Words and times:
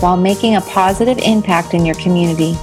while 0.00 0.16
making 0.16 0.56
a 0.56 0.60
positive 0.60 1.18
impact 1.18 1.74
in 1.74 1.86
your 1.86 1.94
community. 1.96 2.54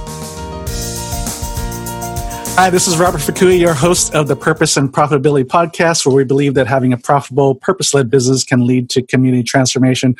Hi, 2.56 2.70
this 2.70 2.86
is 2.86 2.96
Robert 2.98 3.20
Fakui, 3.20 3.58
your 3.58 3.74
host 3.74 4.14
of 4.14 4.28
the 4.28 4.36
Purpose 4.36 4.76
and 4.76 4.92
Profitability 4.92 5.42
Podcast, 5.42 6.06
where 6.06 6.14
we 6.14 6.22
believe 6.22 6.54
that 6.54 6.68
having 6.68 6.92
a 6.92 6.96
profitable, 6.96 7.56
purpose 7.56 7.92
led 7.92 8.08
business 8.08 8.44
can 8.44 8.64
lead 8.64 8.88
to 8.90 9.02
community 9.02 9.42
transformation. 9.42 10.14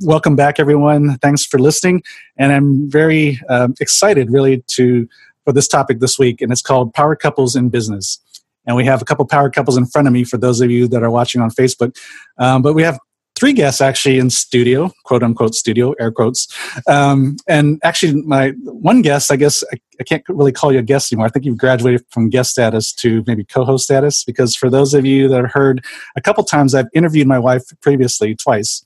Welcome 0.00 0.36
back, 0.36 0.60
everyone. 0.60 1.16
Thanks 1.18 1.46
for 1.46 1.58
listening. 1.58 2.02
And 2.36 2.52
I'm 2.52 2.90
very 2.90 3.40
um, 3.48 3.74
excited, 3.80 4.30
really, 4.30 4.62
to 4.66 5.08
for 5.46 5.54
this 5.54 5.66
topic 5.66 6.00
this 6.00 6.18
week, 6.18 6.42
and 6.42 6.52
it's 6.52 6.60
called 6.60 6.92
Power 6.92 7.16
Couples 7.16 7.56
in 7.56 7.70
Business. 7.70 8.20
And 8.66 8.76
we 8.76 8.84
have 8.84 9.00
a 9.00 9.06
couple 9.06 9.24
power 9.24 9.48
couples 9.48 9.78
in 9.78 9.86
front 9.86 10.06
of 10.06 10.12
me 10.12 10.24
for 10.24 10.36
those 10.36 10.60
of 10.60 10.70
you 10.70 10.88
that 10.88 11.02
are 11.02 11.10
watching 11.10 11.40
on 11.40 11.48
Facebook. 11.48 11.96
Um, 12.36 12.60
but 12.60 12.74
we 12.74 12.82
have 12.82 12.98
three 13.38 13.52
guests 13.52 13.80
actually 13.80 14.18
in 14.18 14.30
studio, 14.30 14.90
quote 15.04 15.22
unquote 15.22 15.54
studio, 15.54 15.94
air 16.00 16.10
quotes. 16.10 16.48
Um, 16.86 17.36
and 17.46 17.78
actually, 17.84 18.20
my 18.22 18.50
one 18.64 19.02
guest, 19.02 19.30
I 19.30 19.36
guess 19.36 19.62
I, 19.72 19.76
I, 20.00 20.04
can't 20.04 20.24
really 20.28 20.52
call 20.52 20.72
you 20.72 20.80
a 20.80 20.82
guest 20.82 21.12
anymore. 21.12 21.26
I 21.26 21.30
think 21.30 21.44
you've 21.44 21.58
graduated 21.58 22.04
from 22.10 22.28
guest 22.28 22.50
status 22.50 22.92
to 22.94 23.22
maybe 23.26 23.44
co-host 23.44 23.84
status 23.84 24.24
because 24.24 24.56
for 24.56 24.68
those 24.68 24.94
of 24.94 25.06
you 25.06 25.28
that 25.28 25.42
have 25.42 25.52
heard 25.52 25.84
a 26.16 26.20
couple 26.20 26.42
times, 26.44 26.74
I've 26.74 26.88
interviewed 26.92 27.28
my 27.28 27.38
wife 27.38 27.62
previously 27.80 28.34
twice. 28.34 28.84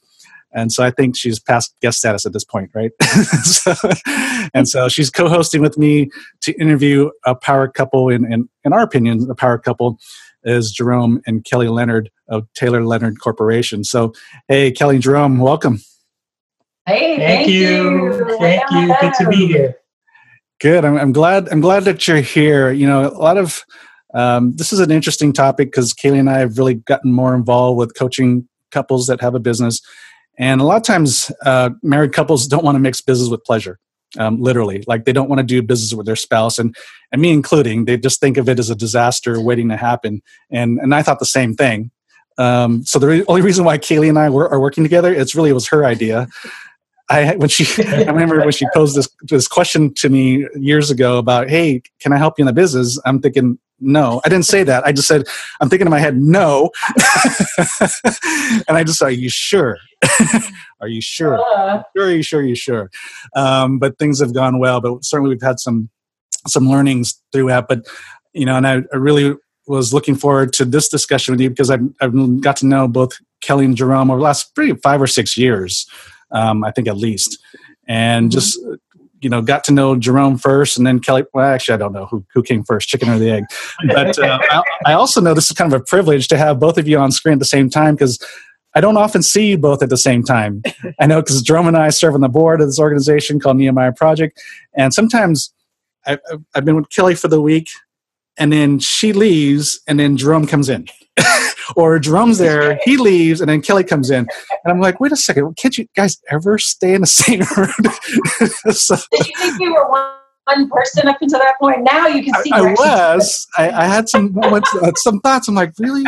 And 0.55 0.71
so 0.71 0.85
I 0.85 0.91
think 0.91 1.17
she's 1.17 1.39
past 1.39 1.75
guest 1.81 1.99
status 1.99 2.27
at 2.27 2.35
this 2.35 2.45
point, 2.45 2.71
right? 2.75 2.91
so, 3.43 3.75
and 4.53 4.69
so 4.69 4.89
she's 4.89 5.09
co-hosting 5.09 5.63
with 5.63 5.79
me 5.79 6.11
to 6.43 6.53
interview 6.61 7.11
a 7.25 7.35
power 7.35 7.69
couple 7.69 8.11
in, 8.11 8.31
in, 8.31 8.49
in 8.63 8.75
our 8.75 8.83
opinion, 8.83 9.29
a 9.31 9.35
power 9.35 9.57
couple 9.57 9.99
is 10.45 10.73
Jerome 10.73 11.21
and 11.27 11.45
Kelly 11.45 11.69
Leonard 11.69 12.11
of 12.29 12.47
Taylor 12.55 12.85
Leonard 12.85 13.21
Corporation. 13.21 13.85
So, 13.85 14.13
hey, 14.49 14.71
Kelly 14.71 14.97
and 14.97 15.03
Jerome, 15.03 15.39
welcome. 15.39 15.81
Hey, 16.87 17.17
thank, 17.17 17.21
thank 17.21 17.49
you. 17.49 18.15
you. 18.15 18.39
Thank 18.39 18.71
you. 18.71 18.95
Good 19.01 19.15
to 19.21 19.29
be 19.29 19.47
here. 19.47 19.77
Good. 20.61 20.85
I'm, 20.85 20.97
I'm, 20.97 21.13
glad. 21.13 21.49
I'm 21.51 21.61
glad 21.61 21.85
that 21.85 22.07
you're 22.07 22.21
here. 22.21 22.71
You 22.73 22.87
know, 22.87 23.09
a 23.09 23.19
lot 23.19 23.37
of 23.37 23.65
um, 24.15 24.55
this 24.57 24.73
is 24.73 24.81
an 24.81 24.91
interesting 24.91 25.33
topic 25.33 25.69
because 25.69 25.95
Kaylee 25.95 26.21
and 26.21 26.31
I 26.31 26.39
have 26.39 26.59
really 26.59 26.75
gotten 26.75 27.13
more 27.13 27.35
involved 27.35 27.79
with 27.79 27.97
coaching 27.97 28.49
couples 28.71 29.07
that 29.07 29.21
have 29.21 29.35
a 29.35 29.41
business, 29.41 29.81
and 30.39 30.61
a 30.61 30.65
lot 30.65 30.77
of 30.77 30.83
times 30.83 31.31
uh, 31.45 31.71
married 31.83 32.13
couples 32.13 32.47
don't 32.49 32.65
want 32.65 32.75
to 32.77 32.81
mix 32.81 33.01
business 33.01 33.29
with 33.29 33.43
pleasure 33.45 33.79
um, 34.19 34.41
literally 34.41 34.85
like 34.87 35.05
they 35.05 35.13
don't 35.13 35.29
want 35.29 35.39
to 35.39 35.45
do 35.45 35.63
business 35.63 35.95
with 35.95 36.07
their 36.07 36.17
spouse 36.17 36.59
and 36.59 36.75
and 37.11 37.23
me 37.23 37.31
including 37.31 37.85
they 37.85 37.97
just 37.97 38.21
think 38.21 38.37
of 38.37 38.49
it 38.49 38.59
as 38.59 38.71
a 38.71 38.75
disaster 38.75 39.41
waiting 39.41 39.69
to 39.69 39.77
happen 39.77 40.23
and 40.51 40.79
and 40.79 40.95
i 40.95 41.03
thought 41.03 41.19
the 41.19 41.27
same 41.27 41.55
thing. 41.55 41.91
Um, 42.39 42.83
so 42.85 42.99
the 42.99 43.07
re- 43.07 43.25
only 43.29 43.43
reason 43.43 43.65
why 43.65 43.79
kaylee 43.79 44.09
and 44.09 44.19
i 44.19 44.31
were, 44.31 44.49
are 44.49 44.61
working 44.61 44.85
together 44.85 45.13
it's 45.15 45.35
really 45.35 45.51
it 45.51 45.55
was 45.55 45.69
her 45.69 45.85
idea. 45.85 46.29
I 47.09 47.37
when 47.37 47.49
she 47.49 47.67
I 47.87 48.05
remember 48.05 48.41
when 48.41 48.53
she 48.53 48.67
posed 48.75 48.97
this 48.97 49.09
this 49.23 49.49
question 49.49 49.93
to 49.95 50.09
me 50.09 50.47
years 50.57 50.91
ago 50.91 51.19
about 51.19 51.49
hey 51.49 51.83
can 52.01 52.13
I 52.13 52.17
help 52.17 52.39
you 52.39 52.43
in 52.43 52.47
the 52.47 52.53
business? 52.53 52.99
I'm 53.05 53.21
thinking 53.21 53.59
no 53.83 54.21
I 54.25 54.29
didn't 54.29 54.47
say 54.47 54.63
that. 54.65 54.85
I 54.87 54.93
just 54.93 55.09
said 55.09 55.27
I'm 55.61 55.69
thinking 55.69 55.87
in 55.87 55.91
my 55.91 56.01
head 56.01 56.17
no. 56.17 56.71
And 58.69 58.77
I 58.77 58.85
just 58.85 59.03
are 59.03 59.11
you 59.11 59.29
sure? 59.29 59.79
Are 60.81 60.89
you 60.89 61.01
sure? 61.01 61.39
Uh. 61.39 61.83
sure 61.97 62.07
are 62.07 62.11
you 62.11 62.23
sure 62.23 62.41
are 62.41 62.45
you 62.45 62.57
sure? 62.57 62.91
Um, 63.37 63.79
but 63.79 63.99
things 63.99 64.21
have 64.21 64.35
gone 64.35 64.59
well 64.59 64.81
but 64.81 65.05
certainly 65.05 65.31
we've 65.31 65.43
had 65.43 65.61
some 65.61 65.91
some 66.47 66.69
learnings 66.69 67.21
throughout 67.33 67.69
but 67.69 67.87
you 68.33 68.45
know 68.45 68.57
and 68.57 68.67
I, 68.67 68.83
I 68.93 68.97
really 68.97 69.37
was 69.69 69.95
looking 69.95 70.17
forward 70.17 70.53
to 70.55 70.65
this 70.65 70.89
discussion 70.89 71.33
with 71.33 71.41
you 71.41 71.51
because 71.51 71.71
I've, 71.71 71.89
I've 72.01 72.41
got 72.41 72.57
to 72.59 72.67
know 72.67 72.89
both 72.89 73.13
Kelly 73.43 73.65
and 73.65 73.77
Jerome 73.77 74.11
over 74.11 74.19
the 74.19 74.25
last 74.25 74.55
pretty 74.57 74.75
five 74.81 75.01
or 75.01 75.07
six 75.07 75.37
years 75.37 75.87
um, 76.33 76.65
I 76.65 76.71
think 76.71 76.89
at 76.89 76.97
least, 76.97 77.39
and 77.87 78.31
just 78.31 78.59
you 79.23 79.31
know 79.31 79.41
got 79.41 79.65
to 79.65 79.73
know 79.73 79.97
Jerome 79.97 80.37
first, 80.37 80.77
and 80.77 80.87
then 80.87 80.99
Kelly. 81.01 81.25
Well, 81.33 81.47
actually, 81.47 81.75
I 81.75 81.79
don't 81.79 81.93
know 81.93 82.07
who 82.07 82.25
who 82.35 82.43
came 82.43 82.65
first, 82.65 82.89
chicken 82.89 83.09
or 83.09 83.19
the 83.19 83.31
egg. 83.31 83.45
But 83.87 84.19
uh, 84.19 84.39
I, 84.51 84.63
I 84.87 84.93
also 84.93 85.21
know 85.21 85.35
this 85.35 85.51
is 85.51 85.57
kind 85.57 85.73
of 85.73 85.81
a 85.81 85.85
privilege 85.85 86.29
to 86.29 86.37
have 86.37 86.59
both 86.59 86.79
of 86.79 86.87
you 86.89 86.99
on 86.99 87.13
screen 87.13 87.35
at 87.35 87.39
the 87.39 87.45
same 87.45 87.71
time 87.71 87.95
because. 87.95 88.19
I 88.75 88.81
don't 88.81 88.97
often 88.97 89.23
see 89.23 89.51
you 89.51 89.59
both 89.59 89.83
at 89.83 89.91
the 89.91 89.99
same 89.99 90.23
time. 90.23 90.63
I 90.99 91.05
know 91.05 91.21
because 91.21 91.43
Jerome 91.43 91.67
and 91.67 91.77
I 91.77 91.91
serve 91.91 92.15
on 92.15 92.23
the 92.23 92.29
board 92.31 92.63
of 92.63 92.69
this 92.69 92.79
organization 92.79 93.39
called 93.39 93.59
Nehemiah 93.59 93.93
Project, 93.93 94.41
and 94.75 94.95
sometimes 94.95 95.53
I, 96.07 96.17
I've 96.55 96.65
been 96.65 96.77
with 96.77 96.89
Kelly 96.89 97.15
for 97.15 97.29
the 97.29 97.39
week, 97.39 97.69
and 98.39 98.51
then 98.51 98.79
she 98.79 99.13
leaves, 99.13 99.79
and 99.87 100.01
then 100.01 100.17
Jerome 100.17 100.47
comes 100.47 100.71
in. 100.71 100.89
or 101.77 101.99
Jerome's 101.99 102.39
there, 102.39 102.79
he 102.85 102.97
leaves, 102.97 103.41
and 103.41 103.49
then 103.49 103.63
Kelly 103.63 103.85
comes 103.85 104.11
in. 104.11 104.27
And 104.65 104.73
I'm 104.73 104.81
like, 104.81 105.01
wait 105.01 105.13
a 105.13 105.17
second, 105.17 105.57
can't 105.57 105.77
you 105.77 105.87
guys 105.97 106.21
ever 106.31 106.59
stay 106.59 106.95
in 106.95 107.01
the 107.03 107.07
same 107.07 107.41
room? 107.57 108.73
so, 108.73 108.97
Did 109.13 109.27
you 109.27 109.35
think 109.39 109.61
you 109.61 109.75
were 109.75 109.89
one? 109.91 110.11
One 110.47 110.69
person 110.69 111.07
up 111.07 111.19
until 111.21 111.39
that 111.39 111.55
point. 111.61 111.85
Now 111.85 112.09
you 112.09 112.25
can 112.25 112.35
see. 112.43 112.51
I, 112.51 112.59
I 112.59 112.73
was. 112.73 113.47
I, 113.57 113.71
I, 113.71 113.85
had 113.85 114.09
some 114.09 114.35
moments, 114.35 114.75
uh, 114.75 114.91
some 114.97 115.21
thoughts. 115.21 115.47
I'm 115.47 115.55
like, 115.55 115.73
really? 115.79 116.03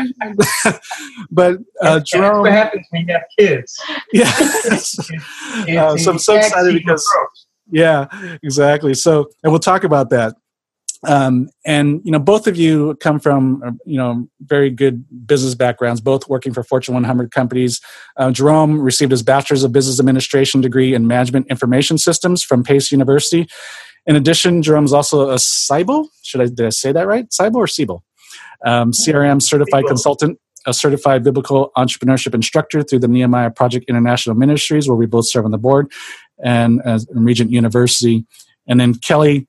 but 1.30 1.58
uh, 1.80 2.00
Jerome. 2.00 2.40
what 2.40 2.50
happens 2.50 2.84
when 2.90 3.06
you 3.06 3.14
have 3.14 3.22
kids. 3.38 3.80
Yeah. 4.12 4.24
uh, 4.36 5.96
so 5.96 6.10
I'm 6.10 6.18
so 6.18 6.34
excited 6.34 6.74
because. 6.74 7.06
Yeah, 7.70 8.06
exactly. 8.42 8.94
So, 8.94 9.30
and 9.44 9.52
we'll 9.52 9.60
talk 9.60 9.84
about 9.84 10.10
that. 10.10 10.34
Um, 11.06 11.48
and 11.64 12.00
you 12.04 12.10
know, 12.10 12.18
both 12.18 12.46
of 12.46 12.56
you 12.56 12.96
come 13.00 13.20
from 13.20 13.62
uh, 13.64 13.72
you 13.84 13.96
know 13.96 14.28
very 14.40 14.70
good 14.70 15.04
business 15.26 15.54
backgrounds, 15.54 16.00
both 16.00 16.28
working 16.28 16.52
for 16.52 16.62
Fortune 16.62 16.94
100 16.94 17.30
companies. 17.30 17.80
Uh, 18.16 18.30
Jerome 18.30 18.80
received 18.80 19.10
his 19.10 19.22
bachelor's 19.22 19.64
of 19.64 19.72
business 19.72 20.00
administration 20.00 20.60
degree 20.60 20.94
in 20.94 21.06
management 21.06 21.46
information 21.48 21.98
systems 21.98 22.42
from 22.42 22.62
Pace 22.62 22.90
University. 22.90 23.46
In 24.06 24.16
addition, 24.16 24.62
Jerome 24.62 24.84
is 24.84 24.92
also 24.92 25.30
a 25.30 25.36
CIBO. 25.36 26.06
Should 26.22 26.40
I 26.40 26.46
did 26.46 26.66
I 26.66 26.70
say 26.70 26.92
that 26.92 27.06
right? 27.06 27.28
CIBO 27.28 27.54
or 27.54 27.66
CIBO? 27.66 28.00
Um, 28.64 28.92
CRM 28.92 29.42
certified 29.42 29.84
consultant, 29.86 30.38
a 30.66 30.72
certified 30.72 31.22
biblical 31.22 31.70
entrepreneurship 31.76 32.34
instructor 32.34 32.82
through 32.82 33.00
the 33.00 33.08
Nehemiah 33.08 33.50
Project 33.50 33.86
International 33.88 34.34
Ministries, 34.34 34.88
where 34.88 34.96
we 34.96 35.06
both 35.06 35.28
serve 35.28 35.44
on 35.44 35.50
the 35.50 35.58
board, 35.58 35.92
and 36.42 36.80
as 36.84 37.06
Regent 37.12 37.50
University. 37.50 38.26
And 38.66 38.80
then 38.80 38.94
Kelly 38.94 39.46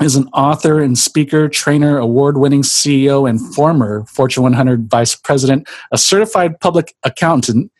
is 0.00 0.16
an 0.16 0.28
author 0.32 0.80
and 0.80 0.96
speaker, 0.98 1.48
trainer, 1.48 1.98
award 1.98 2.38
winning 2.38 2.62
CEO, 2.62 3.28
and 3.28 3.40
former 3.54 4.04
Fortune 4.06 4.42
100 4.42 4.90
vice 4.90 5.14
president, 5.14 5.68
a 5.92 5.98
certified 5.98 6.58
public 6.60 6.94
accountant, 7.04 7.70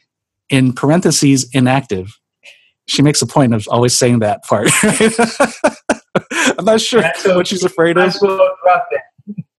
in 0.50 0.72
parentheses, 0.72 1.48
inactive. 1.52 2.18
She 2.86 3.02
makes 3.02 3.22
a 3.22 3.26
point 3.26 3.54
of 3.54 3.66
always 3.68 3.96
saying 3.98 4.18
that 4.18 4.44
part. 4.44 4.68
I'm 6.58 6.64
not 6.64 6.80
sure 6.80 7.02
what 7.24 7.46
she's 7.46 7.64
afraid 7.64 7.96
of. 7.96 8.14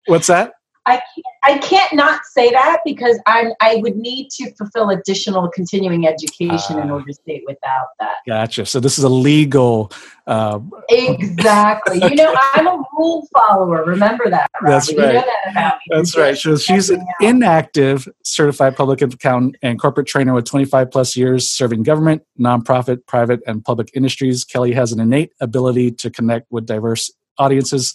What's 0.05 0.27
that? 0.27 0.53
I 0.88 0.96
can't, 0.97 1.25
I 1.44 1.57
can't 1.57 1.94
not 1.94 2.25
say 2.25 2.51
that 2.51 2.81
because 2.85 3.19
I'm 3.25 3.53
I 3.62 3.78
would 3.78 3.96
need 3.96 4.29
to 4.31 4.51
fulfill 4.56 4.90
additional 4.90 5.49
continuing 5.49 6.08
education 6.08 6.78
uh, 6.78 6.82
in 6.82 6.90
ah. 6.91 6.93
order 6.93 7.11
to 7.11 7.20
it 7.26 7.43
without 7.47 7.87
that. 7.99 8.16
Gotcha. 8.28 8.66
So 8.66 8.79
this 8.79 8.97
is 8.97 9.03
a 9.03 9.09
legal. 9.09 9.91
Uh, 10.28 10.59
exactly. 10.90 11.97
you 11.97 12.16
know, 12.16 12.35
I'm 12.53 12.67
a 12.67 12.84
rule 12.97 13.28
follower. 13.34 13.84
Remember 13.85 14.29
that. 14.29 14.49
Robbie. 14.61 14.73
That's 14.73 14.93
right. 14.93 15.08
You 15.08 15.14
know 15.14 15.26
that 15.53 15.79
That's 15.90 16.17
right. 16.17 16.37
So 16.37 16.58
she's 16.58 16.90
an 16.90 17.05
inactive 17.22 18.08
certified 18.23 18.76
public 18.76 19.02
accountant 19.02 19.58
and 19.61 19.79
corporate 19.79 20.08
trainer 20.08 20.34
with 20.34 20.46
25 20.46 20.91
plus 20.91 21.16
years 21.16 21.49
serving 21.49 21.84
government, 21.84 22.23
nonprofit, 22.40 23.05
private, 23.08 23.41
and 23.47 23.64
public 23.64 23.90
industries. 23.93 24.43
Kelly 24.46 24.73
has 24.73 24.91
an 24.91 24.99
innate 24.99 25.31
ability 25.40 25.91
to 25.91 26.09
connect 26.09 26.52
with 26.52 26.66
diverse 26.66 27.11
audiences 27.38 27.93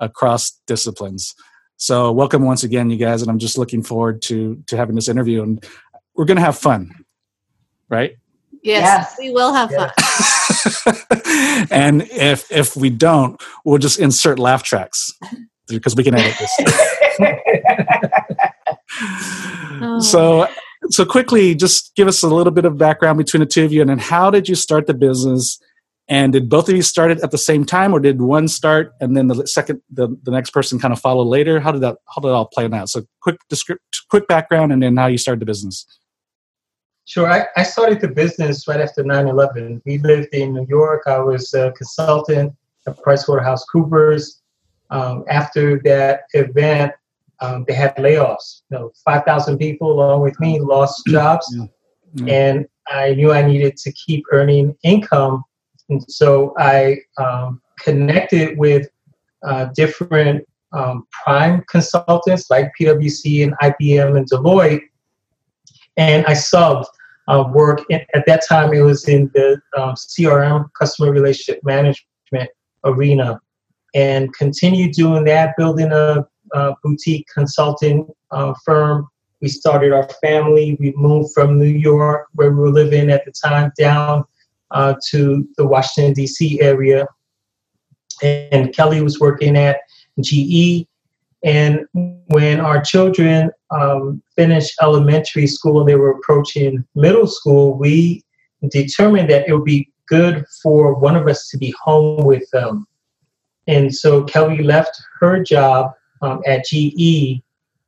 across 0.00 0.60
disciplines. 0.66 1.34
So 1.82 2.12
welcome 2.12 2.44
once 2.44 2.62
again, 2.62 2.90
you 2.90 2.96
guys, 2.96 3.22
and 3.22 3.28
I'm 3.30 3.40
just 3.40 3.58
looking 3.58 3.82
forward 3.82 4.22
to 4.22 4.62
to 4.68 4.76
having 4.76 4.94
this 4.94 5.08
interview, 5.08 5.42
and 5.42 5.66
we're 6.14 6.26
going 6.26 6.36
to 6.36 6.40
have 6.40 6.56
fun, 6.56 6.92
right? 7.88 8.16
Yes, 8.62 8.84
yes. 8.84 9.16
we 9.18 9.32
will 9.32 9.52
have 9.52 9.68
fun. 9.72 9.90
and 11.72 12.02
if 12.02 12.46
if 12.52 12.76
we 12.76 12.88
don't, 12.88 13.42
we'll 13.64 13.78
just 13.78 13.98
insert 13.98 14.38
laugh 14.38 14.62
tracks 14.62 15.12
because 15.66 15.96
we 15.96 16.04
can 16.04 16.14
edit 16.14 16.36
this. 16.38 16.52
oh. 19.82 19.98
So 19.98 20.46
so 20.90 21.04
quickly, 21.04 21.56
just 21.56 21.96
give 21.96 22.06
us 22.06 22.22
a 22.22 22.28
little 22.28 22.52
bit 22.52 22.64
of 22.64 22.78
background 22.78 23.18
between 23.18 23.40
the 23.40 23.46
two 23.46 23.64
of 23.64 23.72
you, 23.72 23.80
and 23.80 23.90
then 23.90 23.98
how 23.98 24.30
did 24.30 24.48
you 24.48 24.54
start 24.54 24.86
the 24.86 24.94
business? 24.94 25.60
And 26.08 26.32
did 26.32 26.48
both 26.48 26.68
of 26.68 26.74
you 26.74 26.82
start 26.82 27.10
it 27.10 27.20
at 27.22 27.30
the 27.30 27.38
same 27.38 27.64
time, 27.64 27.94
or 27.94 28.00
did 28.00 28.20
one 28.20 28.48
start 28.48 28.92
and 29.00 29.16
then 29.16 29.28
the 29.28 29.46
second, 29.46 29.80
the, 29.90 30.08
the 30.24 30.30
next 30.30 30.50
person 30.50 30.78
kind 30.78 30.92
of 30.92 31.00
follow 31.00 31.24
later? 31.24 31.60
How 31.60 31.72
did 31.72 31.80
that, 31.82 31.98
how 32.08 32.20
did 32.20 32.28
it 32.28 32.32
all 32.32 32.46
play 32.46 32.68
out? 32.72 32.88
So 32.88 33.02
quick, 33.20 33.36
quick 34.10 34.26
background, 34.26 34.72
and 34.72 34.82
then 34.82 34.96
how 34.96 35.06
you 35.06 35.18
started 35.18 35.40
the 35.40 35.46
business. 35.46 35.86
Sure. 37.04 37.30
I, 37.30 37.46
I 37.56 37.62
started 37.62 38.00
the 38.00 38.08
business 38.08 38.66
right 38.68 38.80
after 38.80 39.02
9 39.02 39.26
11. 39.26 39.82
We 39.84 39.98
lived 39.98 40.28
in 40.32 40.54
New 40.54 40.66
York. 40.68 41.02
I 41.06 41.18
was 41.18 41.52
a 41.54 41.72
consultant 41.72 42.52
at 42.86 42.96
PricewaterhouseCoopers. 42.98 44.40
Um, 44.90 45.24
after 45.28 45.80
that 45.84 46.22
event, 46.34 46.92
um, 47.40 47.64
they 47.66 47.74
had 47.74 47.96
layoffs. 47.96 48.62
You 48.70 48.78
know, 48.78 48.92
5,000 49.04 49.58
people, 49.58 49.92
along 49.92 50.20
with 50.22 50.38
me, 50.40 50.60
lost 50.60 51.06
jobs. 51.06 51.46
Yeah. 51.56 51.66
Yeah. 52.14 52.34
And 52.34 52.66
I 52.88 53.14
knew 53.14 53.32
I 53.32 53.42
needed 53.42 53.76
to 53.78 53.92
keep 53.92 54.24
earning 54.32 54.76
income 54.82 55.44
and 55.92 56.10
so 56.10 56.54
I 56.58 56.98
um, 57.18 57.60
connected 57.78 58.58
with 58.58 58.88
uh, 59.42 59.66
different 59.74 60.46
um, 60.72 61.06
prime 61.10 61.62
consultants 61.68 62.50
like 62.50 62.72
PwC 62.78 63.44
and 63.44 63.54
IBM 63.62 64.16
and 64.16 64.28
Deloitte, 64.30 64.82
and 65.96 66.24
I 66.26 66.32
subbed 66.32 66.86
uh, 67.28 67.44
work. 67.52 67.82
At 67.90 68.24
that 68.26 68.42
time, 68.48 68.72
it 68.72 68.80
was 68.80 69.08
in 69.08 69.30
the 69.34 69.60
um, 69.76 69.94
CRM, 69.94 70.70
customer 70.78 71.12
relationship 71.12 71.62
management 71.64 72.50
arena, 72.84 73.40
and 73.94 74.32
continued 74.34 74.92
doing 74.92 75.24
that, 75.24 75.54
building 75.58 75.92
a, 75.92 76.26
a 76.52 76.74
boutique 76.82 77.26
consulting 77.32 78.08
uh, 78.30 78.54
firm. 78.64 79.08
We 79.42 79.48
started 79.48 79.92
our 79.92 80.08
family. 80.22 80.76
We 80.80 80.92
moved 80.92 81.34
from 81.34 81.58
New 81.58 81.66
York, 81.66 82.28
where 82.34 82.50
we 82.50 82.56
were 82.56 82.70
living 82.70 83.10
at 83.10 83.24
the 83.26 83.32
time, 83.32 83.72
down 83.76 84.24
uh, 84.72 84.94
to 85.10 85.48
the 85.56 85.66
Washington, 85.66 86.12
D.C. 86.14 86.60
area. 86.60 87.06
And 88.22 88.74
Kelly 88.74 89.02
was 89.02 89.20
working 89.20 89.56
at 89.56 89.80
GE. 90.20 90.86
And 91.44 91.86
when 92.28 92.60
our 92.60 92.80
children 92.80 93.50
um, 93.70 94.22
finished 94.36 94.74
elementary 94.80 95.46
school 95.46 95.80
and 95.80 95.88
they 95.88 95.96
were 95.96 96.12
approaching 96.12 96.84
middle 96.94 97.26
school, 97.26 97.76
we 97.76 98.22
determined 98.70 99.28
that 99.30 99.48
it 99.48 99.54
would 99.54 99.64
be 99.64 99.90
good 100.06 100.44
for 100.62 100.94
one 100.94 101.16
of 101.16 101.26
us 101.26 101.48
to 101.48 101.58
be 101.58 101.74
home 101.82 102.24
with 102.24 102.48
them. 102.50 102.86
And 103.66 103.94
so 103.94 104.24
Kelly 104.24 104.62
left 104.62 105.00
her 105.20 105.42
job 105.42 105.92
um, 106.20 106.42
at 106.46 106.64
GE 106.66 107.42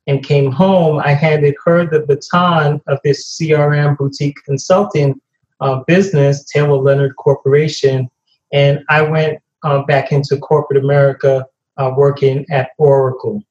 and 0.07 0.23
came 0.23 0.51
home. 0.51 0.99
I 0.99 1.13
handed 1.13 1.55
her 1.65 1.85
the 1.85 2.01
baton 2.01 2.81
of 2.87 2.99
this 3.03 3.37
CRM 3.37 3.97
boutique 3.97 4.37
consulting 4.45 5.19
uh, 5.61 5.81
business, 5.87 6.43
Taylor 6.45 6.77
Leonard 6.77 7.15
Corporation, 7.15 8.09
and 8.53 8.83
I 8.89 9.01
went 9.01 9.39
um, 9.63 9.85
back 9.85 10.11
into 10.11 10.37
corporate 10.37 10.83
America 10.83 11.45
uh, 11.77 11.91
working 11.95 12.45
at 12.49 12.69
Oracle. 12.77 13.41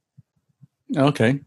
Okay. 0.97 1.41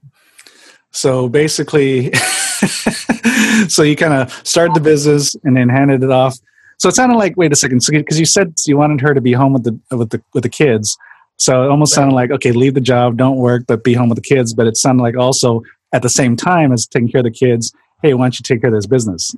So 0.91 1.29
basically, 1.29 2.11
so 3.67 3.83
you 3.83 3.95
kind 3.95 4.13
of 4.13 4.31
started 4.47 4.75
the 4.75 4.81
business 4.81 5.35
and 5.43 5.55
then 5.55 5.69
handed 5.69 6.03
it 6.03 6.11
off. 6.11 6.37
So 6.79 6.89
it 6.89 6.95
sounded 6.95 7.17
like 7.17 7.35
wait 7.37 7.51
a 7.51 7.55
second, 7.55 7.81
because 7.87 8.15
so, 8.15 8.19
you 8.19 8.25
said 8.25 8.53
you 8.65 8.77
wanted 8.77 9.01
her 9.01 9.13
to 9.13 9.21
be 9.21 9.33
home 9.33 9.53
with 9.53 9.63
the 9.63 9.79
with 9.95 10.09
the 10.11 10.21
with 10.33 10.43
the 10.43 10.49
kids. 10.49 10.97
So 11.37 11.63
it 11.63 11.69
almost 11.69 11.95
right. 11.95 12.01
sounded 12.01 12.15
like 12.15 12.31
okay, 12.31 12.51
leave 12.51 12.73
the 12.73 12.81
job, 12.81 13.17
don't 13.17 13.37
work, 13.37 13.63
but 13.67 13.83
be 13.83 13.93
home 13.93 14.09
with 14.09 14.17
the 14.17 14.35
kids. 14.35 14.53
But 14.53 14.67
it 14.67 14.77
sounded 14.77 15.03
like 15.03 15.17
also 15.17 15.61
at 15.93 16.01
the 16.01 16.09
same 16.09 16.35
time 16.35 16.71
as 16.71 16.85
taking 16.85 17.09
care 17.09 17.19
of 17.19 17.25
the 17.25 17.31
kids, 17.31 17.71
hey, 18.01 18.13
why 18.13 18.25
don't 18.25 18.39
you 18.39 18.43
take 18.43 18.61
care 18.61 18.69
of 18.69 18.75
this 18.75 18.87
business? 18.87 19.35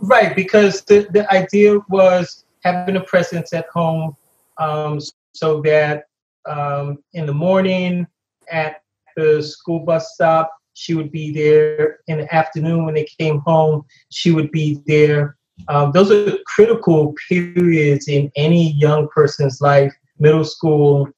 Right, 0.00 0.34
because 0.34 0.82
the, 0.82 1.06
the 1.10 1.30
idea 1.32 1.78
was 1.88 2.44
having 2.64 2.96
a 2.96 3.00
presence 3.00 3.52
at 3.52 3.68
home 3.68 4.16
um, 4.58 5.00
so 5.32 5.60
that 5.62 6.04
um, 6.46 6.98
in 7.14 7.26
the 7.26 7.34
morning 7.34 8.06
at 8.50 8.82
the 9.16 9.42
school 9.42 9.80
bus 9.80 10.14
stop, 10.14 10.52
she 10.74 10.94
would 10.94 11.10
be 11.10 11.32
there. 11.32 11.98
In 12.06 12.18
the 12.18 12.34
afternoon 12.34 12.84
when 12.84 12.94
they 12.94 13.06
came 13.18 13.38
home, 13.40 13.84
she 14.10 14.30
would 14.30 14.50
be 14.52 14.80
there. 14.86 15.36
Um, 15.66 15.90
those 15.92 16.10
are 16.10 16.38
critical 16.46 17.14
periods 17.28 18.08
in 18.08 18.30
any 18.36 18.72
young 18.72 19.08
person's 19.08 19.60
life. 19.60 19.92
Middle 20.20 20.44
school, 20.44 21.08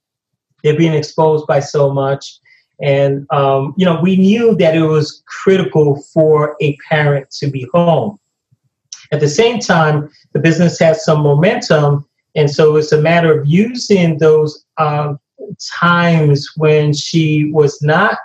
they're 0.62 0.76
being 0.76 0.94
exposed 0.94 1.46
by 1.46 1.61
so 1.61 1.93
much. 1.93 2.40
And, 2.81 3.26
um, 3.31 3.75
you 3.76 3.84
know, 3.84 4.00
we 4.00 4.17
knew 4.17 4.56
that 4.56 4.75
it 4.75 4.82
was 4.82 5.22
critical 5.26 6.02
for 6.14 6.56
a 6.62 6.76
parent 6.88 7.31
to 7.32 7.50
be 7.50 7.69
home. 7.75 8.19
At 9.12 9.20
the 9.20 9.28
same 9.28 9.58
time, 9.58 10.10
the 10.32 10.38
business 10.38 10.78
has 10.78 11.04
some 11.04 11.22
momentum, 11.22 12.06
and 12.36 12.50
so 12.50 12.76
it's 12.76 12.92
a 12.92 13.00
matter 13.00 13.38
of 13.38 13.46
using 13.46 14.18
those 14.18 14.64
um, 14.78 15.18
times 15.80 16.48
when 16.56 16.92
she 16.92 17.50
was 17.52 17.80
not, 17.82 18.18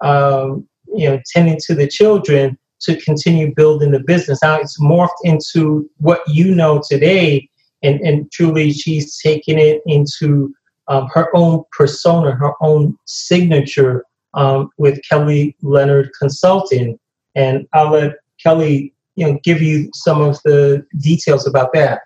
um, 0.00 0.66
you 0.94 1.08
know, 1.08 1.20
tending 1.32 1.58
to 1.66 1.74
the 1.74 1.86
children 1.86 2.58
to 2.80 3.00
continue 3.00 3.54
building 3.54 3.90
the 3.90 4.00
business. 4.00 4.40
Now 4.42 4.58
it's 4.58 4.80
morphed 4.80 5.10
into 5.24 5.88
what 5.98 6.22
you 6.26 6.54
know 6.54 6.82
today, 6.88 7.48
and, 7.82 8.00
and 8.00 8.30
truly 8.32 8.72
she's 8.72 9.20
taken 9.20 9.58
it 9.58 9.82
into 9.86 10.54
um, 10.88 11.08
her 11.12 11.28
own 11.36 11.64
persona, 11.76 12.32
her 12.32 12.52
own 12.60 12.96
signature 13.06 14.04
um, 14.34 14.70
with 14.78 15.00
Kelly 15.08 15.56
Leonard 15.62 16.10
Consulting. 16.18 16.98
And 17.34 17.66
I'll 17.72 17.90
let 17.90 18.16
Kelly 18.42 18.94
you 19.16 19.26
know 19.26 19.38
give 19.42 19.62
you 19.62 19.90
some 19.94 20.20
of 20.20 20.40
the 20.44 20.84
details 20.98 21.46
about 21.46 21.72
that. 21.74 22.02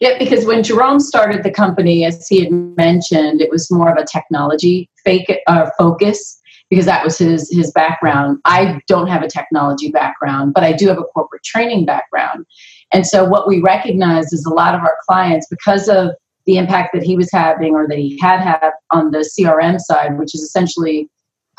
Yeah, 0.00 0.18
because 0.18 0.44
when 0.46 0.62
Jerome 0.62 1.00
started 1.00 1.42
the 1.42 1.50
company, 1.50 2.04
as 2.04 2.26
he 2.26 2.44
had 2.44 2.52
mentioned, 2.52 3.40
it 3.40 3.50
was 3.50 3.70
more 3.70 3.90
of 3.90 3.98
a 3.98 4.04
technology 4.04 4.90
fake 5.04 5.32
uh, 5.46 5.70
focus 5.78 6.40
because 6.70 6.86
that 6.86 7.04
was 7.04 7.18
his 7.18 7.50
his 7.52 7.70
background. 7.72 8.38
I 8.44 8.80
don't 8.86 9.08
have 9.08 9.22
a 9.22 9.28
technology 9.28 9.90
background, 9.90 10.54
but 10.54 10.64
I 10.64 10.72
do 10.72 10.88
have 10.88 10.98
a 10.98 11.04
corporate 11.04 11.44
training 11.44 11.84
background. 11.84 12.46
And 12.92 13.06
so 13.06 13.24
what 13.24 13.46
we 13.46 13.60
recognize 13.60 14.32
is 14.32 14.44
a 14.44 14.52
lot 14.52 14.74
of 14.74 14.80
our 14.80 14.96
clients, 15.08 15.46
because 15.48 15.88
of 15.88 16.10
the 16.46 16.56
impact 16.56 16.90
that 16.94 17.02
he 17.02 17.16
was 17.16 17.30
having 17.30 17.74
or 17.74 17.86
that 17.86 17.98
he 17.98 18.18
had 18.18 18.40
had 18.40 18.72
on 18.90 19.12
the 19.12 19.18
CRM 19.18 19.78
side, 19.78 20.18
which 20.18 20.34
is 20.34 20.42
essentially 20.42 21.08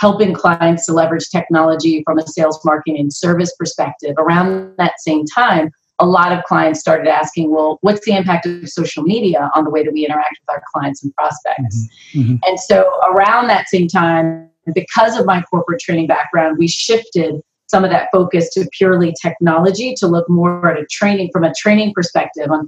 helping 0.03 0.33
clients 0.33 0.85
to 0.85 0.91
leverage 0.91 1.29
technology 1.29 2.03
from 2.03 2.19
a 2.19 2.27
sales, 2.27 2.59
marketing, 2.65 2.99
and 2.99 3.13
service 3.13 3.55
perspective. 3.57 4.13
Around 4.17 4.75
that 4.77 4.99
same 4.99 5.23
time, 5.25 5.71
a 5.99 6.05
lot 6.05 6.33
of 6.33 6.43
clients 6.43 6.81
started 6.81 7.07
asking, 7.07 7.51
well, 7.51 7.77
what's 7.79 8.05
the 8.05 8.11
impact 8.11 8.45
of 8.45 8.67
social 8.67 9.01
media 9.01 9.49
on 9.55 9.63
the 9.63 9.69
way 9.69 9.81
that 9.81 9.93
we 9.93 10.05
interact 10.05 10.39
with 10.41 10.53
our 10.53 10.61
clients 10.73 11.05
and 11.05 11.15
prospects? 11.15 11.87
Mm-hmm. 12.13 12.19
Mm-hmm. 12.19 12.35
And 12.45 12.59
so, 12.59 12.91
around 13.11 13.47
that 13.47 13.69
same 13.69 13.87
time, 13.87 14.49
because 14.75 15.17
of 15.17 15.25
my 15.25 15.41
corporate 15.43 15.79
training 15.79 16.07
background, 16.07 16.57
we 16.57 16.67
shifted 16.67 17.39
some 17.67 17.85
of 17.85 17.89
that 17.91 18.09
focus 18.11 18.53
to 18.55 18.67
purely 18.73 19.15
technology 19.21 19.95
to 19.99 20.07
look 20.07 20.29
more 20.29 20.69
at 20.69 20.77
a 20.77 20.85
training 20.87 21.29
from 21.31 21.45
a 21.45 21.53
training 21.57 21.93
perspective 21.95 22.51
on 22.51 22.67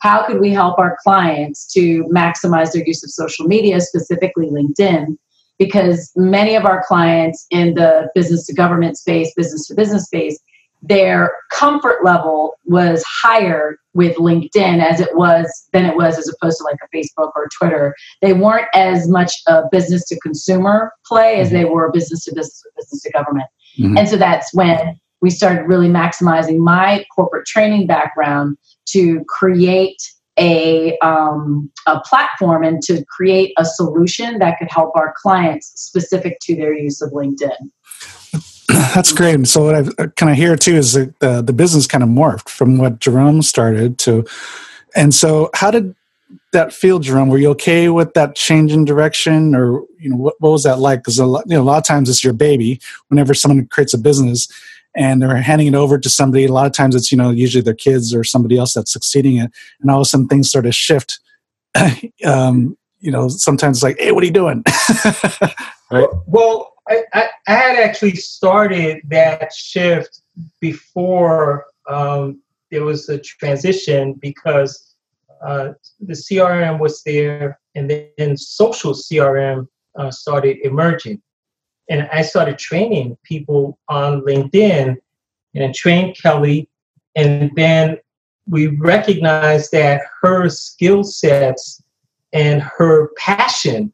how 0.00 0.26
could 0.26 0.40
we 0.40 0.50
help 0.50 0.80
our 0.80 0.96
clients 1.04 1.72
to 1.74 2.02
maximize 2.06 2.72
their 2.72 2.84
use 2.84 3.04
of 3.04 3.10
social 3.10 3.46
media, 3.46 3.80
specifically 3.80 4.48
LinkedIn, 4.48 5.16
because 5.58 6.10
many 6.16 6.54
of 6.54 6.64
our 6.64 6.82
clients 6.86 7.46
in 7.50 7.74
the 7.74 8.10
business 8.14 8.46
to 8.46 8.54
government 8.54 8.96
space, 8.96 9.32
business 9.34 9.66
to 9.68 9.74
business 9.74 10.04
space, 10.04 10.38
their 10.82 11.32
comfort 11.50 12.04
level 12.04 12.54
was 12.66 13.04
higher 13.06 13.78
with 13.94 14.16
LinkedIn 14.16 14.82
as 14.82 15.00
it 15.00 15.16
was 15.16 15.68
than 15.72 15.84
it 15.84 15.96
was 15.96 16.18
as 16.18 16.28
opposed 16.28 16.58
to 16.58 16.64
like 16.64 16.78
a 16.82 16.96
Facebook 16.96 17.30
or 17.36 17.48
Twitter. 17.56 17.94
They 18.20 18.32
weren't 18.32 18.66
as 18.74 19.08
much 19.08 19.32
a 19.46 19.62
business 19.70 20.04
to 20.08 20.18
consumer 20.18 20.92
play 21.06 21.36
as 21.36 21.50
they 21.50 21.64
were 21.64 21.92
business 21.92 22.24
to 22.24 22.34
business, 22.34 22.62
business 22.76 23.02
to 23.02 23.10
government. 23.12 23.46
Mm-hmm. 23.78 23.98
And 23.98 24.08
so 24.08 24.16
that's 24.16 24.52
when 24.54 24.98
we 25.20 25.30
started 25.30 25.62
really 25.68 25.88
maximizing 25.88 26.58
my 26.58 27.04
corporate 27.14 27.46
training 27.46 27.86
background 27.86 28.58
to 28.88 29.24
create 29.28 30.02
a, 30.38 30.98
um, 30.98 31.70
a 31.86 32.00
platform 32.00 32.64
and 32.64 32.82
to 32.82 33.04
create 33.06 33.52
a 33.58 33.64
solution 33.64 34.38
that 34.38 34.58
could 34.58 34.70
help 34.70 34.96
our 34.96 35.14
clients 35.20 35.72
specific 35.74 36.38
to 36.42 36.56
their 36.56 36.76
use 36.76 37.02
of 37.02 37.10
LinkedIn. 37.12 37.56
That's 38.94 39.12
great. 39.12 39.34
And 39.34 39.48
So 39.48 39.64
what 39.64 39.74
I 39.98 40.06
kind 40.16 40.32
of 40.32 40.36
hear 40.36 40.56
too 40.56 40.76
is 40.76 40.94
that 40.94 41.18
the, 41.20 41.42
the 41.42 41.52
business 41.52 41.86
kind 41.86 42.02
of 42.02 42.08
morphed 42.08 42.48
from 42.48 42.78
what 42.78 42.98
Jerome 42.98 43.42
started 43.42 43.98
to, 44.00 44.24
and 44.94 45.14
so 45.14 45.50
how 45.54 45.70
did 45.70 45.94
that 46.52 46.72
feel, 46.72 46.98
Jerome? 46.98 47.28
Were 47.28 47.38
you 47.38 47.50
okay 47.50 47.88
with 47.88 48.14
that 48.14 48.36
change 48.36 48.72
in 48.72 48.84
direction, 48.84 49.54
or 49.54 49.82
you 49.98 50.10
know 50.10 50.16
what, 50.16 50.34
what 50.38 50.50
was 50.50 50.62
that 50.64 50.78
like? 50.78 51.00
Because 51.00 51.18
a 51.18 51.26
lot, 51.26 51.44
you 51.46 51.56
know, 51.56 51.62
a 51.62 51.64
lot 51.64 51.78
of 51.78 51.84
times 51.84 52.08
it's 52.08 52.22
your 52.22 52.32
baby. 52.32 52.80
Whenever 53.08 53.34
someone 53.34 53.66
creates 53.66 53.94
a 53.94 53.98
business, 53.98 54.48
and 54.94 55.22
they're 55.22 55.36
handing 55.36 55.68
it 55.68 55.74
over 55.74 55.98
to 55.98 56.08
somebody. 56.08 56.44
A 56.44 56.52
lot 56.52 56.66
of 56.66 56.72
times 56.72 56.94
it's, 56.94 57.10
you 57.10 57.18
know, 57.18 57.30
usually 57.30 57.62
their 57.62 57.74
kids 57.74 58.14
or 58.14 58.24
somebody 58.24 58.58
else 58.58 58.74
that's 58.74 58.92
succeeding 58.92 59.36
it. 59.36 59.50
And 59.80 59.90
all 59.90 59.98
of 59.98 60.02
a 60.02 60.04
sudden 60.04 60.28
things 60.28 60.48
start 60.48 60.64
to 60.64 60.72
shift. 60.72 61.20
um, 62.24 62.76
you 63.00 63.10
know, 63.10 63.28
sometimes 63.28 63.78
it's 63.78 63.82
like, 63.82 63.98
hey, 63.98 64.12
what 64.12 64.22
are 64.22 64.26
you 64.26 64.32
doing? 64.32 64.62
right? 65.90 66.08
Well, 66.26 66.74
I, 66.88 67.02
I, 67.12 67.28
I, 67.46 67.52
had 67.52 67.76
actually 67.76 68.16
started 68.16 69.02
that 69.08 69.52
shift 69.52 70.20
before 70.60 71.66
um, 71.88 72.40
there 72.70 72.84
was 72.84 73.08
a 73.08 73.18
transition 73.18 74.14
because 74.14 74.94
uh, 75.44 75.72
the 76.00 76.14
CRM 76.14 76.78
was 76.78 77.02
there, 77.02 77.58
and 77.74 77.90
then 77.90 78.36
social 78.36 78.92
CRM 78.92 79.66
uh, 79.96 80.10
started 80.10 80.58
emerging. 80.62 81.20
And 81.88 82.08
I 82.12 82.22
started 82.22 82.58
training 82.58 83.16
people 83.22 83.78
on 83.88 84.22
LinkedIn 84.22 84.96
and 85.54 85.74
trained 85.74 86.16
Kelly. 86.16 86.68
And 87.14 87.50
then 87.56 87.98
we 88.46 88.68
recognized 88.68 89.72
that 89.72 90.02
her 90.22 90.48
skill 90.48 91.04
sets 91.04 91.82
and 92.32 92.62
her 92.62 93.10
passion 93.18 93.92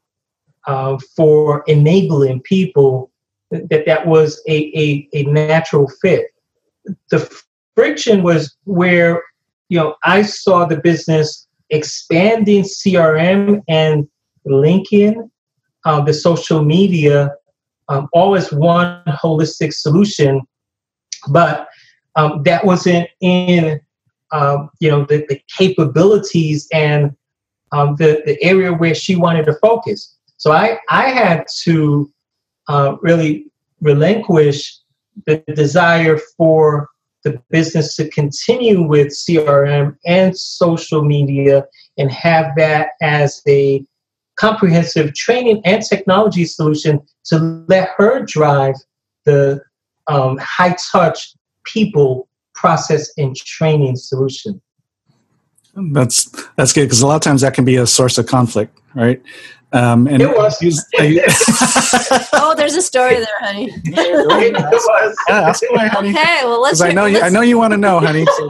uh, 0.65 0.97
for 1.15 1.63
enabling 1.67 2.41
people 2.41 3.11
that 3.51 3.85
that 3.85 4.05
was 4.05 4.41
a, 4.47 4.71
a, 4.77 5.09
a 5.13 5.23
natural 5.23 5.89
fit. 6.01 6.27
The 7.09 7.19
friction 7.75 8.23
was 8.23 8.55
where 8.65 9.23
you 9.69 9.79
know 9.79 9.95
I 10.03 10.21
saw 10.21 10.65
the 10.65 10.77
business 10.77 11.47
expanding 11.69 12.63
CRM 12.63 13.63
and 13.67 14.07
linking 14.45 15.29
uh, 15.85 16.01
the 16.01 16.13
social 16.13 16.63
media 16.63 17.31
um, 17.89 18.07
all 18.13 18.35
as 18.35 18.51
one 18.51 19.01
holistic 19.07 19.73
solution, 19.73 20.41
but 21.29 21.67
um, 22.15 22.43
that 22.43 22.65
wasn't 22.65 23.07
in 23.19 23.79
um, 24.31 24.69
you 24.79 24.89
know 24.89 25.05
the, 25.05 25.25
the 25.27 25.41
capabilities 25.57 26.67
and 26.71 27.15
um, 27.71 27.95
the, 27.97 28.21
the 28.25 28.41
area 28.43 28.73
where 28.73 28.95
she 28.95 29.15
wanted 29.15 29.45
to 29.45 29.53
focus. 29.55 30.15
So 30.37 30.51
I, 30.51 30.79
I 30.89 31.09
had 31.09 31.45
to 31.63 32.11
uh, 32.67 32.95
really 33.01 33.51
relinquish 33.81 34.77
the 35.25 35.43
desire 35.53 36.17
for 36.37 36.89
the 37.23 37.41
business 37.49 37.95
to 37.97 38.09
continue 38.09 38.81
with 38.81 39.07
CRM 39.07 39.97
and 40.05 40.37
social 40.37 41.03
media 41.03 41.65
and 41.97 42.09
have 42.11 42.55
that 42.55 42.91
as 43.01 43.41
a 43.47 43.85
comprehensive 44.39 45.13
training 45.13 45.61
and 45.65 45.83
technology 45.83 46.45
solution 46.45 47.01
to 47.25 47.63
let 47.67 47.89
her 47.97 48.23
drive 48.25 48.75
the 49.25 49.61
um, 50.07 50.37
high 50.37 50.75
touch 50.91 51.33
people 51.65 52.27
process 52.55 53.11
and 53.17 53.35
training 53.35 53.95
solution. 53.95 54.61
That's 55.91 56.25
that's 56.55 56.73
good 56.73 56.85
because 56.85 57.01
a 57.01 57.07
lot 57.07 57.15
of 57.17 57.21
times 57.21 57.41
that 57.41 57.53
can 57.53 57.65
be 57.65 57.75
a 57.75 57.85
source 57.85 58.17
of 58.17 58.25
conflict, 58.25 58.77
right? 58.95 59.21
Um, 59.71 60.07
and 60.07 60.21
it 60.21 60.29
was. 60.29 60.57
oh, 62.33 62.55
there's 62.55 62.75
a 62.75 62.81
story 62.81 63.17
there, 63.17 63.39
honey. 63.39 63.71
it 63.85 64.65
was. 64.65 65.17
Yeah, 65.29 65.49
ask 65.49 65.63
away, 65.69 65.87
honey. 65.87 66.09
Okay, 66.09 66.39
well 66.43 66.61
let's. 66.61 66.81
I 66.81 66.91
know 66.91 67.05
you. 67.05 67.21
I 67.21 67.29
know 67.29 67.41
you 67.41 67.57
want 67.57 67.73
to 67.73 67.77
know, 67.77 67.99
honey. 67.99 68.25
So, 68.25 68.47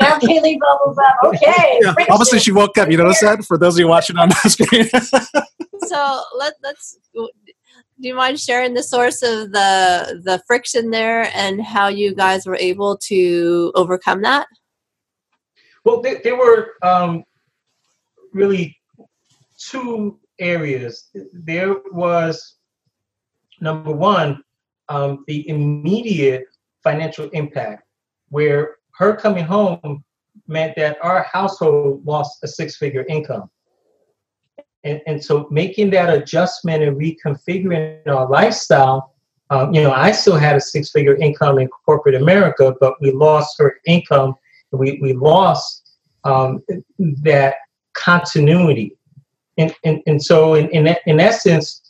now 0.00 0.18
Kaylee 0.18 0.58
bubbles 0.60 0.96
up. 0.98 1.16
Okay. 1.24 1.80
Yeah, 1.82 1.94
all 2.08 2.16
of 2.16 2.22
a 2.22 2.24
sudden 2.24 2.38
she 2.38 2.52
woke 2.52 2.78
up. 2.78 2.88
You 2.88 2.98
notice 2.98 3.20
that? 3.20 3.44
For 3.44 3.58
those 3.58 3.74
of 3.74 3.80
you 3.80 3.88
watching 3.88 4.16
on 4.16 4.28
the 4.28 4.48
screen. 4.48 4.88
so 5.88 6.22
let 6.38 6.54
let's. 6.62 6.98
Do 7.12 7.28
you 7.98 8.14
mind 8.14 8.38
sharing 8.38 8.74
the 8.74 8.84
source 8.84 9.22
of 9.22 9.50
the 9.50 10.20
the 10.24 10.40
friction 10.46 10.90
there 10.90 11.30
and 11.34 11.60
how 11.60 11.88
you 11.88 12.14
guys 12.14 12.46
were 12.46 12.56
able 12.56 12.96
to 13.08 13.72
overcome 13.74 14.22
that? 14.22 14.46
Well, 15.84 16.00
they, 16.00 16.16
they 16.16 16.32
were 16.32 16.74
um, 16.82 17.24
really 18.32 18.75
two 19.58 20.18
areas. 20.38 21.10
There 21.32 21.76
was 21.92 22.56
number 23.60 23.92
one, 23.92 24.42
um, 24.88 25.24
the 25.26 25.48
immediate 25.48 26.44
financial 26.82 27.28
impact, 27.30 27.84
where 28.28 28.76
her 28.96 29.16
coming 29.16 29.44
home 29.44 30.04
meant 30.46 30.76
that 30.76 30.98
our 31.02 31.22
household 31.22 32.04
lost 32.04 32.38
a 32.44 32.48
six 32.48 32.76
figure 32.76 33.04
income. 33.08 33.50
And, 34.84 35.00
and 35.06 35.22
so 35.22 35.48
making 35.50 35.90
that 35.90 36.12
adjustment 36.12 36.82
and 36.82 36.96
reconfiguring 36.96 38.06
our 38.06 38.28
lifestyle, 38.28 39.14
um, 39.50 39.72
you 39.74 39.82
know, 39.82 39.92
I 39.92 40.12
still 40.12 40.36
had 40.36 40.56
a 40.56 40.60
six 40.60 40.90
figure 40.90 41.16
income 41.16 41.58
in 41.58 41.68
corporate 41.68 42.14
America, 42.14 42.74
but 42.80 42.94
we 43.00 43.10
lost 43.10 43.56
her 43.58 43.80
income 43.86 44.34
we, 44.72 44.98
we 45.00 45.12
lost 45.12 45.96
um, 46.24 46.62
that 46.98 47.56
continuity. 47.94 48.96
And, 49.58 49.74
and, 49.84 50.02
and 50.06 50.22
so, 50.22 50.54
in, 50.54 50.68
in, 50.70 50.94
in 51.06 51.20
essence, 51.20 51.80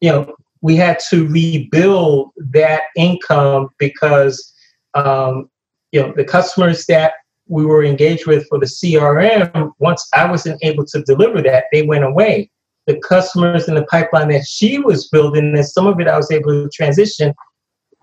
you 0.00 0.10
know, 0.10 0.34
we 0.60 0.76
had 0.76 0.98
to 1.10 1.26
rebuild 1.28 2.30
that 2.36 2.84
income 2.96 3.68
because, 3.78 4.52
um, 4.94 5.50
you 5.92 6.00
know, 6.00 6.12
the 6.16 6.24
customers 6.24 6.86
that 6.86 7.14
we 7.48 7.64
were 7.64 7.84
engaged 7.84 8.26
with 8.26 8.46
for 8.48 8.58
the 8.58 8.66
CRM, 8.66 9.72
once 9.78 10.08
I 10.12 10.28
wasn't 10.30 10.62
able 10.62 10.84
to 10.86 11.02
deliver 11.02 11.42
that, 11.42 11.64
they 11.72 11.82
went 11.82 12.04
away. 12.04 12.50
The 12.86 12.98
customers 13.00 13.68
in 13.68 13.74
the 13.74 13.84
pipeline 13.84 14.28
that 14.28 14.46
she 14.46 14.78
was 14.78 15.08
building, 15.08 15.56
and 15.56 15.66
some 15.66 15.86
of 15.86 16.00
it 16.00 16.08
I 16.08 16.16
was 16.16 16.30
able 16.30 16.64
to 16.64 16.68
transition, 16.70 17.34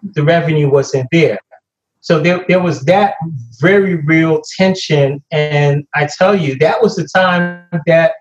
the 0.01 0.23
revenue 0.23 0.69
wasn't 0.69 1.07
there. 1.11 1.39
So 2.01 2.19
there, 2.19 2.43
there 2.49 2.61
was 2.61 2.81
that 2.81 3.15
very 3.61 3.95
real 3.95 4.41
tension. 4.57 5.23
And 5.31 5.87
I 5.95 6.09
tell 6.17 6.35
you, 6.35 6.57
that 6.59 6.81
was 6.81 6.97
the 6.97 7.07
time 7.07 7.65
that 7.85 8.13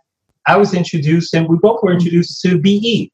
I 0.47 0.57
was 0.57 0.75
introduced, 0.75 1.35
and 1.35 1.49
we 1.49 1.57
both 1.57 1.83
were 1.83 1.93
introduced 1.93 2.41
to 2.43 2.59
BE. 2.59 3.11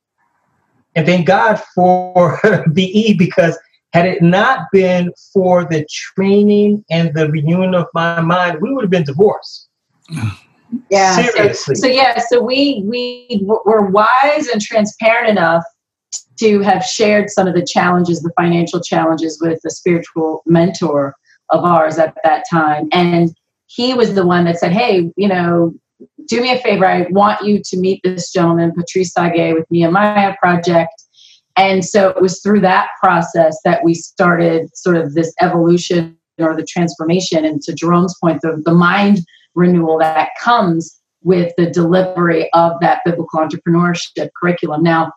And 0.94 1.06
thank 1.06 1.26
God 1.26 1.62
for 1.74 2.40
BE 2.72 3.14
because 3.14 3.58
had 3.92 4.06
it 4.06 4.22
not 4.22 4.66
been 4.72 5.12
for 5.32 5.64
the 5.64 5.86
training 5.90 6.84
and 6.90 7.14
the 7.14 7.30
renewing 7.30 7.74
of 7.74 7.86
my 7.94 8.20
mind, 8.20 8.58
we 8.60 8.72
would 8.72 8.84
have 8.84 8.90
been 8.90 9.04
divorced. 9.04 9.68
Yeah. 10.90 11.16
Seriously. 11.16 11.74
So, 11.74 11.82
so 11.82 11.86
yeah, 11.86 12.18
so 12.28 12.42
we 12.42 12.82
we 12.84 13.40
were 13.42 13.86
wise 13.86 14.48
and 14.52 14.60
transparent 14.60 15.30
enough 15.30 15.64
to 16.38 16.60
have 16.60 16.84
shared 16.84 17.30
some 17.30 17.46
of 17.46 17.54
the 17.54 17.64
challenges, 17.64 18.20
the 18.20 18.32
financial 18.36 18.80
challenges 18.80 19.38
with 19.40 19.60
a 19.64 19.70
spiritual 19.70 20.42
mentor 20.46 21.14
of 21.50 21.64
ours 21.64 21.98
at 21.98 22.14
that 22.24 22.44
time. 22.50 22.88
And 22.92 23.34
he 23.66 23.94
was 23.94 24.14
the 24.14 24.26
one 24.26 24.44
that 24.44 24.58
said, 24.58 24.72
Hey, 24.72 25.10
you 25.16 25.28
know, 25.28 25.74
do 26.28 26.40
me 26.40 26.52
a 26.52 26.58
favor. 26.60 26.86
I 26.86 27.06
want 27.10 27.42
you 27.42 27.60
to 27.64 27.76
meet 27.76 28.00
this 28.04 28.30
gentleman, 28.30 28.72
Patrice 28.72 29.12
Tsague, 29.12 29.54
with 29.54 29.66
Nehemiah 29.70 30.36
Project. 30.40 31.02
And 31.56 31.84
so 31.84 32.10
it 32.10 32.20
was 32.20 32.40
through 32.40 32.60
that 32.60 32.90
process 33.02 33.58
that 33.64 33.82
we 33.82 33.94
started 33.94 34.76
sort 34.76 34.96
of 34.96 35.14
this 35.14 35.34
evolution 35.40 36.16
or 36.38 36.54
the 36.54 36.64
transformation. 36.64 37.44
And 37.44 37.60
to 37.62 37.74
Jerome's 37.74 38.14
point, 38.22 38.40
the, 38.42 38.62
the 38.64 38.74
mind 38.74 39.20
renewal 39.54 39.98
that 39.98 40.28
comes 40.40 41.00
with 41.22 41.52
the 41.56 41.68
delivery 41.68 42.48
of 42.52 42.72
that 42.80 43.00
biblical 43.04 43.40
entrepreneurship 43.40 44.30
curriculum. 44.40 44.84
Now, 44.84 45.12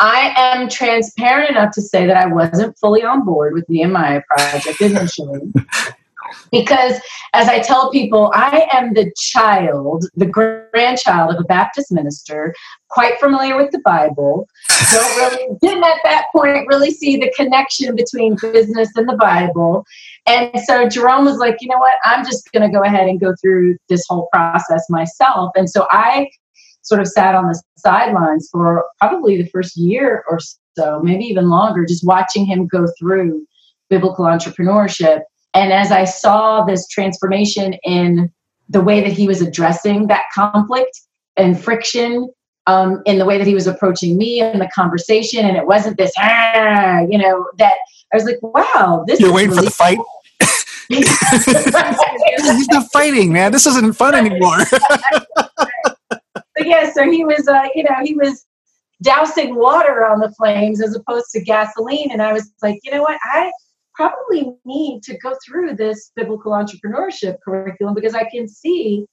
I 0.00 0.34
am 0.36 0.68
transparent 0.68 1.50
enough 1.50 1.72
to 1.74 1.82
say 1.82 2.06
that 2.06 2.16
I 2.16 2.26
wasn't 2.26 2.76
fully 2.78 3.04
on 3.04 3.24
board 3.24 3.54
with 3.54 3.68
Nehemiah 3.68 4.22
Project 4.28 4.80
initially. 4.80 5.52
because 6.50 7.00
as 7.32 7.48
I 7.48 7.60
tell 7.60 7.90
people, 7.90 8.30
I 8.34 8.68
am 8.72 8.94
the 8.94 9.12
child, 9.16 10.06
the 10.14 10.26
grandchild 10.26 11.34
of 11.34 11.40
a 11.40 11.44
Baptist 11.44 11.90
minister, 11.90 12.54
quite 12.90 13.18
familiar 13.18 13.56
with 13.56 13.72
the 13.72 13.80
Bible. 13.84 14.46
Don't 14.92 15.16
really, 15.16 15.56
didn't 15.60 15.84
at 15.84 15.98
that 16.04 16.26
point 16.34 16.68
really 16.68 16.90
see 16.90 17.16
the 17.16 17.32
connection 17.36 17.96
between 17.96 18.36
business 18.40 18.90
and 18.94 19.08
the 19.08 19.16
Bible. 19.16 19.84
And 20.26 20.50
so 20.64 20.88
Jerome 20.88 21.24
was 21.24 21.38
like, 21.38 21.56
you 21.60 21.68
know 21.68 21.78
what? 21.78 21.94
I'm 22.04 22.24
just 22.24 22.50
going 22.52 22.68
to 22.68 22.74
go 22.74 22.84
ahead 22.84 23.08
and 23.08 23.20
go 23.20 23.34
through 23.40 23.76
this 23.88 24.04
whole 24.08 24.28
process 24.32 24.84
myself. 24.88 25.50
And 25.56 25.68
so 25.68 25.86
I 25.90 26.30
sort 26.82 27.00
of 27.00 27.08
sat 27.08 27.34
on 27.34 27.48
the 27.48 27.60
sidelines 27.76 28.48
for 28.52 28.84
probably 29.00 29.42
the 29.42 29.48
first 29.48 29.76
year 29.76 30.24
or 30.28 30.38
so, 30.76 31.00
maybe 31.02 31.24
even 31.24 31.48
longer, 31.48 31.84
just 31.84 32.06
watching 32.06 32.44
him 32.46 32.66
go 32.66 32.86
through 32.98 33.46
biblical 33.90 34.24
entrepreneurship. 34.24 35.22
And 35.54 35.72
as 35.72 35.92
I 35.92 36.04
saw 36.04 36.64
this 36.64 36.86
transformation 36.88 37.74
in 37.84 38.30
the 38.68 38.80
way 38.80 39.00
that 39.00 39.12
he 39.12 39.28
was 39.28 39.40
addressing 39.40 40.08
that 40.08 40.24
conflict 40.34 41.00
and 41.36 41.60
friction 41.60 42.28
um, 42.66 43.02
in 43.06 43.18
the 43.18 43.24
way 43.24 43.38
that 43.38 43.46
he 43.46 43.54
was 43.54 43.66
approaching 43.66 44.16
me 44.16 44.40
and 44.40 44.60
the 44.60 44.68
conversation, 44.74 45.44
and 45.44 45.56
it 45.56 45.66
wasn't 45.66 45.96
this, 45.96 46.12
ah, 46.18 47.00
you 47.08 47.18
know, 47.18 47.46
that 47.58 47.74
I 48.12 48.16
was 48.16 48.24
like, 48.24 48.38
wow, 48.42 49.04
this 49.06 49.20
You're 49.20 49.32
waiting 49.32 49.50
really 49.50 49.66
for 49.66 49.70
the 49.70 49.70
fight? 49.70 49.98
He's 50.88 52.68
not 52.68 52.90
fighting, 52.92 53.32
man. 53.32 53.52
This 53.52 53.66
isn't 53.66 53.96
fun 53.96 54.14
anymore. 54.14 54.58
but 55.36 56.42
yeah, 56.58 56.90
so 56.92 57.10
he 57.10 57.24
was, 57.24 57.46
uh, 57.48 57.68
you 57.74 57.84
know, 57.84 57.96
he 58.02 58.14
was 58.14 58.44
dousing 59.02 59.54
water 59.54 60.06
on 60.06 60.20
the 60.20 60.30
flames 60.32 60.82
as 60.82 60.94
opposed 60.94 61.30
to 61.32 61.40
gasoline. 61.40 62.10
And 62.10 62.22
I 62.22 62.32
was 62.32 62.52
like, 62.62 62.80
you 62.82 62.90
know 62.90 63.02
what? 63.02 63.18
I 63.22 63.50
probably 63.94 64.52
need 64.64 65.02
to 65.04 65.16
go 65.18 65.34
through 65.44 65.76
this 65.76 66.12
biblical 66.16 66.52
entrepreneurship 66.52 67.36
curriculum 67.44 67.94
because 67.94 68.14
I 68.14 68.24
can 68.24 68.48
see 68.48 69.06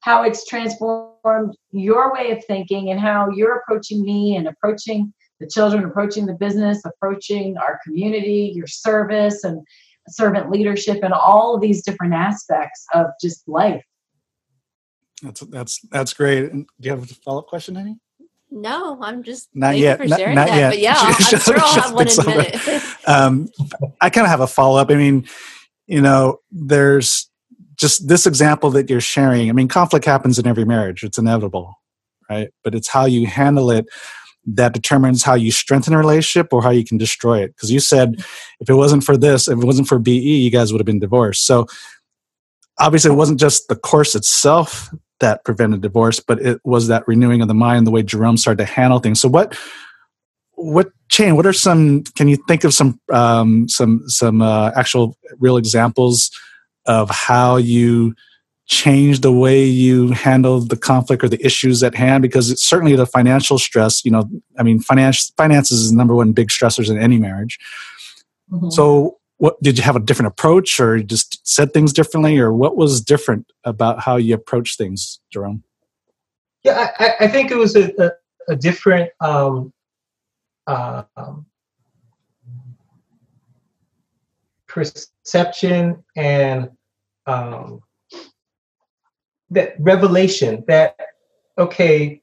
how 0.00 0.22
it's 0.22 0.46
transformed 0.46 1.56
your 1.72 2.12
way 2.12 2.30
of 2.30 2.44
thinking 2.44 2.90
and 2.90 3.00
how 3.00 3.30
you're 3.30 3.56
approaching 3.56 4.02
me 4.02 4.36
and 4.36 4.46
approaching 4.46 5.12
the 5.40 5.48
children, 5.48 5.84
approaching 5.84 6.26
the 6.26 6.34
business, 6.34 6.82
approaching 6.84 7.56
our 7.58 7.78
community, 7.84 8.52
your 8.54 8.66
service 8.66 9.44
and 9.44 9.64
servant 10.08 10.50
leadership, 10.50 11.02
and 11.02 11.12
all 11.12 11.54
of 11.54 11.60
these 11.60 11.82
different 11.82 12.14
aspects 12.14 12.86
of 12.94 13.06
just 13.20 13.46
life. 13.48 13.84
That's 15.22 15.40
that's 15.40 15.80
that's 15.90 16.14
great. 16.14 16.50
And 16.50 16.66
do 16.80 16.88
you 16.88 16.90
have 16.94 17.02
a 17.02 17.06
follow 17.06 17.40
up 17.40 17.48
question, 17.48 17.74
Henny? 17.74 17.96
No, 18.50 18.98
I'm 19.02 19.22
just 19.22 19.48
not 19.54 19.76
yet. 19.76 19.98
Not, 20.00 20.20
not 20.20 20.48
that. 20.48 20.56
yet. 20.56 20.70
But 20.70 20.78
yeah, 20.78 20.94
I'm 20.98 21.40
sure 21.40 21.58
I'll 21.58 21.82
have 21.82 21.92
one 21.92 22.08
in 22.08 22.20
a 22.20 22.24
minute. 22.24 22.54
um, 23.08 23.48
I 24.00 24.10
kind 24.10 24.26
of 24.26 24.30
have 24.30 24.40
a 24.40 24.46
follow 24.46 24.78
up. 24.78 24.90
I 24.90 24.94
mean, 24.94 25.26
you 25.86 26.00
know, 26.00 26.38
there's 26.52 27.28
just 27.76 28.06
this 28.06 28.26
example 28.26 28.70
that 28.70 28.90
you're 28.90 29.00
sharing. 29.00 29.48
I 29.48 29.52
mean, 29.52 29.66
conflict 29.66 30.04
happens 30.04 30.38
in 30.38 30.46
every 30.46 30.64
marriage; 30.64 31.02
it's 31.02 31.18
inevitable, 31.18 31.74
right? 32.28 32.50
But 32.62 32.74
it's 32.74 32.88
how 32.88 33.06
you 33.06 33.26
handle 33.26 33.70
it 33.70 33.86
that 34.46 34.72
determines 34.72 35.22
how 35.22 35.34
you 35.34 35.50
strengthen 35.50 35.94
a 35.94 35.98
relationship 35.98 36.52
or 36.52 36.62
how 36.62 36.70
you 36.70 36.84
can 36.84 36.98
destroy 36.98 37.42
it. 37.42 37.54
Because 37.54 37.70
you 37.70 37.80
said 37.80 38.16
if 38.60 38.68
it 38.68 38.74
wasn't 38.74 39.04
for 39.04 39.16
this, 39.16 39.48
if 39.48 39.58
it 39.58 39.64
wasn't 39.64 39.88
for 39.88 39.98
BE, 39.98 40.18
you 40.18 40.50
guys 40.50 40.72
would 40.72 40.80
have 40.80 40.86
been 40.86 41.00
divorced. 41.00 41.46
So 41.46 41.66
obviously, 42.78 43.10
it 43.10 43.16
wasn't 43.16 43.40
just 43.40 43.68
the 43.68 43.76
course 43.76 44.14
itself 44.14 44.94
that 45.20 45.44
prevented 45.44 45.80
divorce, 45.80 46.20
but 46.20 46.40
it 46.40 46.60
was 46.64 46.88
that 46.88 47.08
renewing 47.08 47.40
of 47.40 47.48
the 47.48 47.54
mind, 47.54 47.86
the 47.86 47.90
way 47.90 48.02
Jerome 48.02 48.36
started 48.36 48.64
to 48.64 48.72
handle 48.72 49.00
things. 49.00 49.20
So 49.20 49.28
what 49.28 49.56
what 50.58 50.90
chain? 51.08 51.36
What 51.36 51.46
are 51.46 51.52
some? 51.52 52.02
Can 52.16 52.28
you 52.28 52.36
think 52.48 52.64
of 52.64 52.74
some 52.74 53.00
um, 53.12 53.68
some 53.68 54.02
some 54.08 54.42
uh, 54.42 54.72
actual 54.74 55.16
real 55.38 55.56
examples 55.56 56.30
of 56.86 57.10
how 57.10 57.56
you 57.56 58.14
change 58.66 59.20
the 59.20 59.32
way 59.32 59.64
you 59.64 60.10
handled 60.10 60.68
the 60.68 60.76
conflict 60.76 61.24
or 61.24 61.28
the 61.28 61.44
issues 61.44 61.82
at 61.82 61.94
hand? 61.94 62.22
Because 62.22 62.50
it's 62.50 62.62
certainly 62.62 62.96
the 62.96 63.06
financial 63.06 63.58
stress. 63.58 64.04
You 64.04 64.10
know, 64.10 64.28
I 64.58 64.62
mean, 64.62 64.80
finance 64.80 65.32
finances 65.36 65.80
is 65.80 65.90
the 65.90 65.96
number 65.96 66.14
one 66.14 66.32
big 66.32 66.48
stressors 66.48 66.90
in 66.90 66.98
any 66.98 67.18
marriage. 67.18 67.58
Mm-hmm. 68.50 68.70
So 68.70 69.18
what 69.36 69.60
did 69.62 69.78
you 69.78 69.84
have 69.84 69.96
a 69.96 70.00
different 70.00 70.26
approach 70.26 70.80
or 70.80 71.00
just 71.00 71.46
said 71.46 71.72
things 71.72 71.92
differently 71.92 72.38
or 72.38 72.52
what 72.52 72.76
was 72.76 73.00
different 73.00 73.46
about 73.64 74.00
how 74.00 74.16
you 74.16 74.34
approach 74.34 74.76
things 74.76 75.20
jerome 75.32 75.62
yeah 76.64 76.90
i, 76.98 77.14
I 77.20 77.28
think 77.28 77.50
it 77.50 77.56
was 77.56 77.76
a, 77.76 77.92
a, 78.02 78.10
a 78.48 78.56
different 78.56 79.10
um, 79.20 79.72
um, 80.68 81.46
perception 84.66 86.04
and 86.16 86.70
um, 87.26 87.80
that 89.50 89.74
revelation 89.80 90.62
that 90.68 90.96
okay 91.56 92.20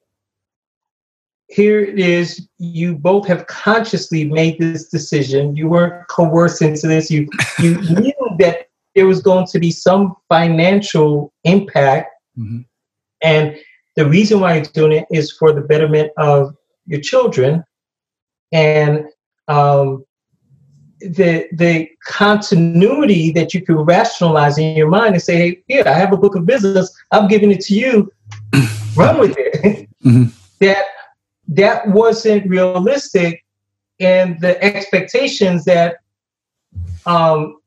here 1.48 1.82
it 1.82 2.00
is 2.00 2.48
you 2.58 2.96
both 2.96 3.28
have 3.28 3.46
consciously 3.48 4.25
made 4.25 4.60
this 4.60 4.90
decision. 4.90 5.56
You 5.56 5.70
weren't 5.70 6.08
coerced 6.08 6.62
into 6.62 6.88
this. 6.88 7.12
You 7.12 7.30
you 7.60 7.80
knew 8.00 8.14
that 8.40 8.70
there 8.96 9.06
was 9.06 9.22
going 9.22 9.46
to 9.48 9.60
be 9.60 9.72
some 9.72 10.16
financial 10.30 11.34
impact. 11.44 12.12
Mm-hmm. 12.38 12.62
and 13.22 13.56
the 13.96 14.06
reason 14.10 14.42
why 14.42 14.56
you're 14.56 14.66
doing 14.66 14.92
it 14.92 15.06
is 15.10 15.32
for 15.32 15.54
the 15.54 15.62
betterment 15.62 16.12
of 16.18 16.54
your 16.86 17.00
children 17.00 17.64
and 18.52 19.06
um, 19.48 20.06
the 21.00 21.48
the 21.54 21.90
continuity 22.04 23.32
that 23.32 23.54
you 23.54 23.62
can 23.62 23.75
rationalize 23.78 24.58
in 24.58 24.75
your 24.75 24.88
mind 24.88 25.14
and 25.14 25.22
say 25.22 25.38
hey 25.38 25.64
here 25.68 25.84
i 25.86 25.94
have 25.94 26.14
a 26.14 26.18
book 26.18 26.36
of 26.36 26.46
business 26.46 26.92
i'm 27.12 27.28
giving 27.28 27.52
it 27.52 27.60
to 27.60 27.75
you 27.75 28.12
run 28.96 29.20
with 29.20 29.36
it 29.38 29.88
mm-hmm. 30.04 30.24
that 30.60 30.86
that 31.48 31.88
wasn't 31.90 32.48
realistic 32.50 33.44
and 34.00 34.40
the 34.42 34.62
expectations 34.64 35.64
that 35.66 35.98
um, 37.06 37.58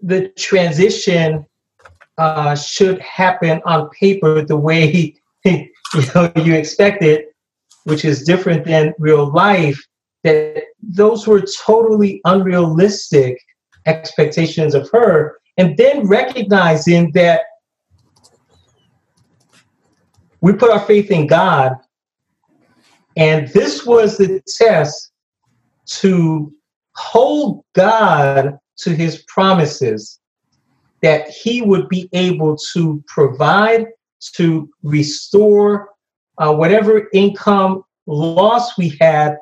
the 0.00 0.28
transition 0.30 1.46
uh, 2.18 2.54
should 2.54 2.98
happen 3.00 3.60
on 3.64 3.88
paper 3.90 4.42
the 4.42 4.56
way 4.56 5.14
you 5.44 5.68
know 6.14 6.32
you 6.36 6.54
expect 6.54 7.02
it, 7.02 7.34
which 7.84 8.04
is 8.04 8.24
different 8.24 8.64
than 8.64 8.94
real 8.98 9.30
life. 9.30 9.80
That 10.26 10.64
those 10.82 11.26
were 11.26 11.42
totally 11.64 12.20
unrealistic 12.24 13.38
expectations 13.86 14.74
of 14.74 14.90
her, 14.90 15.38
and 15.56 15.76
then 15.76 16.06
recognizing 16.06 17.12
that 17.12 17.42
we 20.40 20.52
put 20.52 20.70
our 20.70 20.80
faith 20.80 21.10
in 21.10 21.26
God 21.26 21.76
and 23.16 23.48
this 23.48 23.86
was 23.86 24.18
the 24.18 24.42
test 24.46 25.10
to 25.86 26.52
hold 26.94 27.64
God 27.74 28.58
to 28.78 28.94
his 28.94 29.24
promises 29.26 30.20
that 31.02 31.28
he 31.28 31.62
would 31.62 31.88
be 31.88 32.08
able 32.12 32.56
to 32.74 33.02
provide, 33.06 33.86
to 34.34 34.68
restore 34.82 35.90
uh, 36.38 36.54
whatever 36.54 37.08
income 37.14 37.82
loss 38.06 38.76
we 38.76 38.96
had 39.00 39.36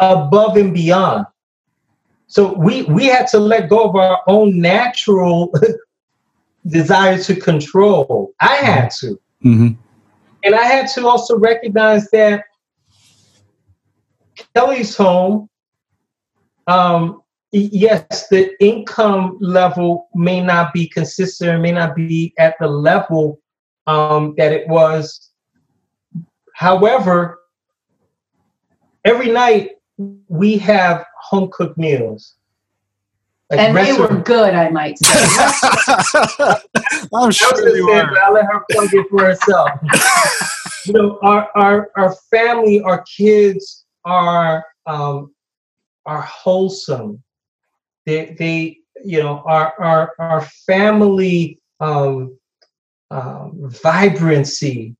above 0.00 0.56
and 0.56 0.74
beyond. 0.74 1.26
So 2.26 2.54
we, 2.54 2.82
we 2.84 3.06
had 3.06 3.26
to 3.28 3.38
let 3.38 3.68
go 3.68 3.88
of 3.88 3.96
our 3.96 4.20
own 4.26 4.60
natural 4.60 5.52
desire 6.66 7.18
to 7.18 7.34
control. 7.34 8.32
I 8.40 8.56
had 8.56 8.90
to. 9.00 9.20
Mm-hmm. 9.44 9.70
And 10.44 10.54
I 10.54 10.62
had 10.62 10.88
to 10.94 11.06
also 11.06 11.38
recognize 11.38 12.08
that 12.10 12.44
Kelly's 14.54 14.96
home, 14.96 15.48
um, 16.66 17.22
yes, 17.52 18.28
the 18.28 18.52
income 18.64 19.36
level 19.40 20.08
may 20.14 20.40
not 20.40 20.72
be 20.72 20.88
consistent, 20.88 21.60
may 21.60 21.72
not 21.72 21.94
be 21.94 22.32
at 22.38 22.54
the 22.60 22.68
level 22.68 23.40
um, 23.86 24.34
that 24.38 24.52
it 24.52 24.68
was. 24.68 25.30
However, 26.54 27.40
every 29.04 29.30
night 29.30 29.70
we 30.28 30.58
have 30.58 31.04
home 31.20 31.50
cooked 31.52 31.78
meals. 31.78 32.34
Like 33.50 33.60
and 33.60 33.76
they 33.76 33.92
were 33.92 34.22
good, 34.22 34.54
I 34.54 34.70
might 34.70 34.98
say. 34.98 35.12
I'm 37.14 37.32
sure 37.32 37.76
you 37.76 37.90
are. 37.90 38.18
I'll 38.20 38.32
let 38.32 38.46
her 38.46 38.64
plug 38.70 38.88
it 38.92 39.06
for 39.10 39.24
herself. 39.24 39.70
you 40.86 40.92
know, 40.92 41.18
our, 41.22 41.48
our, 41.56 41.90
our 41.96 42.14
family, 42.30 42.80
our 42.82 43.04
kids, 43.16 43.84
are 44.04 44.64
um, 44.86 45.34
are 46.06 46.22
wholesome. 46.22 47.22
They 48.06 48.34
they 48.38 48.78
you 49.04 49.22
know 49.22 49.42
our 49.46 49.74
our 49.78 50.12
our 50.18 50.40
family 50.66 51.60
um, 51.80 52.38
um, 53.10 53.52
vibrancy 53.82 54.96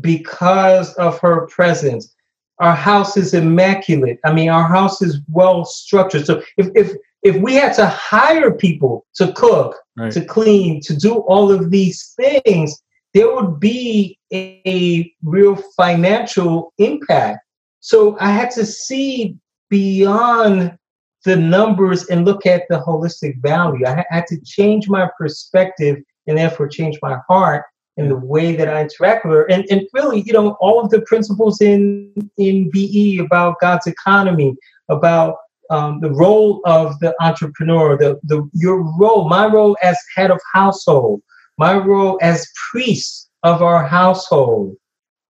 because 0.00 0.94
of 0.94 1.18
her 1.20 1.46
presence. 1.46 2.14
Our 2.60 2.74
house 2.74 3.16
is 3.16 3.34
immaculate. 3.34 4.18
I 4.24 4.32
mean, 4.32 4.48
our 4.48 4.68
house 4.68 5.00
is 5.00 5.20
well 5.28 5.64
structured. 5.64 6.26
So 6.26 6.42
if 6.56 6.68
if 6.74 6.92
if 7.22 7.36
we 7.36 7.54
had 7.54 7.74
to 7.74 7.86
hire 7.86 8.52
people 8.52 9.06
to 9.16 9.32
cook, 9.32 9.76
right. 9.96 10.12
to 10.12 10.24
clean, 10.24 10.80
to 10.82 10.96
do 10.96 11.16
all 11.16 11.50
of 11.50 11.70
these 11.70 12.14
things, 12.16 12.80
there 13.14 13.34
would 13.34 13.58
be 13.58 14.18
a, 14.32 14.60
a 14.66 15.12
real 15.22 15.56
financial 15.76 16.72
impact. 16.78 17.40
So 17.80 18.16
I 18.20 18.30
had 18.30 18.50
to 18.52 18.66
see 18.66 19.36
beyond 19.68 20.76
the 21.24 21.36
numbers 21.36 22.06
and 22.06 22.24
look 22.24 22.46
at 22.46 22.62
the 22.68 22.78
holistic 22.78 23.40
value. 23.42 23.86
I 23.86 24.04
had 24.10 24.26
to 24.28 24.40
change 24.44 24.88
my 24.88 25.08
perspective 25.18 25.98
and 26.26 26.38
therefore 26.38 26.68
change 26.68 26.98
my 27.02 27.18
heart 27.28 27.64
and 27.98 28.10
the 28.10 28.16
way 28.16 28.54
that 28.56 28.68
I 28.68 28.82
interact 28.82 29.26
with 29.26 29.34
her. 29.34 29.50
And, 29.50 29.66
and 29.70 29.82
really, 29.92 30.22
you 30.22 30.32
know, 30.32 30.56
all 30.60 30.80
of 30.80 30.90
the 30.90 31.02
principles 31.02 31.60
in, 31.60 32.30
in 32.38 32.70
BE 32.70 33.18
about 33.18 33.60
God's 33.60 33.88
economy, 33.88 34.56
about 34.88 35.36
um, 35.70 36.00
the 36.00 36.12
role 36.12 36.62
of 36.64 36.98
the 37.00 37.14
entrepreneur, 37.20 37.98
the, 37.98 38.18
the 38.22 38.48
your 38.54 38.82
role, 38.98 39.28
my 39.28 39.46
role 39.46 39.76
as 39.82 39.98
head 40.16 40.30
of 40.30 40.40
household, 40.54 41.20
my 41.58 41.76
role 41.76 42.18
as 42.22 42.48
priest 42.70 43.28
of 43.42 43.62
our 43.62 43.84
household. 43.84 44.76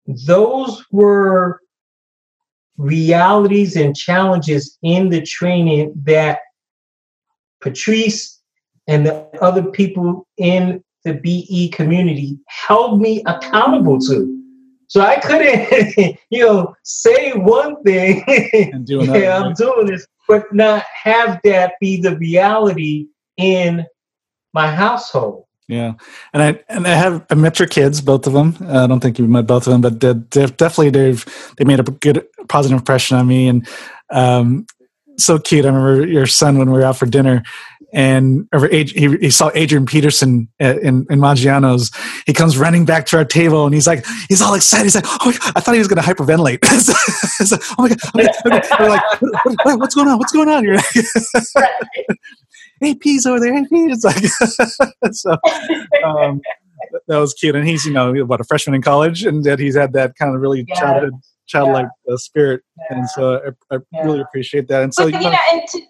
Those 0.07 0.83
were 0.91 1.59
realities 2.77 3.75
and 3.75 3.95
challenges 3.95 4.77
in 4.81 5.09
the 5.09 5.21
training 5.21 5.93
that 6.05 6.39
Patrice 7.61 8.41
and 8.87 9.05
the 9.05 9.27
other 9.41 9.63
people 9.63 10.27
in 10.37 10.82
the 11.03 11.15
BE 11.15 11.69
community 11.69 12.37
held 12.47 13.01
me 13.01 13.23
accountable 13.25 13.99
to. 13.99 14.39
So 14.87 15.01
I 15.01 15.19
couldn't, 15.19 16.17
you 16.29 16.45
know, 16.45 16.75
say 16.83 17.33
one 17.33 17.81
thing, 17.83 18.23
and 18.53 18.85
do 18.85 19.01
another, 19.01 19.19
yeah, 19.19 19.39
I'm 19.39 19.53
doing 19.53 19.87
this, 19.87 20.05
but 20.27 20.53
not 20.53 20.83
have 21.03 21.39
that 21.43 21.73
be 21.79 21.99
the 21.99 22.17
reality 22.17 23.07
in 23.37 23.85
my 24.53 24.69
household. 24.69 25.45
Yeah, 25.67 25.93
and 26.33 26.43
I 26.43 26.63
and 26.67 26.85
I 26.85 26.93
have 26.93 27.25
I 27.29 27.35
met 27.35 27.57
your 27.57 27.67
kids, 27.67 28.01
both 28.01 28.27
of 28.27 28.33
them. 28.33 28.55
I 28.67 28.85
don't 28.85 28.99
think 28.99 29.17
you 29.17 29.27
met 29.27 29.47
both 29.47 29.65
of 29.65 29.71
them, 29.71 29.81
but 29.81 29.99
they're, 29.99 30.13
they're 30.13 30.47
definitely 30.47 30.89
they've 30.89 31.53
they 31.57 31.63
made 31.63 31.79
a 31.79 31.83
good 31.83 32.27
positive 32.49 32.77
impression 32.77 33.17
on 33.17 33.27
me, 33.27 33.47
and 33.47 33.67
um, 34.09 34.67
so 35.17 35.39
cute. 35.39 35.65
I 35.65 35.69
remember 35.69 36.05
your 36.05 36.27
son 36.27 36.57
when 36.57 36.69
we 36.69 36.77
were 36.77 36.85
out 36.85 36.97
for 36.97 37.05
dinner, 37.05 37.43
and 37.93 38.47
he, 38.71 38.83
he 39.21 39.29
saw 39.29 39.51
Adrian 39.53 39.85
Peterson 39.85 40.49
in, 40.59 41.05
in 41.09 41.19
Maggiano's. 41.19 41.91
He 42.25 42.33
comes 42.33 42.57
running 42.57 42.85
back 42.85 43.05
to 43.07 43.17
our 43.17 43.25
table 43.25 43.65
and 43.65 43.73
he's 43.73 43.85
like, 43.85 44.03
he's 44.27 44.41
all 44.41 44.55
excited. 44.55 44.85
He's 44.85 44.95
like, 44.95 45.05
oh 45.07 45.17
my 45.27 45.31
God, 45.31 45.53
I 45.55 45.59
thought 45.59 45.73
he 45.73 45.79
was 45.79 45.87
going 45.87 46.01
to 46.01 46.07
hyperventilate. 46.07 46.63
like, 47.51 47.61
oh 47.77 47.83
my 47.83 47.89
God. 47.89 48.79
We're 48.79 48.89
like, 48.89 49.21
what, 49.21 49.55
what, 49.63 49.79
what's 49.79 49.95
going 49.95 50.07
on? 50.07 50.17
What's 50.17 50.31
going 50.31 50.49
on? 50.49 50.63
You're 50.63 50.77
like, 50.77 50.85
hey, 52.81 52.95
P's 52.95 53.27
over 53.27 53.39
there. 53.39 53.53
Hey. 53.53 53.65
It's 53.71 54.03
like, 54.03 55.13
so, 55.13 55.37
um, 56.03 56.41
that 57.07 57.17
was 57.17 57.35
cute. 57.35 57.55
And 57.55 57.67
he's, 57.67 57.85
you 57.85 57.93
know, 57.93 58.11
what, 58.25 58.41
a 58.41 58.43
freshman 58.43 58.73
in 58.73 58.81
college 58.81 59.23
and 59.23 59.43
that 59.43 59.59
he's 59.59 59.75
had 59.75 59.93
that 59.93 60.15
kind 60.15 60.33
of 60.33 60.41
really 60.41 60.65
yeah. 60.67 60.79
childhood, 60.79 61.13
childlike 61.45 61.87
yeah. 62.07 62.15
uh, 62.15 62.17
spirit. 62.17 62.63
Yeah. 62.89 62.97
And 62.97 63.09
so 63.11 63.53
I, 63.69 63.75
I 63.75 64.01
really 64.03 64.21
appreciate 64.21 64.67
that. 64.69 64.81
And 64.81 64.93
so, 64.95 65.11
but, 65.11 65.21
you 65.21 65.29
know, 65.29 65.37
and 65.51 65.61
to, 65.73 65.81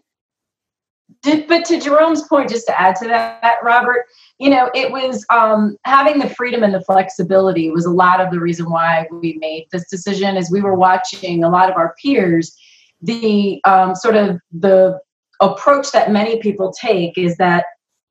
but 1.23 1.65
to 1.65 1.79
Jerome's 1.79 2.27
point, 2.27 2.49
just 2.49 2.67
to 2.67 2.79
add 2.79 2.95
to 2.97 3.07
that, 3.07 3.57
Robert, 3.63 4.05
you 4.39 4.49
know, 4.49 4.69
it 4.73 4.91
was 4.91 5.25
um, 5.29 5.77
having 5.85 6.19
the 6.19 6.29
freedom 6.29 6.63
and 6.63 6.73
the 6.73 6.81
flexibility 6.81 7.71
was 7.71 7.85
a 7.85 7.91
lot 7.91 8.19
of 8.19 8.31
the 8.31 8.39
reason 8.39 8.69
why 8.69 9.07
we 9.11 9.37
made 9.39 9.67
this 9.71 9.89
decision. 9.89 10.37
As 10.37 10.49
we 10.51 10.61
were 10.61 10.75
watching 10.75 11.43
a 11.43 11.49
lot 11.49 11.69
of 11.69 11.77
our 11.77 11.95
peers, 12.01 12.55
the 13.01 13.61
um, 13.65 13.95
sort 13.95 14.15
of 14.15 14.39
the 14.51 14.99
approach 15.41 15.91
that 15.91 16.11
many 16.11 16.39
people 16.39 16.73
take 16.79 17.17
is 17.17 17.37
that 17.37 17.65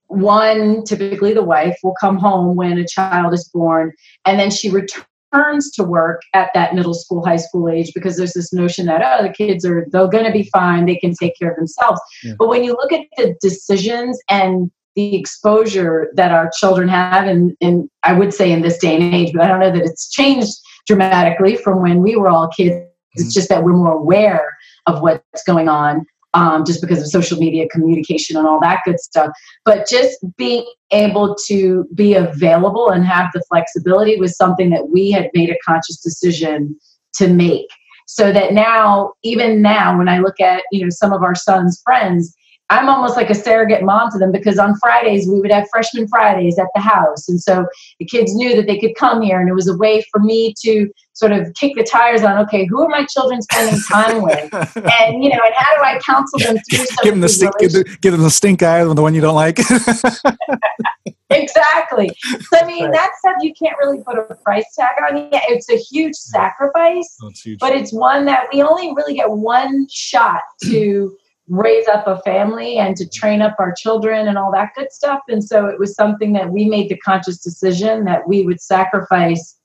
one, 0.07 0.85
typically 0.85 1.33
the 1.33 1.43
wife, 1.43 1.79
will 1.83 1.95
come 1.99 2.19
home 2.19 2.55
when 2.57 2.79
a 2.79 2.87
child 2.87 3.33
is 3.33 3.49
born, 3.49 3.93
and 4.27 4.39
then 4.39 4.51
she 4.51 4.71
returns 4.71 5.07
returns 5.33 5.71
to 5.73 5.85
work 5.85 6.23
at 6.35 6.51
that 6.55 6.75
middle 6.75 6.95
school, 6.95 7.25
high 7.25 7.37
school 7.37 7.69
age 7.69 7.93
because 7.95 8.17
there's 8.17 8.33
this 8.33 8.53
notion 8.53 8.87
that, 8.87 9.03
oh, 9.05 9.23
the 9.23 9.33
kids 9.33 9.65
are, 9.65 9.87
they're 9.91 10.09
going 10.09 10.25
to 10.25 10.33
be 10.33 10.49
fine, 10.53 10.87
they 10.87 10.97
can 10.97 11.15
take 11.15 11.39
care 11.39 11.51
of 11.51 11.57
themselves. 11.57 12.01
Yeah. 12.23 12.35
But 12.39 12.49
when 12.49 12.65
you 12.65 12.73
look 12.73 12.93
at 12.93 13.07
the 13.17 13.35
decisions 13.41 14.21
and 14.29 14.71
the 14.95 15.17
exposure 15.17 16.11
that 16.15 16.33
our 16.33 16.51
children 16.59 16.89
have, 16.89 17.27
and, 17.27 17.57
and 17.61 17.89
I 18.03 18.13
would 18.13 18.35
say 18.35 18.53
in 18.53 18.63
this 18.63 18.79
day 18.79 18.95
and 18.95 19.15
age, 19.15 19.33
but 19.33 19.43
I 19.43 19.49
don't 19.49 19.61
know 19.61 19.73
that 19.73 19.83
it's 19.83 20.11
changed 20.11 20.53
dramatically 20.87 21.57
from 21.57 21.81
when 21.81 22.03
we 22.03 22.17
were 22.17 22.29
all 22.29 22.49
kids. 22.49 22.75
Mm-hmm. 22.75 23.23
It's 23.23 23.35
just 23.35 23.49
that 23.49 23.63
we're 23.63 23.73
more 23.73 23.93
aware 23.93 24.57
of 24.87 25.01
what's 25.01 25.43
going 25.45 25.69
on 25.69 26.05
um, 26.35 26.65
just 26.65 26.81
because 26.81 27.01
of 27.01 27.07
social 27.09 27.39
media 27.39 27.69
communication 27.69 28.37
and 28.37 28.47
all 28.47 28.61
that 28.61 28.81
good 28.85 29.01
stuff. 29.01 29.31
But 29.65 29.87
just 29.89 30.19
being 30.37 30.65
able 30.91 31.37
to 31.47 31.87
be 31.95 32.15
available 32.15 32.91
and 32.91 33.05
have 33.05 33.31
the 33.33 33.43
flexibility 33.49 34.17
was 34.17 34.37
something 34.37 34.71
that 34.71 34.89
we 34.91 35.11
had 35.11 35.31
made 35.35 35.51
a 35.51 35.59
conscious 35.67 35.99
decision 35.99 36.77
to 37.15 37.29
make. 37.29 37.69
So 38.07 38.33
that 38.33 38.53
now, 38.53 39.13
even 39.23 39.63
now, 39.63 39.97
when 39.97 40.09
I 40.09 40.19
look 40.19 40.41
at 40.41 40.65
you 40.73 40.83
know 40.83 40.91
some 40.91 41.13
of 41.13 41.23
our 41.23 41.35
son's 41.35 41.81
friends, 41.85 42.35
I'm 42.73 42.89
almost 42.89 43.17
like 43.17 43.29
a 43.29 43.35
surrogate 43.35 43.83
mom 43.83 44.11
to 44.13 44.19
them 44.19 44.33
because 44.33 44.59
on 44.59 44.75
Fridays 44.79 45.29
we 45.29 45.39
would 45.41 45.53
have 45.53 45.69
freshman 45.71 46.09
Fridays 46.09 46.59
at 46.59 46.69
the 46.75 46.81
house. 46.81 47.29
And 47.29 47.39
so 47.39 47.67
the 47.99 48.07
kids 48.07 48.35
knew 48.35 48.57
that 48.57 48.67
they 48.67 48.79
could 48.79 48.95
come 48.95 49.21
here 49.21 49.39
and 49.41 49.49
it 49.49 49.53
was 49.53 49.69
a 49.69 49.77
way 49.77 50.03
for 50.11 50.21
me 50.21 50.55
to 50.63 50.91
sort 51.13 51.33
of 51.33 51.53
kick 51.53 51.75
the 51.77 51.85
tires 51.85 52.23
on, 52.23 52.39
okay, 52.39 52.65
who 52.65 52.81
are 52.83 52.89
my 52.89 53.05
children 53.05 53.43
spending 53.43 53.79
time 53.87 54.23
with? 54.23 54.55
and, 54.55 55.23
you 55.23 55.29
know, 55.29 55.39
and 55.45 55.55
how 55.55 55.77
do 55.77 55.83
I 55.83 56.01
counsel 56.05 56.39
them 56.39 56.57
through 56.71 56.87
some 56.87 57.05
give 57.05 57.13
them 57.13 57.21
the 57.21 57.29
stink, 57.29 57.53
give, 57.59 57.73
the, 57.73 57.99
give 58.01 58.13
them 58.13 58.23
the 58.23 58.31
stink 58.31 58.63
eye, 58.63 58.83
the 58.83 59.03
one 59.03 59.15
you 59.15 59.21
don't 59.21 59.35
like. 59.35 59.59
exactly. 61.31 62.11
So, 62.25 62.59
I 62.59 62.65
mean, 62.65 62.85
right. 62.85 62.93
that 62.95 63.11
stuff 63.19 63.37
you 63.43 63.53
can't 63.53 63.77
really 63.83 64.03
put 64.03 64.17
a 64.17 64.35
price 64.37 64.65
tag 64.75 64.97
on. 65.11 65.29
Yeah, 65.31 65.41
it's 65.49 65.69
a 65.69 65.77
huge 65.77 66.15
sacrifice, 66.15 67.19
oh, 67.23 67.31
huge. 67.35 67.59
but 67.59 67.75
it's 67.75 67.93
one 67.93 68.25
that 68.25 68.47
we 68.51 68.63
only 68.63 68.95
really 68.95 69.15
get 69.15 69.31
one 69.31 69.87
shot 69.91 70.41
to 70.65 71.15
raise 71.53 71.87
up 71.87 72.07
a 72.07 72.19
family 72.23 72.79
and 72.79 72.97
to 72.97 73.07
train 73.07 73.43
up 73.43 73.55
our 73.59 73.75
children 73.77 74.27
and 74.27 74.39
all 74.39 74.51
that 74.51 74.71
good 74.75 74.91
stuff. 74.91 75.21
And 75.29 75.45
so 75.45 75.67
it 75.67 75.79
was 75.79 75.95
something 75.95 76.33
that 76.33 76.51
we 76.51 76.65
made 76.65 76.89
the 76.89 76.97
conscious 76.97 77.39
decision 77.39 78.05
that 78.07 78.27
we 78.27 78.43
would 78.47 78.61
sacrifice 78.61 79.59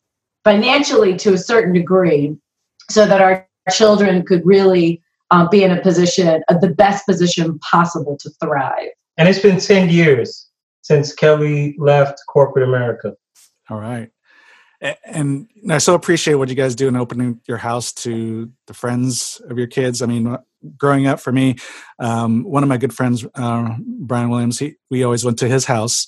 financially 0.43 1.15
to 1.17 1.33
a 1.33 1.37
certain 1.37 1.73
degree 1.73 2.35
so 2.89 3.05
that 3.05 3.21
our 3.21 3.47
children 3.71 4.25
could 4.25 4.45
really 4.45 5.01
uh, 5.31 5.47
be 5.47 5.63
in 5.63 5.71
a 5.71 5.81
position, 5.81 6.43
uh, 6.49 6.57
the 6.57 6.69
best 6.69 7.05
position 7.05 7.57
possible 7.59 8.17
to 8.19 8.29
thrive. 8.41 8.89
And 9.17 9.29
it's 9.29 9.39
been 9.39 9.59
10 9.59 9.89
years 9.89 10.49
since 10.81 11.13
Kelly 11.13 11.75
left 11.79 12.19
corporate 12.27 12.67
America. 12.67 13.13
All 13.69 13.79
right 13.79 14.11
and 14.81 15.47
I 15.69 15.79
so 15.79 15.95
appreciate 15.95 16.35
what 16.35 16.49
you 16.49 16.55
guys 16.55 16.75
do 16.75 16.87
in 16.87 16.95
opening 16.95 17.41
your 17.47 17.57
house 17.57 17.91
to 17.93 18.51
the 18.67 18.73
friends 18.73 19.41
of 19.49 19.57
your 19.57 19.67
kids. 19.67 20.01
I 20.01 20.05
mean, 20.05 20.37
growing 20.77 21.07
up 21.07 21.19
for 21.19 21.31
me, 21.31 21.55
um, 21.99 22.43
one 22.43 22.63
of 22.63 22.69
my 22.69 22.77
good 22.77 22.93
friends, 22.93 23.25
uh, 23.35 23.75
Brian 23.79 24.29
Williams, 24.29 24.59
he, 24.59 24.75
we 24.91 25.03
always 25.03 25.25
went 25.25 25.39
to 25.39 25.47
his 25.47 25.65
house 25.65 26.07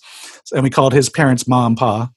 and 0.52 0.64
we 0.64 0.70
called 0.70 0.94
his 0.94 1.10
parents 1.10 1.48
mom 1.48 1.76
pa. 1.76 2.10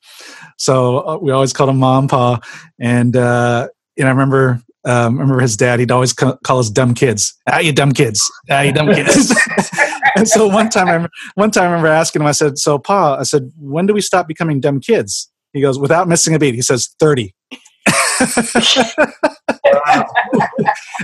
So 0.59 1.07
uh, 1.07 1.19
we 1.19 1.33
always 1.33 1.53
called 1.53 1.71
him 1.71 1.79
mom 1.79 2.09
pa. 2.09 2.41
And, 2.79 3.17
uh, 3.17 3.69
and 3.97 4.07
I 4.07 4.11
remember, 4.11 4.63
um, 4.85 5.19
I 5.19 5.23
remember 5.23 5.41
his 5.41 5.57
dad, 5.57 5.81
he'd 5.81 5.91
always 5.91 6.13
call 6.13 6.59
us 6.59 6.69
dumb 6.69 6.95
kids. 6.95 7.35
Ah, 7.49 7.61
you 7.61 7.73
dumb 7.73 7.93
kids. 7.93 8.31
Ah, 8.51 8.61
you 8.63 8.73
dumb 8.73 8.93
kids. 8.93 9.35
and 10.17 10.29
so 10.29 10.49
one 10.49 10.69
time, 10.69 10.89
I, 10.89 11.09
one 11.35 11.51
time 11.51 11.65
I 11.65 11.67
remember 11.67 11.89
asking 11.89 12.23
him, 12.23 12.29
I 12.29 12.33
said, 12.33 12.59
so 12.59 12.79
pa, 12.79 13.17
I 13.17 13.23
said, 13.23 13.53
when 13.57 13.87
do 13.87 13.95
we 13.95 14.01
stop 14.01 14.29
becoming 14.29 14.61
dumb 14.61 14.81
kids? 14.81 15.32
He 15.53 15.61
goes, 15.61 15.79
without 15.79 16.09
missing 16.09 16.35
a 16.35 16.39
beat, 16.39 16.55
he 16.55 16.63
says 16.63 16.95
30. 16.99 17.35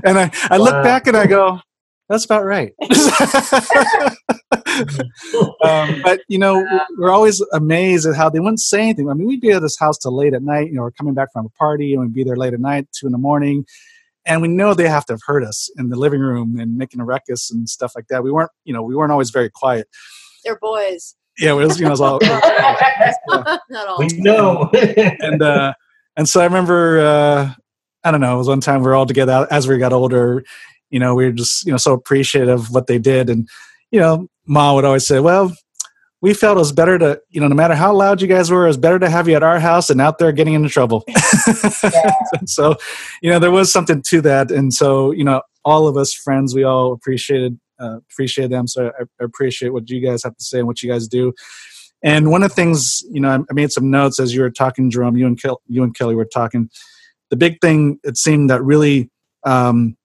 and 0.04 0.18
I, 0.18 0.30
I 0.50 0.58
wow. 0.58 0.64
look 0.64 0.82
back 0.82 1.06
and 1.06 1.16
I 1.16 1.26
go, 1.26 1.60
that's 2.08 2.24
about 2.24 2.44
right. 2.44 2.72
um, 5.62 6.00
but 6.02 6.20
you 6.28 6.38
know, 6.38 6.66
we're 6.96 7.10
always 7.10 7.42
amazed 7.52 8.06
at 8.06 8.16
how 8.16 8.30
they 8.30 8.40
wouldn't 8.40 8.60
say 8.60 8.80
anything. 8.80 9.10
I 9.10 9.14
mean, 9.14 9.26
we'd 9.26 9.42
be 9.42 9.50
at 9.50 9.60
this 9.60 9.78
house 9.78 9.98
till 9.98 10.16
late 10.16 10.32
at 10.32 10.42
night. 10.42 10.68
You 10.68 10.74
know, 10.74 10.82
we're 10.82 10.90
coming 10.92 11.14
back 11.14 11.32
from 11.32 11.46
a 11.46 11.50
party 11.50 11.92
and 11.92 12.00
we'd 12.02 12.14
be 12.14 12.24
there 12.24 12.36
late 12.36 12.54
at 12.54 12.60
night, 12.60 12.88
two 12.98 13.06
in 13.06 13.12
the 13.12 13.18
morning, 13.18 13.66
and 14.24 14.40
we 14.40 14.48
know 14.48 14.72
they 14.72 14.88
have 14.88 15.04
to 15.06 15.12
have 15.14 15.20
heard 15.26 15.44
us 15.44 15.70
in 15.76 15.90
the 15.90 15.96
living 15.96 16.20
room 16.20 16.58
and 16.58 16.78
making 16.78 17.00
a 17.00 17.04
ruckus 17.04 17.50
and 17.50 17.68
stuff 17.68 17.92
like 17.94 18.06
that. 18.08 18.22
We 18.22 18.30
weren't, 18.30 18.52
you 18.64 18.72
know, 18.72 18.82
we 18.82 18.94
weren't 18.94 19.12
always 19.12 19.30
very 19.30 19.50
quiet. 19.50 19.86
They're 20.44 20.58
boys 20.58 21.14
yeah, 21.38 21.52
it 21.52 21.54
was, 21.54 21.78
you 21.78 21.84
know, 21.84 21.90
it 21.90 21.92
was 21.92 22.00
all. 22.00 22.18
Not 23.70 23.88
all. 23.88 23.98
We 23.98 24.08
know. 24.18 24.70
and 24.72 25.42
uh, 25.42 25.72
and 26.16 26.28
so 26.28 26.40
I 26.40 26.44
remember, 26.44 27.00
uh, 27.00 27.52
I 28.04 28.10
don't 28.10 28.20
know, 28.20 28.34
it 28.34 28.38
was 28.38 28.48
one 28.48 28.60
time 28.60 28.80
we 28.80 28.86
were 28.86 28.94
all 28.94 29.06
together 29.06 29.46
as 29.50 29.68
we 29.68 29.78
got 29.78 29.92
older. 29.92 30.44
You 30.90 30.98
know, 30.98 31.14
we 31.14 31.24
were 31.24 31.32
just 31.32 31.66
you 31.66 31.72
know 31.72 31.78
so 31.78 31.92
appreciative 31.92 32.60
of 32.60 32.70
what 32.70 32.86
they 32.86 32.98
did, 32.98 33.30
and 33.30 33.48
you 33.90 34.00
know, 34.00 34.28
Ma 34.46 34.74
would 34.74 34.84
always 34.84 35.06
say, 35.06 35.20
"Well, 35.20 35.54
we 36.20 36.34
felt 36.34 36.56
it 36.56 36.60
was 36.60 36.72
better 36.72 36.98
to, 36.98 37.20
you 37.30 37.40
know, 37.40 37.46
no 37.46 37.54
matter 37.54 37.74
how 37.74 37.94
loud 37.94 38.20
you 38.20 38.26
guys 38.26 38.50
were, 38.50 38.64
it 38.64 38.68
was 38.68 38.76
better 38.76 38.98
to 38.98 39.08
have 39.08 39.28
you 39.28 39.34
at 39.34 39.42
our 39.42 39.60
house 39.60 39.88
and 39.88 40.00
out 40.00 40.18
there 40.18 40.32
getting 40.32 40.54
into 40.54 40.68
trouble. 40.68 41.04
Yeah. 41.82 42.12
so, 42.46 42.76
you 43.22 43.30
know, 43.30 43.38
there 43.38 43.50
was 43.50 43.72
something 43.72 44.02
to 44.02 44.20
that. 44.22 44.50
And 44.50 44.74
so, 44.74 45.12
you 45.12 45.24
know, 45.24 45.42
all 45.64 45.86
of 45.86 45.96
us 45.96 46.12
friends, 46.12 46.54
we 46.54 46.64
all 46.64 46.92
appreciated 46.92 47.58
uh, 47.80 47.98
appreciate 48.10 48.50
them. 48.50 48.66
So 48.66 48.92
I, 48.98 49.02
I, 49.02 49.24
appreciate 49.24 49.72
what 49.72 49.88
you 49.88 50.00
guys 50.00 50.22
have 50.24 50.36
to 50.36 50.44
say 50.44 50.58
and 50.58 50.66
what 50.66 50.82
you 50.82 50.90
guys 50.90 51.08
do. 51.08 51.32
And 52.02 52.30
one 52.30 52.42
of 52.42 52.50
the 52.50 52.54
things, 52.54 53.02
you 53.10 53.20
know, 53.20 53.44
I 53.50 53.52
made 53.52 53.72
some 53.72 53.90
notes 53.90 54.20
as 54.20 54.34
you 54.34 54.42
were 54.42 54.50
talking, 54.50 54.90
Jerome. 54.90 55.16
You 55.16 55.26
and 55.26 55.40
Kel- 55.40 55.62
you 55.66 55.82
and 55.82 55.94
Kelly 55.94 56.14
were 56.14 56.24
talking. 56.24 56.70
The 57.30 57.36
big 57.36 57.60
thing 57.60 57.98
it 58.04 58.16
seemed 58.16 58.50
that 58.50 58.62
really 58.62 59.10
um, 59.44 59.96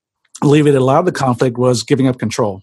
alleviated 0.42 0.80
a 0.80 0.84
lot 0.84 0.98
of 0.98 1.04
the 1.04 1.12
conflict 1.12 1.56
was 1.56 1.82
giving 1.82 2.08
up 2.08 2.18
control. 2.18 2.62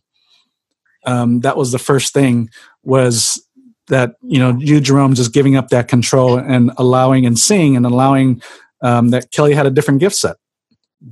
Um, 1.05 1.39
that 1.41 1.57
was 1.57 1.71
the 1.71 1.79
first 1.79 2.13
thing 2.13 2.49
was 2.83 3.41
that 3.87 4.15
you 4.21 4.37
know 4.37 4.57
you 4.59 4.79
Jerome 4.79 5.15
just 5.15 5.33
giving 5.33 5.55
up 5.55 5.69
that 5.69 5.87
control 5.87 6.37
and 6.37 6.71
allowing 6.77 7.25
and 7.25 7.39
seeing 7.39 7.75
and 7.75 7.85
allowing 7.85 8.41
um, 8.81 9.09
that 9.09 9.31
Kelly 9.31 9.53
had 9.53 9.65
a 9.65 9.71
different 9.71 9.99
gift 9.99 10.15
set 10.15 10.37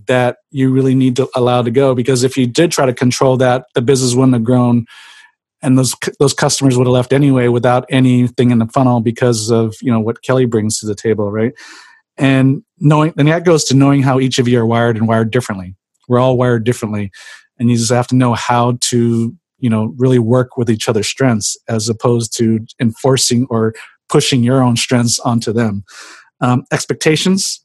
that 0.06 0.38
you 0.52 0.71
really 0.71 0.95
need 0.95 1.15
to 1.15 1.28
allow 1.36 1.62
to 1.62 1.71
go 1.71 1.95
because 1.95 2.23
if 2.23 2.38
you 2.38 2.45
did 2.45 2.71
try 2.71 2.86
to 2.86 2.93
control 2.93 3.38
that 3.38 3.65
the 3.73 3.82
business 3.82 4.13
wouldn't 4.13 4.34
have 4.34 4.43
grown 4.43 4.86
and 5.62 5.78
those 5.78 5.95
those 6.19 6.34
customers 6.34 6.78
would 6.78 6.88
have 6.88 6.93
left 6.93 7.12
anyway 7.12 7.47
without 7.47 7.86
anything 7.89 8.52
in 8.52 8.60
the 8.60 8.67
funnel 8.67 9.02
because 9.02 9.49
of 9.49 9.75
you 9.82 9.91
know 9.91 9.99
what 9.99 10.21
Kelly 10.21 10.45
brings 10.45 10.80
to 10.80 10.86
the 10.86 10.95
table 10.95 11.32
right? 11.32 11.54
And 12.17 12.63
knowing 12.80 13.13
and 13.17 13.28
that 13.28 13.45
goes 13.45 13.63
to 13.65 13.75
knowing 13.75 14.04
how 14.04 14.19
each 14.19 14.38
of 14.38 14.47
you 14.47 14.60
are 14.60 14.65
wired 14.65 14.95
and 14.95 15.08
wired 15.08 15.32
differently. 15.32 15.75
We're 16.08 16.19
all 16.19 16.38
wired 16.38 16.63
differently 16.63 17.12
and 17.58 17.69
you 17.69 17.78
just 17.78 17.91
have 17.91 18.08
to 18.08 18.15
know 18.15 18.34
how 18.36 18.78
to 18.82 19.36
you 19.58 19.69
know 19.69 19.93
really 19.97 20.19
work 20.19 20.56
with 20.56 20.69
each 20.69 20.88
other's 20.88 21.08
strengths 21.08 21.58
as 21.67 21.89
opposed 21.89 22.36
to 22.38 22.65
enforcing 22.80 23.47
or 23.49 23.73
pushing 24.08 24.43
your 24.43 24.62
own 24.62 24.75
strengths 24.75 25.19
onto 25.19 25.52
them. 25.52 25.84
Um, 26.41 26.63
expectations 26.71 27.63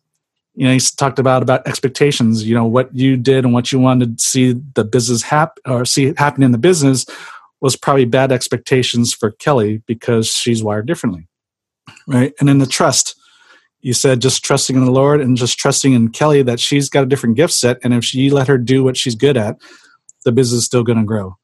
you 0.54 0.66
know, 0.66 0.72
he 0.72 0.80
talked 0.96 1.18
about 1.18 1.42
about 1.42 1.66
expectations. 1.66 2.44
You 2.44 2.54
know, 2.54 2.64
what 2.64 2.94
you 2.94 3.16
did 3.16 3.44
and 3.44 3.52
what 3.52 3.72
you 3.72 3.78
wanted 3.78 4.18
to 4.18 4.24
see 4.24 4.52
the 4.74 4.84
business 4.84 5.22
hap 5.22 5.58
or 5.66 5.84
see 5.84 6.14
happen 6.16 6.42
in 6.42 6.52
the 6.52 6.58
business 6.58 7.06
was 7.60 7.76
probably 7.76 8.04
bad 8.04 8.30
expectations 8.30 9.12
for 9.12 9.32
Kelly 9.32 9.82
because 9.86 10.28
she's 10.28 10.62
wired 10.62 10.86
differently, 10.86 11.26
right? 12.06 12.32
And 12.38 12.48
then 12.48 12.58
the 12.58 12.66
trust. 12.66 13.16
You 13.80 13.92
said 13.92 14.22
just 14.22 14.42
trusting 14.42 14.76
in 14.76 14.84
the 14.84 14.90
Lord 14.90 15.20
and 15.20 15.36
just 15.36 15.58
trusting 15.58 15.92
in 15.92 16.08
Kelly 16.08 16.42
that 16.42 16.58
she's 16.58 16.88
got 16.88 17.02
a 17.02 17.06
different 17.06 17.36
gift 17.36 17.52
set, 17.52 17.78
and 17.84 17.92
if 17.92 18.14
you 18.14 18.32
let 18.32 18.48
her 18.48 18.56
do 18.56 18.82
what 18.82 18.96
she's 18.96 19.14
good 19.14 19.36
at, 19.36 19.56
the 20.24 20.32
business 20.32 20.60
is 20.60 20.64
still 20.64 20.82
going 20.82 20.98
to 20.98 21.04
grow. 21.04 21.36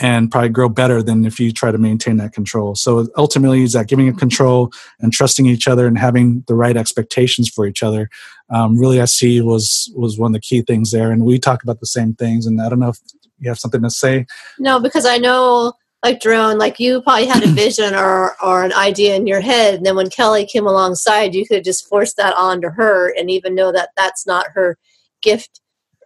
And 0.00 0.30
probably 0.30 0.48
grow 0.48 0.68
better 0.70 1.02
than 1.02 1.26
if 1.26 1.38
you 1.38 1.52
try 1.52 1.70
to 1.70 1.76
maintain 1.76 2.16
that 2.16 2.32
control. 2.32 2.74
So 2.74 3.06
ultimately, 3.18 3.62
is 3.62 3.74
that 3.74 3.86
giving 3.86 4.08
a 4.08 4.14
control 4.14 4.72
and 4.98 5.12
trusting 5.12 5.44
each 5.44 5.68
other 5.68 5.86
and 5.86 5.98
having 5.98 6.42
the 6.48 6.54
right 6.54 6.76
expectations 6.76 7.50
for 7.50 7.66
each 7.66 7.82
other. 7.82 8.08
Um, 8.48 8.78
really, 8.78 9.00
I 9.00 9.04
see 9.04 9.42
was 9.42 9.92
was 9.94 10.18
one 10.18 10.30
of 10.30 10.34
the 10.34 10.40
key 10.40 10.62
things 10.62 10.90
there, 10.90 11.12
and 11.12 11.24
we 11.24 11.38
talk 11.38 11.62
about 11.62 11.80
the 11.80 11.86
same 11.86 12.14
things. 12.14 12.46
And 12.46 12.62
I 12.62 12.70
don't 12.70 12.80
know 12.80 12.88
if 12.88 12.98
you 13.38 13.50
have 13.50 13.58
something 13.58 13.82
to 13.82 13.90
say. 13.90 14.26
No, 14.58 14.80
because 14.80 15.04
I 15.04 15.18
know, 15.18 15.74
like 16.02 16.20
Jerome, 16.20 16.58
like 16.58 16.80
you 16.80 17.02
probably 17.02 17.26
had 17.26 17.44
a 17.44 17.48
vision 17.64 17.94
or 17.94 18.42
or 18.42 18.64
an 18.64 18.72
idea 18.72 19.16
in 19.16 19.26
your 19.26 19.40
head, 19.40 19.74
and 19.74 19.84
then 19.84 19.96
when 19.96 20.08
Kelly 20.08 20.46
came 20.46 20.66
alongside, 20.66 21.34
you 21.34 21.46
could 21.46 21.62
just 21.62 21.86
force 21.86 22.14
that 22.14 22.34
onto 22.36 22.70
her, 22.70 23.14
and 23.18 23.30
even 23.30 23.54
know 23.54 23.70
that 23.70 23.90
that's 23.98 24.26
not 24.26 24.46
her 24.54 24.78
gift, 25.20 25.60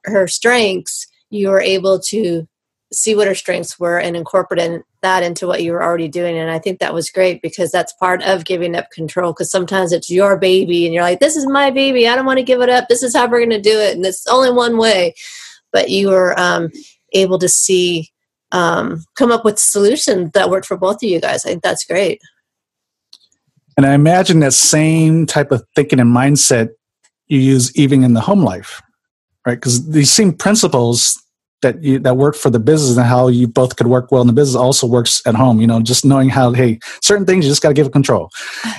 her 0.04 0.26
strengths. 0.26 1.06
You 1.30 1.50
were 1.50 1.60
able 1.60 2.00
to 2.00 2.48
see 2.94 3.14
what 3.14 3.26
her 3.26 3.34
strengths 3.34 3.78
were 3.78 3.98
and 3.98 4.16
incorporate 4.16 4.82
that 5.02 5.22
into 5.22 5.46
what 5.46 5.62
you 5.62 5.72
were 5.72 5.82
already 5.82 6.08
doing. 6.08 6.36
And 6.36 6.50
i 6.50 6.58
think 6.58 6.78
that 6.78 6.94
was 6.94 7.10
great 7.10 7.42
because 7.42 7.70
that's 7.70 7.92
part 7.94 8.22
of 8.22 8.44
giving 8.44 8.74
up 8.74 8.90
control 8.90 9.32
because 9.32 9.50
sometimes 9.50 9.92
it's 9.92 10.10
your 10.10 10.38
baby 10.38 10.84
and 10.84 10.94
you're 10.94 11.02
like 11.02 11.20
this 11.20 11.36
is 11.36 11.46
my 11.46 11.70
baby. 11.70 12.08
I 12.08 12.16
don't 12.16 12.26
want 12.26 12.38
to 12.38 12.44
give 12.44 12.60
it 12.60 12.68
up. 12.68 12.88
This 12.88 13.02
is 13.02 13.14
how 13.14 13.26
we're 13.26 13.40
going 13.40 13.50
to 13.50 13.60
do 13.60 13.78
it. 13.78 13.96
And 13.96 14.04
it's 14.04 14.26
only 14.26 14.50
one 14.50 14.78
way. 14.78 15.14
But 15.72 15.90
you 15.90 16.08
were 16.08 16.38
um, 16.38 16.70
able 17.12 17.38
to 17.38 17.48
see 17.48 18.10
um, 18.52 19.04
come 19.16 19.32
up 19.32 19.44
with 19.44 19.58
solutions 19.58 20.30
that 20.32 20.50
worked 20.50 20.66
for 20.66 20.76
both 20.76 20.96
of 20.96 21.02
you 21.02 21.20
guys. 21.20 21.44
I 21.44 21.50
think 21.50 21.62
that's 21.62 21.84
great. 21.84 22.20
And 23.76 23.84
i 23.84 23.92
imagine 23.92 24.38
that 24.40 24.52
same 24.52 25.26
type 25.26 25.50
of 25.50 25.64
thinking 25.74 25.98
and 25.98 26.14
mindset 26.14 26.68
you 27.26 27.40
use 27.40 27.74
even 27.76 28.04
in 28.04 28.14
the 28.14 28.20
home 28.20 28.44
life 28.44 28.80
right? 29.46 29.54
Because 29.54 29.88
these 29.88 30.12
same 30.12 30.32
principles 30.32 31.20
that 31.64 31.82
you, 31.82 31.98
that 31.98 32.16
work 32.16 32.36
for 32.36 32.50
the 32.50 32.60
business 32.60 32.96
and 32.96 33.06
how 33.06 33.28
you 33.28 33.48
both 33.48 33.76
could 33.76 33.88
work 33.88 34.12
well 34.12 34.20
in 34.20 34.28
the 34.28 34.32
business 34.32 34.54
also 34.54 34.86
works 34.86 35.20
at 35.26 35.34
home. 35.34 35.60
You 35.60 35.66
know, 35.66 35.82
just 35.82 36.04
knowing 36.04 36.28
how 36.28 36.52
hey, 36.52 36.78
certain 37.02 37.26
things 37.26 37.44
you 37.44 37.50
just 37.50 37.62
got 37.62 37.70
to 37.70 37.74
give 37.74 37.90
control. 37.90 38.30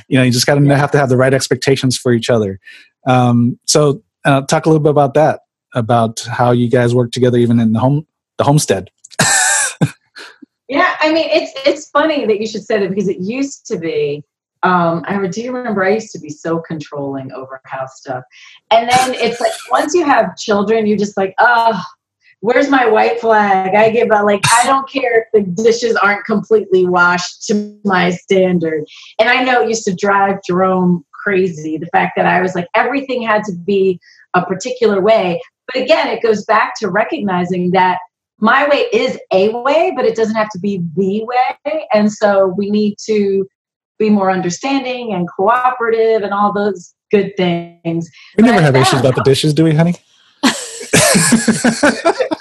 You 0.07 0.17
know, 0.17 0.23
you 0.23 0.31
just 0.31 0.47
got 0.47 0.55
to 0.55 0.63
yeah. 0.63 0.77
have 0.77 0.91
to 0.91 0.97
have 0.97 1.09
the 1.09 1.17
right 1.17 1.33
expectations 1.33 1.97
for 1.97 2.13
each 2.13 2.29
other. 2.29 2.59
Um, 3.05 3.59
so, 3.65 4.03
uh, 4.23 4.41
talk 4.43 4.65
a 4.65 4.69
little 4.69 4.81
bit 4.81 4.91
about 4.91 5.13
that, 5.15 5.41
about 5.73 6.21
how 6.21 6.51
you 6.51 6.69
guys 6.69 6.95
work 6.95 7.11
together, 7.11 7.37
even 7.37 7.59
in 7.59 7.73
the 7.73 7.79
home 7.79 8.07
the 8.37 8.43
homestead. 8.43 8.89
yeah, 10.69 10.95
I 10.99 11.11
mean, 11.11 11.27
it's 11.29 11.51
it's 11.65 11.89
funny 11.89 12.25
that 12.25 12.39
you 12.39 12.47
should 12.47 12.63
say 12.63 12.79
that 12.79 12.89
because 12.89 13.09
it 13.09 13.19
used 13.19 13.65
to 13.67 13.77
be 13.77 14.23
um, 14.65 15.03
I 15.07 15.27
do 15.27 15.51
remember 15.51 15.83
I 15.83 15.93
used 15.93 16.11
to 16.13 16.19
be 16.19 16.29
so 16.29 16.59
controlling 16.59 17.31
over 17.31 17.61
house 17.65 17.99
stuff. 17.99 18.23
And 18.71 18.89
then 18.89 19.13
it's 19.13 19.39
like 19.39 19.51
once 19.69 19.93
you 19.93 20.03
have 20.03 20.35
children, 20.37 20.87
you're 20.87 20.97
just 20.97 21.17
like, 21.17 21.35
oh, 21.39 21.79
where's 22.39 22.69
my 22.69 22.85
white 22.85 23.19
flag? 23.19 23.75
I 23.75 23.89
give 23.89 24.09
a 24.11 24.23
like 24.23 24.41
I 24.53 24.65
don't 24.65 24.89
care 24.89 25.21
if 25.21 25.27
the 25.33 25.63
dishes 25.63 25.95
aren't 25.95 26.25
completely 26.25 26.85
washed 26.85 27.45
to 27.47 27.79
my 27.83 28.11
standard. 28.11 28.85
And 29.19 29.29
I 29.29 29.43
know 29.43 29.61
it 29.61 29.69
used 29.69 29.85
to 29.85 29.95
drive 29.95 30.39
Jerome 30.45 31.05
crazy 31.11 31.77
the 31.77 31.87
fact 31.87 32.13
that 32.15 32.27
I 32.27 32.41
was 32.41 32.53
like 32.53 32.67
everything 32.75 33.23
had 33.23 33.43
to 33.45 33.53
be 33.53 33.99
a 34.35 34.45
particular 34.45 35.01
way. 35.01 35.41
But 35.73 35.81
again, 35.81 36.07
it 36.07 36.21
goes 36.21 36.45
back 36.45 36.73
to 36.79 36.89
recognizing 36.89 37.71
that 37.71 37.97
my 38.39 38.67
way 38.67 38.87
is 38.93 39.17
a 39.31 39.49
way, 39.49 39.93
but 39.95 40.05
it 40.05 40.15
doesn't 40.15 40.35
have 40.35 40.49
to 40.49 40.59
be 40.59 40.83
the 40.95 41.23
way. 41.23 41.87
And 41.93 42.11
so 42.11 42.53
we 42.57 42.69
need 42.69 42.97
to 43.05 43.47
be 43.97 44.09
more 44.09 44.29
understanding 44.29 45.13
and 45.13 45.27
cooperative 45.35 46.21
and 46.21 46.33
all 46.33 46.51
those 46.51 46.93
good 47.11 47.35
things. 47.37 48.09
We 48.37 48.43
never 48.43 48.61
have 48.61 48.75
issues 48.75 48.99
about 48.99 49.15
the 49.15 49.23
dishes, 49.23 49.53
do 49.53 49.63
we, 49.63 49.73
honey? 49.73 49.95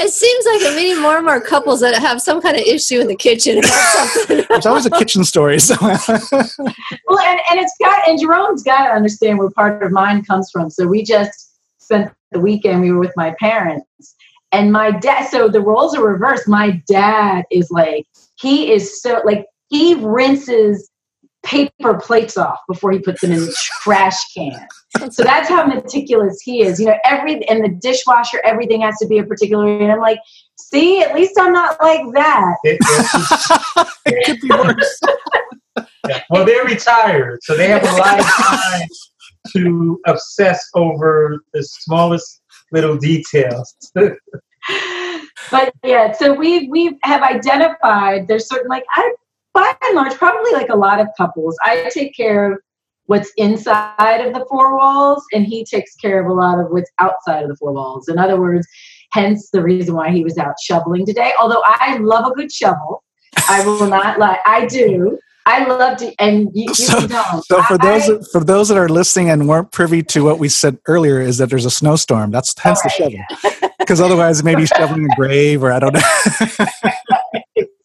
it 0.00 0.10
seems 0.10 0.46
like 0.46 0.62
I'm 0.64 0.76
meeting 0.76 1.00
more 1.02 1.16
and 1.16 1.26
more 1.26 1.40
couples 1.40 1.80
that 1.80 1.94
have 1.96 2.20
some 2.20 2.40
kind 2.40 2.56
of 2.56 2.62
issue 2.62 3.00
in 3.00 3.06
the 3.06 3.16
kitchen 3.16 3.58
or. 3.58 3.62
It's 3.64 4.66
always 4.70 4.86
a 4.86 4.90
kitchen 4.90 5.24
story. 5.24 5.60
So. 5.60 5.76
well, 5.80 5.92
and, 5.92 7.40
and 7.50 7.60
it's 7.60 7.74
got, 7.80 8.08
and 8.08 8.18
Jerome's 8.18 8.62
got 8.62 8.88
to 8.88 8.92
understand 8.92 9.38
where 9.38 9.50
part 9.50 9.82
of 9.82 9.92
mine 9.92 10.24
comes 10.24 10.50
from. 10.50 10.70
So 10.70 10.86
we 10.86 11.02
just 11.02 11.58
spent 11.78 12.12
the 12.32 12.40
weekend, 12.40 12.80
we 12.80 12.92
were 12.92 13.00
with 13.00 13.14
my 13.16 13.34
parents. 13.38 14.14
And 14.52 14.72
my 14.72 14.90
dad, 14.90 15.28
so 15.28 15.48
the 15.48 15.60
roles 15.60 15.96
are 15.96 16.04
reversed. 16.04 16.48
My 16.48 16.82
dad 16.88 17.44
is 17.50 17.70
like, 17.70 18.06
he 18.40 18.72
is 18.72 19.00
so, 19.00 19.20
like, 19.24 19.46
he 19.68 19.94
rinses 19.94 20.90
paper 21.44 21.94
plates 21.94 22.36
off 22.36 22.58
before 22.68 22.90
he 22.90 22.98
puts 22.98 23.20
them 23.20 23.32
in 23.32 23.40
the 23.40 23.56
trash 23.82 24.32
can. 24.34 24.66
So 25.10 25.22
that's 25.22 25.48
how 25.48 25.66
meticulous 25.66 26.40
he 26.42 26.62
is. 26.62 26.80
You 26.80 26.86
know, 26.86 26.96
every 27.04 27.46
and 27.48 27.64
the 27.64 27.68
dishwasher, 27.68 28.40
everything 28.44 28.80
has 28.80 28.96
to 28.98 29.06
be 29.06 29.18
a 29.18 29.24
particular. 29.24 29.78
And 29.80 29.92
I'm 29.92 30.00
like, 30.00 30.18
see, 30.58 31.00
at 31.00 31.14
least 31.14 31.38
I'm 31.38 31.52
not 31.52 31.80
like 31.80 32.12
that. 32.12 32.54
It, 32.64 32.78
it 34.06 34.26
could 34.26 34.40
be 34.40 34.48
worse. 34.50 35.00
yeah. 36.08 36.22
Well, 36.30 36.44
they're 36.44 36.64
retired, 36.64 37.38
so 37.42 37.56
they 37.56 37.68
have 37.68 37.84
a 37.84 37.92
lot 37.96 38.18
of 38.18 38.26
time 38.26 38.88
to 39.52 40.00
obsess 40.06 40.68
over 40.74 41.44
the 41.54 41.62
smallest 41.62 42.42
little 42.72 42.96
details. 42.96 43.74
but 43.94 45.72
yeah, 45.84 46.12
so 46.12 46.32
we 46.34 46.68
we 46.68 46.98
have 47.04 47.22
identified 47.22 48.26
there's 48.26 48.48
certain 48.48 48.68
like 48.68 48.84
I 48.96 49.14
by 49.52 49.72
and 49.82 49.96
large, 49.96 50.14
probably 50.14 50.52
like 50.52 50.68
a 50.68 50.76
lot 50.76 51.00
of 51.00 51.08
couples, 51.16 51.56
I 51.62 51.90
take 51.92 52.14
care 52.16 52.52
of 52.52 52.58
what's 53.10 53.32
inside 53.36 54.24
of 54.24 54.32
the 54.32 54.46
four 54.48 54.76
walls, 54.76 55.24
and 55.32 55.44
he 55.44 55.64
takes 55.64 55.96
care 55.96 56.20
of 56.20 56.30
a 56.30 56.32
lot 56.32 56.60
of 56.60 56.70
what's 56.70 56.88
outside 57.00 57.42
of 57.42 57.48
the 57.48 57.56
four 57.56 57.72
walls. 57.72 58.08
In 58.08 58.18
other 58.18 58.40
words, 58.40 58.68
hence 59.10 59.50
the 59.50 59.60
reason 59.60 59.96
why 59.96 60.12
he 60.12 60.22
was 60.22 60.38
out 60.38 60.54
shoveling 60.62 61.04
today. 61.04 61.32
Although 61.36 61.60
I 61.64 61.96
love 61.96 62.30
a 62.30 62.34
good 62.36 62.52
shovel, 62.52 63.02
I 63.48 63.66
will 63.66 63.88
not 63.88 64.20
lie. 64.20 64.38
I 64.46 64.64
do. 64.66 65.18
I 65.44 65.64
love 65.64 65.98
to, 65.98 66.14
and 66.20 66.50
you, 66.54 66.66
you 66.66 66.74
so, 66.74 67.04
don't. 67.08 67.44
So 67.46 67.60
for 67.64 67.82
I, 67.82 67.98
those 67.98 68.28
for 68.30 68.44
those 68.44 68.68
that 68.68 68.78
are 68.78 68.88
listening 68.88 69.28
and 69.28 69.48
weren't 69.48 69.72
privy 69.72 70.04
to 70.04 70.22
what 70.22 70.38
we 70.38 70.48
said 70.48 70.78
earlier, 70.86 71.20
is 71.20 71.38
that 71.38 71.50
there's 71.50 71.66
a 71.66 71.70
snowstorm. 71.70 72.30
That's 72.30 72.56
hence 72.56 72.80
right. 72.84 72.94
the 72.96 73.40
shovel. 73.40 73.72
Because 73.80 74.00
otherwise, 74.00 74.44
maybe 74.44 74.66
shoveling 74.66 75.08
a 75.10 75.16
grave, 75.16 75.64
or 75.64 75.72
I 75.72 75.80
don't 75.80 75.94
know. 75.94 76.66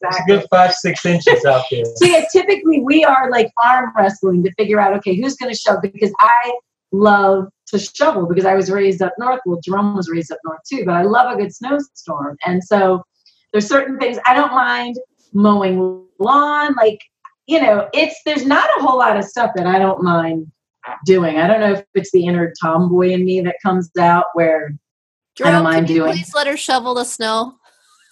Exactly. 0.07 0.35
good 0.35 0.47
five, 0.49 0.73
six 0.73 1.05
inches 1.05 1.45
out 1.45 1.65
there. 1.71 1.83
So 1.95 2.05
yeah, 2.05 2.25
typically 2.31 2.81
we 2.81 3.03
are 3.03 3.29
like 3.29 3.51
arm 3.63 3.91
wrestling 3.95 4.43
to 4.43 4.51
figure 4.53 4.79
out, 4.79 4.93
okay, 4.97 5.15
who's 5.15 5.35
going 5.35 5.51
to 5.51 5.57
shove? 5.57 5.81
Because 5.81 6.13
I 6.19 6.53
love 6.91 7.47
to 7.67 7.79
shovel 7.79 8.27
because 8.27 8.45
I 8.45 8.55
was 8.55 8.69
raised 8.69 9.01
up 9.01 9.13
north. 9.17 9.41
Well, 9.45 9.59
Jerome 9.63 9.95
was 9.95 10.09
raised 10.09 10.31
up 10.31 10.39
north 10.45 10.59
too, 10.69 10.83
but 10.85 10.93
I 10.93 11.03
love 11.03 11.33
a 11.33 11.41
good 11.41 11.53
snowstorm. 11.53 12.37
And 12.45 12.63
so 12.63 13.03
there's 13.51 13.67
certain 13.67 13.97
things 13.99 14.17
I 14.25 14.33
don't 14.33 14.51
mind 14.51 14.97
mowing 15.33 16.05
lawn. 16.19 16.75
Like, 16.75 16.99
you 17.47 17.61
know, 17.61 17.89
it's, 17.93 18.19
there's 18.25 18.45
not 18.45 18.69
a 18.77 18.81
whole 18.81 18.97
lot 18.97 19.17
of 19.17 19.25
stuff 19.25 19.51
that 19.55 19.67
I 19.67 19.79
don't 19.79 20.03
mind 20.03 20.51
doing. 21.05 21.37
I 21.37 21.47
don't 21.47 21.59
know 21.59 21.73
if 21.73 21.85
it's 21.93 22.11
the 22.11 22.25
inner 22.25 22.53
tomboy 22.61 23.09
in 23.09 23.25
me 23.25 23.41
that 23.41 23.55
comes 23.63 23.89
out 23.99 24.25
where 24.33 24.75
Jerome, 25.35 25.49
I 25.49 25.51
don't 25.53 25.63
mind 25.63 25.87
doing. 25.87 26.13
Please 26.13 26.33
let 26.33 26.47
her 26.47 26.57
shovel 26.57 26.93
the 26.93 27.03
snow 27.03 27.55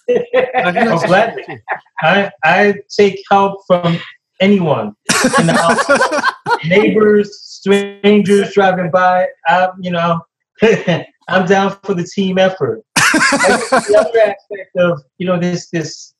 oh, 0.08 1.06
gladly. 1.06 1.60
I, 2.00 2.30
I 2.42 2.74
take 2.96 3.22
help 3.30 3.60
from 3.66 3.98
anyone 4.40 4.94
in 5.38 5.46
the 5.46 5.52
house, 5.52 6.64
neighbors, 6.66 7.40
strangers 7.40 8.52
driving 8.54 8.90
by. 8.90 9.26
I'm, 9.48 9.70
you 9.80 9.90
know, 9.90 10.20
I'm 11.28 11.46
down 11.46 11.76
for 11.82 11.94
the 11.94 12.04
team 12.04 12.38
effort. 12.38 12.82
the 12.96 13.96
other 13.98 14.20
aspect 14.20 14.76
of 14.76 15.00
you 15.18 15.26
know 15.26 15.38
this 15.38 15.68
this 15.70 16.14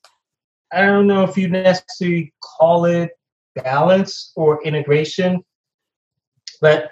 I 0.71 0.81
don't 0.81 1.07
know 1.07 1.23
if 1.23 1.37
you 1.37 1.49
necessarily 1.49 2.33
call 2.41 2.85
it 2.85 3.11
balance 3.55 4.31
or 4.35 4.63
integration, 4.63 5.43
but 6.61 6.89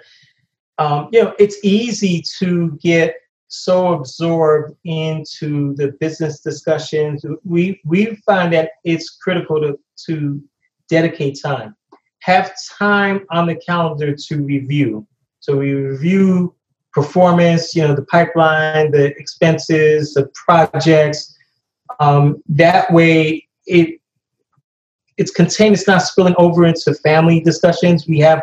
um, 0.78 1.08
you 1.12 1.22
know 1.22 1.34
it's 1.38 1.58
easy 1.64 2.22
to 2.38 2.78
get 2.82 3.14
so 3.54 3.94
absorbed 3.94 4.74
into 4.84 5.74
the 5.76 5.92
business 6.00 6.40
discussions. 6.40 7.24
We 7.44 7.80
we 7.84 8.16
find 8.26 8.52
that 8.52 8.70
it's 8.84 9.10
critical 9.10 9.60
to 9.60 9.78
to 10.06 10.42
dedicate 10.88 11.40
time, 11.42 11.76
have 12.20 12.52
time 12.78 13.24
on 13.30 13.46
the 13.46 13.56
calendar 13.56 14.14
to 14.14 14.42
review. 14.42 15.06
So 15.40 15.56
we 15.56 15.72
review 15.72 16.54
performance, 16.92 17.74
you 17.74 17.82
know, 17.82 17.94
the 17.94 18.04
pipeline, 18.04 18.90
the 18.92 19.06
expenses, 19.18 20.14
the 20.14 20.30
projects. 20.34 21.36
Um, 22.00 22.42
that 22.48 22.92
way, 22.92 23.46
it 23.66 24.00
it's 25.16 25.30
contained. 25.30 25.74
It's 25.74 25.86
not 25.86 26.02
spilling 26.02 26.34
over 26.38 26.66
into 26.66 26.94
family 26.94 27.40
discussions. 27.40 28.06
We 28.06 28.18
have 28.20 28.42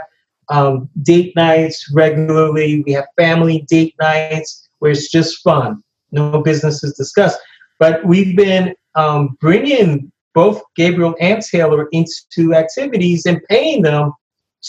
um, 0.49 0.89
date 1.01 1.35
nights 1.35 1.91
regularly. 1.93 2.83
We 2.85 2.93
have 2.93 3.05
family 3.17 3.65
date 3.69 3.95
nights 3.99 4.69
where 4.81 4.91
it's 4.91 5.09
just 5.09 5.41
fun. 5.43 5.81
No 6.11 6.41
business 6.41 6.83
is 6.83 6.93
discussed. 6.93 7.39
But 7.79 8.03
we've 8.03 8.35
been 8.35 8.73
um, 8.95 9.37
bringing 9.39 10.11
both 10.33 10.61
Gabriel 10.75 11.15
and 11.21 11.41
Taylor 11.41 11.87
into 11.91 12.53
activities 12.53 13.25
and 13.25 13.41
paying 13.47 13.83
them 13.83 14.11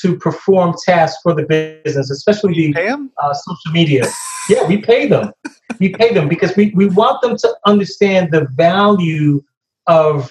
to 0.02 0.16
perform 0.18 0.74
tasks 0.84 1.18
for 1.22 1.34
the 1.34 1.44
business, 1.44 2.10
especially 2.10 2.72
the 2.72 3.10
uh, 3.22 3.34
social 3.34 3.72
media. 3.72 4.06
yeah, 4.48 4.66
we 4.66 4.78
pay 4.78 5.06
them. 5.06 5.32
We 5.80 5.90
pay 5.90 6.12
them 6.12 6.28
because 6.28 6.54
we, 6.56 6.72
we 6.74 6.86
want 6.86 7.22
them 7.22 7.36
to 7.38 7.56
understand 7.66 8.32
the 8.32 8.46
value 8.54 9.42
of 9.86 10.30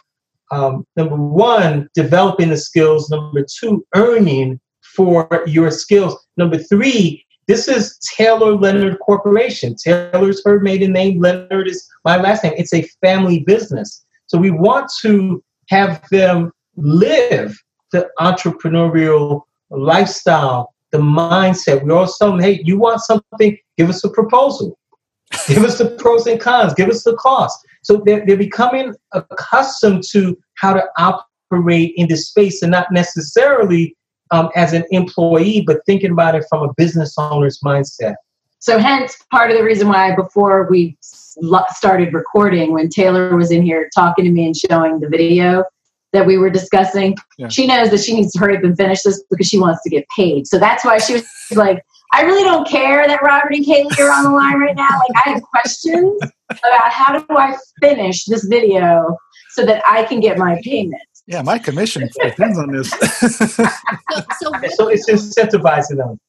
um, 0.51 0.85
number 0.95 1.15
one, 1.15 1.89
developing 1.95 2.49
the 2.49 2.57
skills. 2.57 3.09
Number 3.09 3.45
two, 3.59 3.85
earning 3.95 4.59
for 4.95 5.43
your 5.47 5.71
skills. 5.71 6.17
Number 6.37 6.57
three, 6.57 7.25
this 7.51 7.67
is 7.67 7.97
Taylor 8.15 8.55
Leonard 8.55 8.97
Corporation. 8.99 9.75
Taylor's 9.75 10.41
her 10.45 10.61
maiden 10.61 10.93
name. 10.93 11.19
Leonard 11.19 11.67
is 11.67 11.85
my 12.05 12.15
last 12.15 12.45
name. 12.45 12.53
It's 12.55 12.73
a 12.73 12.83
family 13.01 13.39
business. 13.39 14.05
So 14.27 14.37
we 14.37 14.51
want 14.51 14.89
to 15.01 15.43
have 15.67 16.01
them 16.11 16.53
live 16.77 17.61
the 17.91 18.09
entrepreneurial 18.21 19.41
lifestyle, 19.69 20.73
the 20.91 20.99
mindset. 20.99 21.83
We 21.83 21.91
always 21.91 22.17
tell 22.17 22.31
them, 22.31 22.39
hey, 22.39 22.61
you 22.63 22.79
want 22.79 23.01
something, 23.01 23.57
give 23.77 23.89
us 23.89 24.01
a 24.05 24.09
proposal. 24.09 24.79
give 25.49 25.65
us 25.65 25.77
the 25.77 25.89
pros 25.99 26.27
and 26.27 26.39
cons, 26.39 26.73
give 26.73 26.87
us 26.87 27.03
the 27.03 27.17
cost. 27.17 27.59
So 27.83 28.01
they're, 28.05 28.25
they're 28.25 28.37
becoming 28.37 28.93
accustomed 29.11 30.03
to 30.11 30.37
how 30.53 30.71
to 30.71 30.85
operate 30.97 31.95
in 31.97 32.07
this 32.07 32.29
space 32.29 32.61
and 32.61 32.71
not 32.71 32.93
necessarily 32.93 33.97
um, 34.31 34.49
as 34.55 34.73
an 34.73 34.85
employee, 34.91 35.63
but 35.65 35.85
thinking 35.85 36.11
about 36.11 36.35
it 36.35 36.45
from 36.49 36.67
a 36.67 36.73
business 36.75 37.15
owner's 37.17 37.59
mindset. 37.59 38.15
So, 38.59 38.77
hence 38.77 39.17
part 39.31 39.51
of 39.51 39.57
the 39.57 39.63
reason 39.63 39.87
why 39.87 40.15
before 40.15 40.67
we 40.69 40.97
started 41.01 42.13
recording, 42.13 42.73
when 42.73 42.89
Taylor 42.89 43.35
was 43.35 43.51
in 43.51 43.63
here 43.63 43.89
talking 43.95 44.25
to 44.25 44.31
me 44.31 44.45
and 44.45 44.55
showing 44.55 44.99
the 44.99 45.09
video 45.09 45.63
that 46.13 46.25
we 46.25 46.37
were 46.37 46.49
discussing, 46.49 47.17
yeah. 47.37 47.47
she 47.47 47.65
knows 47.65 47.89
that 47.89 48.01
she 48.01 48.13
needs 48.13 48.33
to 48.33 48.39
hurry 48.39 48.57
up 48.57 48.63
and 48.63 48.75
finish 48.77 49.01
this 49.01 49.23
because 49.29 49.47
she 49.47 49.57
wants 49.57 49.81
to 49.83 49.89
get 49.89 50.05
paid. 50.15 50.45
So 50.45 50.59
that's 50.59 50.83
why 50.83 50.97
she 50.97 51.13
was 51.13 51.23
like, 51.51 51.83
I 52.13 52.23
really 52.23 52.43
don't 52.43 52.67
care 52.67 53.07
that 53.07 53.23
Robert 53.23 53.53
and 53.53 53.65
Kaylee 53.65 53.97
are 53.99 54.11
on 54.11 54.25
the 54.25 54.31
line 54.31 54.59
right 54.59 54.75
now. 54.75 54.89
Like, 54.89 55.25
I 55.25 55.29
have 55.29 55.41
questions 55.41 56.21
about 56.49 56.91
how 56.91 57.17
do 57.17 57.37
I 57.37 57.55
finish 57.79 58.25
this 58.25 58.43
video 58.43 59.17
so 59.51 59.65
that 59.65 59.81
I 59.87 60.03
can 60.03 60.19
get 60.19 60.37
my 60.37 60.59
payment. 60.63 61.01
Yeah, 61.27 61.41
my 61.41 61.59
commission 61.59 62.09
depends 62.23 62.57
on 62.57 62.71
this. 62.71 62.89
so, 62.89 63.65
so, 64.39 64.51
so 64.75 64.87
it's 64.87 65.09
incentivizing 65.09 65.97
them. 65.97 66.19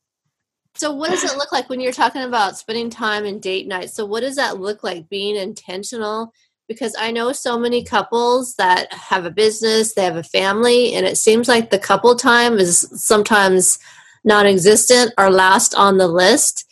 So, 0.75 0.93
what 0.93 1.11
does 1.11 1.25
it 1.25 1.37
look 1.37 1.53
like 1.53 1.69
when 1.69 1.81
you're 1.81 1.93
talking 1.93 2.23
about 2.23 2.57
spending 2.57 2.91
time 2.91 3.25
and 3.25 3.41
date 3.41 3.67
night? 3.67 3.91
So, 3.91 4.07
what 4.07 4.21
does 4.21 4.37
that 4.37 4.59
look 4.59 4.83
like 4.83 5.09
being 5.09 5.37
intentional? 5.37 6.33
Because 6.69 6.95
I 6.99 7.11
know 7.11 7.33
so 7.33 7.59
many 7.59 7.85
couples 7.85 8.55
that 8.57 8.93
have 8.93 9.27
a 9.27 9.31
business, 9.31 9.95
they 9.95 10.05
have 10.05 10.17
a 10.17 10.23
family, 10.23 10.95
and 10.95 11.05
it 11.05 11.19
seems 11.19 11.49
like 11.49 11.71
the 11.71 11.79
couple 11.79 12.15
time 12.17 12.59
is 12.59 12.89
sometimes 12.95 13.79
non 14.25 14.47
existent 14.47 15.13
or 15.19 15.31
last 15.31 15.75
on 15.75 15.99
the 15.99 16.09
list. 16.09 16.67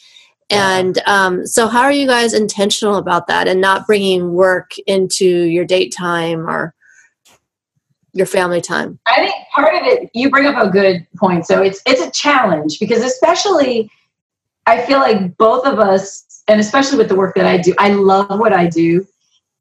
And 0.49 0.99
um, 1.07 1.47
so, 1.47 1.69
how 1.69 1.83
are 1.83 1.93
you 1.93 2.07
guys 2.07 2.33
intentional 2.33 2.97
about 2.97 3.27
that 3.27 3.49
and 3.49 3.61
not 3.61 3.87
bringing 3.87 4.33
work 4.33 4.73
into 4.87 5.27
your 5.27 5.65
date 5.65 5.93
time 5.93 6.49
or 6.49 6.75
your 8.12 8.27
family 8.27 8.61
time? 8.61 8.99
I 9.07 9.16
think 9.16 9.35
part 9.55 9.75
of 9.75 9.83
it, 9.85 10.11
you 10.14 10.31
bring 10.31 10.46
up 10.46 10.62
a 10.62 10.68
good 10.68 11.07
point. 11.16 11.46
So 11.46 11.62
it's 11.62 11.81
it's 11.87 12.01
a 12.01 12.11
challenge 12.11 12.79
because 12.79 13.03
especially, 13.03 13.90
I 14.66 14.83
feel 14.83 14.99
like 14.99 15.37
both 15.37 15.66
of 15.66 15.79
us, 15.79 16.42
and 16.49 16.61
especially 16.61 16.99
with 16.99 17.09
the 17.09 17.16
work 17.16 17.35
that 17.37 17.46
I 17.46 17.59
do, 17.59 17.75
I 17.79 17.90
love 17.90 18.38
what 18.38 18.53
I 18.53 18.66
do, 18.66 19.07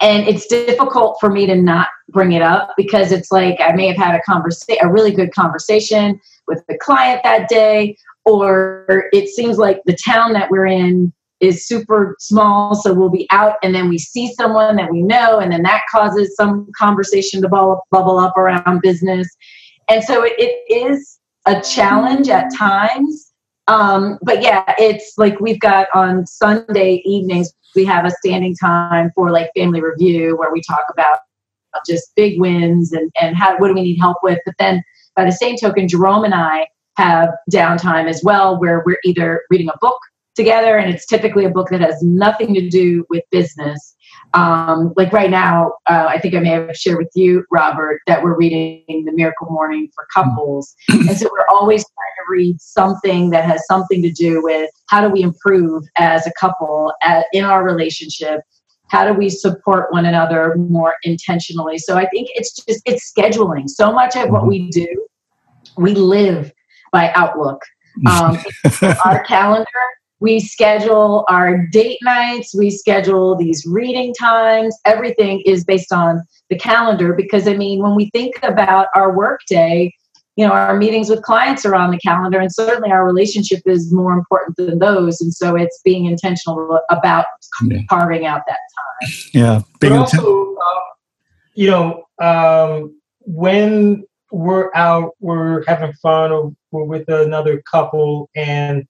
and 0.02 0.28
it's 0.28 0.48
difficult 0.48 1.18
for 1.20 1.30
me 1.30 1.46
to 1.46 1.56
not 1.56 1.90
bring 2.10 2.32
it 2.32 2.42
up 2.42 2.74
because 2.78 3.12
it's 3.12 3.32
like 3.32 3.60
I 3.60 3.74
may 3.74 3.88
have 3.88 3.98
had 3.98 4.16
a 4.16 4.22
conversation, 4.22 4.84
a 4.84 4.92
really 4.92 5.12
good 5.12 5.34
conversation 5.34 6.20
with 6.48 6.64
the 6.68 6.78
client 6.78 7.22
that 7.24 7.50
day, 7.50 7.98
or 8.26 9.10
it 9.12 9.30
seems 9.30 9.58
like 9.58 9.82
the 9.86 9.98
town 10.06 10.34
that 10.34 10.50
we're 10.50 10.66
in 10.66 11.14
is 11.40 11.66
super 11.66 12.16
small 12.20 12.76
so 12.76 12.94
we'll 12.94 13.10
be 13.10 13.28
out 13.32 13.56
and 13.64 13.74
then 13.74 13.90
we 13.90 13.98
see 13.98 14.34
someone 14.34 14.76
that 14.76 14.92
we 14.92 15.02
know 15.02 15.40
and 15.40 15.52
then 15.52 15.64
that 15.64 15.84
causes 15.92 16.36
some 16.36 16.68
conversation 16.78 17.42
to 17.42 17.48
bubble, 17.48 17.82
bubble 17.92 18.18
up 18.18 18.36
around 18.38 18.82
business. 18.82 19.28
And 19.88 20.04
so 20.04 20.24
it, 20.24 20.34
it 20.38 20.74
is 20.74 21.20
a 21.46 21.62
challenge 21.62 22.30
at 22.30 22.54
times 22.54 23.32
um, 23.68 24.20
but 24.22 24.42
yeah 24.42 24.64
it's 24.78 25.14
like 25.18 25.40
we've 25.40 25.60
got 25.60 25.88
on 25.94 26.26
sunday 26.26 27.02
evenings 27.06 27.54
we 27.76 27.86
have 27.86 28.06
a 28.06 28.12
standing 28.12 28.56
time 28.56 29.12
for 29.16 29.32
like 29.32 29.50
family 29.56 29.82
review 29.82 30.36
where 30.38 30.52
we 30.52 30.62
talk 30.62 30.86
about 30.92 31.20
just 31.86 32.12
big 32.16 32.40
wins 32.40 32.94
and, 32.94 33.12
and 33.22 33.36
how 33.36 33.58
what 33.58 33.68
do 33.68 33.74
we 33.74 33.84
need 33.84 34.00
help 34.00 34.18
with. 34.24 34.40
But 34.46 34.56
then 34.58 34.84
by 35.16 35.26
the 35.26 35.32
same 35.32 35.56
token 35.58 35.88
jerome 35.88 36.24
and 36.24 36.34
i 36.34 36.68
have 36.98 37.30
downtime 37.52 38.10
as 38.10 38.24
well 38.24 38.60
where 38.60 38.84
we're 38.86 39.00
either 39.04 39.44
reading 39.50 39.70
a 39.70 39.78
book 39.80 40.00
together 40.40 40.78
and 40.78 40.90
it's 40.94 41.06
typically 41.06 41.46
a 41.46 41.50
book 41.50 41.68
that 41.70 41.82
has 41.82 42.02
nothing 42.02 42.54
to 42.54 42.70
do 42.70 43.06
with 43.10 43.24
business. 43.30 43.96
Um, 44.34 44.94
like 44.96 45.12
right 45.12 45.32
now 45.32 45.74
uh, 45.88 46.06
i 46.08 46.20
think 46.20 46.36
i 46.36 46.40
may 46.40 46.50
have 46.50 46.76
shared 46.76 47.00
with 47.00 47.10
you 47.16 47.44
robert 47.50 48.00
that 48.06 48.22
we're 48.24 48.38
reading 48.38 49.04
the 49.06 49.12
miracle 49.12 49.48
morning 49.50 49.90
for 49.96 50.06
couples. 50.14 50.76
And 50.90 51.18
so 51.18 51.28
we're 51.32 51.48
always 51.50 51.84
trying 51.84 52.16
to 52.18 52.26
read 52.30 52.62
something 52.62 53.32
that 53.32 53.46
has 53.46 53.66
something 53.66 54.04
to 54.04 54.12
do 54.12 54.44
with 54.44 54.70
how 54.88 55.02
do 55.02 55.10
we 55.10 55.24
improve 55.24 55.84
as 55.98 56.28
a 56.28 56.32
couple 56.40 56.94
at, 57.02 57.26
in 57.34 57.44
our 57.44 57.64
relationship? 57.64 58.42
How 58.90 59.04
do 59.12 59.14
we 59.18 59.30
support 59.30 59.92
one 59.92 60.06
another 60.06 60.56
more 60.56 60.94
intentionally? 61.02 61.80
So 61.80 61.98
i 61.98 62.06
think 62.08 62.30
it's 62.36 62.52
just 62.56 62.82
it's 62.86 63.12
scheduling. 63.12 63.68
So 63.68 63.92
much 63.92 64.16
of 64.16 64.30
what 64.30 64.46
we 64.46 64.70
do 64.70 65.08
we 65.78 65.94
live 65.94 66.52
by 66.92 67.12
outlook. 67.14 67.62
Um, 68.08 68.38
our 69.04 69.24
calendar 69.26 69.68
we 70.20 70.40
schedule 70.40 71.26
our 71.30 71.66
date 71.68 72.00
nights 72.04 72.54
we 72.56 72.70
schedule 72.70 73.36
these 73.36 73.66
reading 73.66 74.14
times. 74.14 74.78
Everything 74.86 75.42
is 75.46 75.64
based 75.64 75.94
on 75.94 76.24
the 76.50 76.58
calendar 76.58 77.14
because 77.14 77.48
i 77.48 77.56
mean 77.56 77.82
when 77.82 77.96
we 77.96 78.10
think 78.10 78.40
about 78.44 78.88
our 78.96 79.16
work 79.16 79.42
day 79.48 79.94
you 80.40 80.48
know 80.48 80.54
our 80.54 80.78
meetings 80.78 81.10
with 81.10 81.22
clients 81.22 81.66
are 81.66 81.76
on 81.76 81.92
the 81.92 81.98
calendar 81.98 82.40
and 82.40 82.50
certainly 82.54 82.90
our 82.92 83.06
relationship 83.06 83.62
is 83.66 83.92
more 83.92 84.14
important 84.14 84.56
than 84.56 84.80
those. 84.80 85.20
And 85.20 85.34
so 85.34 85.58
it's 85.58 85.82
being 85.84 86.06
intentional 86.06 86.80
about 86.90 87.26
yeah. 87.66 87.82
carving 87.90 88.26
out 88.26 88.44
that 88.48 88.60
time. 88.78 89.12
Yeah 89.34 89.62
being 89.82 89.94
but 89.94 90.00
also 90.00 90.56
um, 90.56 90.82
you 91.56 91.70
know 91.70 92.06
um, 92.20 92.98
when 93.20 94.06
we're 94.32 94.72
out 94.76 95.12
we're 95.20 95.66
having 95.68 95.92
fun 96.02 96.32
or 96.32 96.54
we're 96.72 96.86
with 96.86 97.10
another 97.10 97.62
couple 97.70 98.30
and 98.34 98.88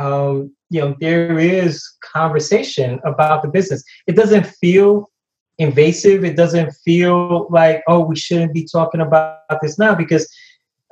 um, 0.00 0.50
you 0.70 0.80
know 0.80 0.96
there 1.00 1.38
is 1.38 1.86
conversation 2.00 2.98
about 3.04 3.42
the 3.42 3.48
business. 3.48 3.84
It 4.06 4.16
doesn't 4.16 4.46
feel 4.46 5.10
invasive. 5.58 6.24
It 6.24 6.36
doesn't 6.36 6.72
feel 6.84 7.48
like 7.50 7.82
oh 7.86 8.00
we 8.00 8.16
shouldn't 8.16 8.54
be 8.54 8.66
talking 8.66 9.02
about 9.02 9.60
this 9.60 9.78
now 9.78 9.94
because 9.94 10.26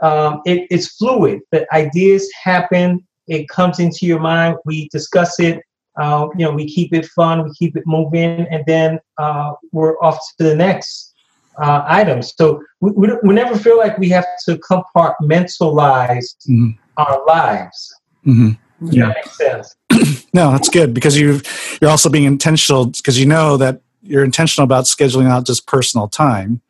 um, 0.02 0.42
it, 0.44 0.66
it's 0.70 0.96
fluid. 0.96 1.40
The 1.52 1.66
ideas 1.74 2.30
happen. 2.44 3.06
It 3.26 3.48
comes 3.48 3.78
into 3.80 4.06
your 4.06 4.20
mind. 4.20 4.56
We 4.64 4.88
discuss 4.92 5.40
it. 5.40 5.62
Uh, 5.98 6.28
you 6.36 6.44
know 6.44 6.52
we 6.52 6.66
keep 6.68 6.92
it 6.92 7.06
fun. 7.06 7.44
We 7.44 7.50
keep 7.54 7.76
it 7.76 7.84
moving. 7.86 8.46
And 8.50 8.62
then 8.66 9.00
uh, 9.16 9.54
we're 9.72 9.96
off 10.00 10.18
to 10.38 10.44
the 10.44 10.54
next 10.54 11.14
uh, 11.60 11.82
items 11.88 12.34
so 12.36 12.62
we, 12.80 12.92
we, 12.92 13.08
we, 13.24 13.34
never 13.34 13.58
feel 13.58 13.76
like 13.76 13.98
we 13.98 14.08
have 14.08 14.24
to 14.44 14.56
compartmentalize 14.58 16.36
mm-hmm. 16.46 16.70
our 16.96 17.26
lives. 17.26 17.92
Mm-hmm 18.24 18.50
yeah. 18.80 19.08
makes 19.08 19.36
sense. 19.36 19.76
no, 20.32 20.52
that's 20.52 20.68
good 20.68 20.94
because 20.94 21.18
you 21.18 21.40
you're 21.80 21.90
also 21.90 22.08
being 22.08 22.24
intentional 22.24 22.86
because 22.86 23.18
you 23.18 23.26
know 23.26 23.56
that 23.56 23.80
you're 24.02 24.24
intentional 24.24 24.64
about 24.64 24.84
scheduling 24.84 25.28
out 25.28 25.46
just 25.46 25.66
personal 25.66 26.08
time. 26.08 26.60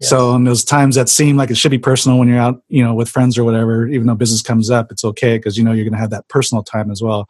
Yes. 0.00 0.10
So 0.10 0.34
in 0.34 0.44
those 0.44 0.64
times 0.64 0.94
that 0.94 1.08
seem 1.08 1.36
like 1.36 1.50
it 1.50 1.56
should 1.56 1.72
be 1.72 1.78
personal 1.78 2.18
when 2.18 2.28
you're 2.28 2.38
out, 2.38 2.62
you 2.68 2.84
know, 2.84 2.94
with 2.94 3.08
friends 3.08 3.36
or 3.36 3.44
whatever, 3.44 3.88
even 3.88 4.06
though 4.06 4.14
business 4.14 4.42
comes 4.42 4.70
up, 4.70 4.92
it's 4.92 5.04
okay 5.04 5.38
because 5.38 5.58
you 5.58 5.64
know 5.64 5.72
you're 5.72 5.84
going 5.84 5.94
to 5.94 5.98
have 5.98 6.10
that 6.10 6.28
personal 6.28 6.62
time 6.62 6.90
as 6.90 7.02
well. 7.02 7.28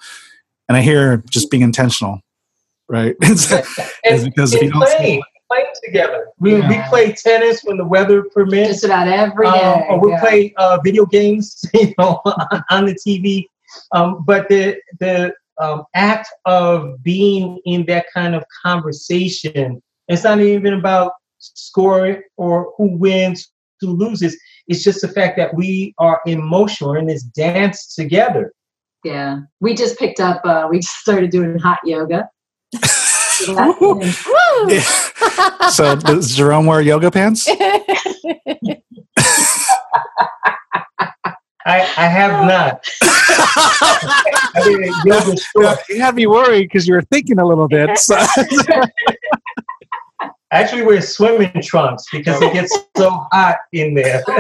And 0.69 0.77
I 0.77 0.83
hear 0.83 1.23
just 1.31 1.51
being 1.51 1.63
intentional, 1.63 2.21
right? 2.89 3.17
it's, 3.23 3.51
it's 4.05 4.25
because 4.25 4.55
if 4.55 4.63
you 4.63 4.71
don't 4.71 4.83
playing, 4.83 5.23
playing 5.49 5.67
together. 5.83 6.29
We, 6.39 6.59
yeah. 6.59 6.69
we 6.69 6.89
play 6.89 7.13
tennis 7.13 7.63
when 7.65 7.79
the 7.79 7.87
weather 7.87 8.23
permits. 8.23 8.69
Just 8.69 8.85
about 8.85 9.09
every 9.09 9.47
um. 9.47 9.55
Um, 9.55 9.83
or 9.89 10.01
we 10.01 10.11
yeah. 10.11 10.21
play 10.21 10.55
uh, 10.57 10.79
video 10.85 11.07
games, 11.07 11.65
you 11.75 11.95
know, 11.99 12.21
on 12.71 12.87
the 12.87 12.95
TV. 12.95 13.47
Um, 13.93 14.25
but 14.27 14.49
the 14.49 14.81
the 15.01 15.35
um, 15.61 15.85
act 15.95 16.29
of 16.45 17.03
being 17.03 17.61
in 17.65 17.85
that 17.87 18.07
kind 18.15 18.35
of 18.35 18.45
conversation, 18.65 19.83
it's 20.09 20.25
not 20.25 20.41
even 20.41 20.75
about 20.75 21.13
scoring 21.39 22.23
or 22.37 22.73
who 22.77 22.97
wins, 22.97 23.51
who 23.81 23.89
loses. 23.89 24.39
It's 24.69 24.83
just 24.83 25.01
the 25.01 25.09
fact 25.09 25.37
that 25.39 25.55
we 25.55 25.95
are 25.99 26.21
emotional 26.27 26.95
in 26.95 27.07
this 27.07 27.23
dance 27.23 27.95
together. 27.95 28.53
Yeah, 29.05 29.41
we 29.61 29.75
just 29.75 29.99
picked 29.99 30.21
up. 30.21 30.41
Uh, 30.45 30.69
we 30.71 30.79
just 30.79 30.97
started 30.97 31.31
doing 31.31 31.59
hot 31.59 31.79
yoga. 31.85 32.29
yeah. 34.69 35.69
so 35.71 35.97
does 35.97 36.37
Jerome 36.37 36.67
wear 36.67 36.81
yoga 36.81 37.11
pants? 37.11 37.49
I, 41.69 41.81
I 41.81 42.07
have 42.07 42.47
not. 42.47 42.83
I 44.55 44.63
mean, 44.67 44.91
you 45.91 46.01
had 46.01 46.15
me 46.15 46.27
worried 46.27 46.63
because 46.63 46.89
you 46.89 46.95
were 46.95 47.03
thinking 47.03 47.39
a 47.39 47.47
little 47.47 47.69
bit. 47.69 47.99
So. 47.99 48.17
Actually, 50.51 50.81
wear 50.83 51.03
swimming 51.03 51.53
trunks 51.63 52.07
because 52.11 52.41
it 52.41 52.55
gets 52.55 52.75
so 52.97 53.11
hot 53.33 53.59
in 53.73 53.95
there. 53.95 54.23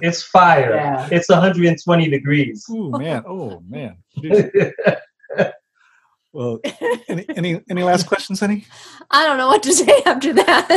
Oh, 0.00 0.06
it's 0.06 0.22
fire. 0.22 0.76
Yeah. 0.76 1.08
It's 1.10 1.28
120 1.28 2.08
degrees. 2.08 2.64
Oh 2.70 2.96
man! 2.96 3.24
Oh 3.26 3.60
man! 3.68 3.96
well, 6.32 6.60
any, 7.08 7.26
any 7.36 7.60
any 7.68 7.82
last 7.82 8.06
questions, 8.06 8.38
honey? 8.38 8.64
I 9.10 9.26
don't 9.26 9.38
know 9.38 9.48
what 9.48 9.64
to 9.64 9.72
say 9.72 10.00
after 10.06 10.32
that. 10.34 10.68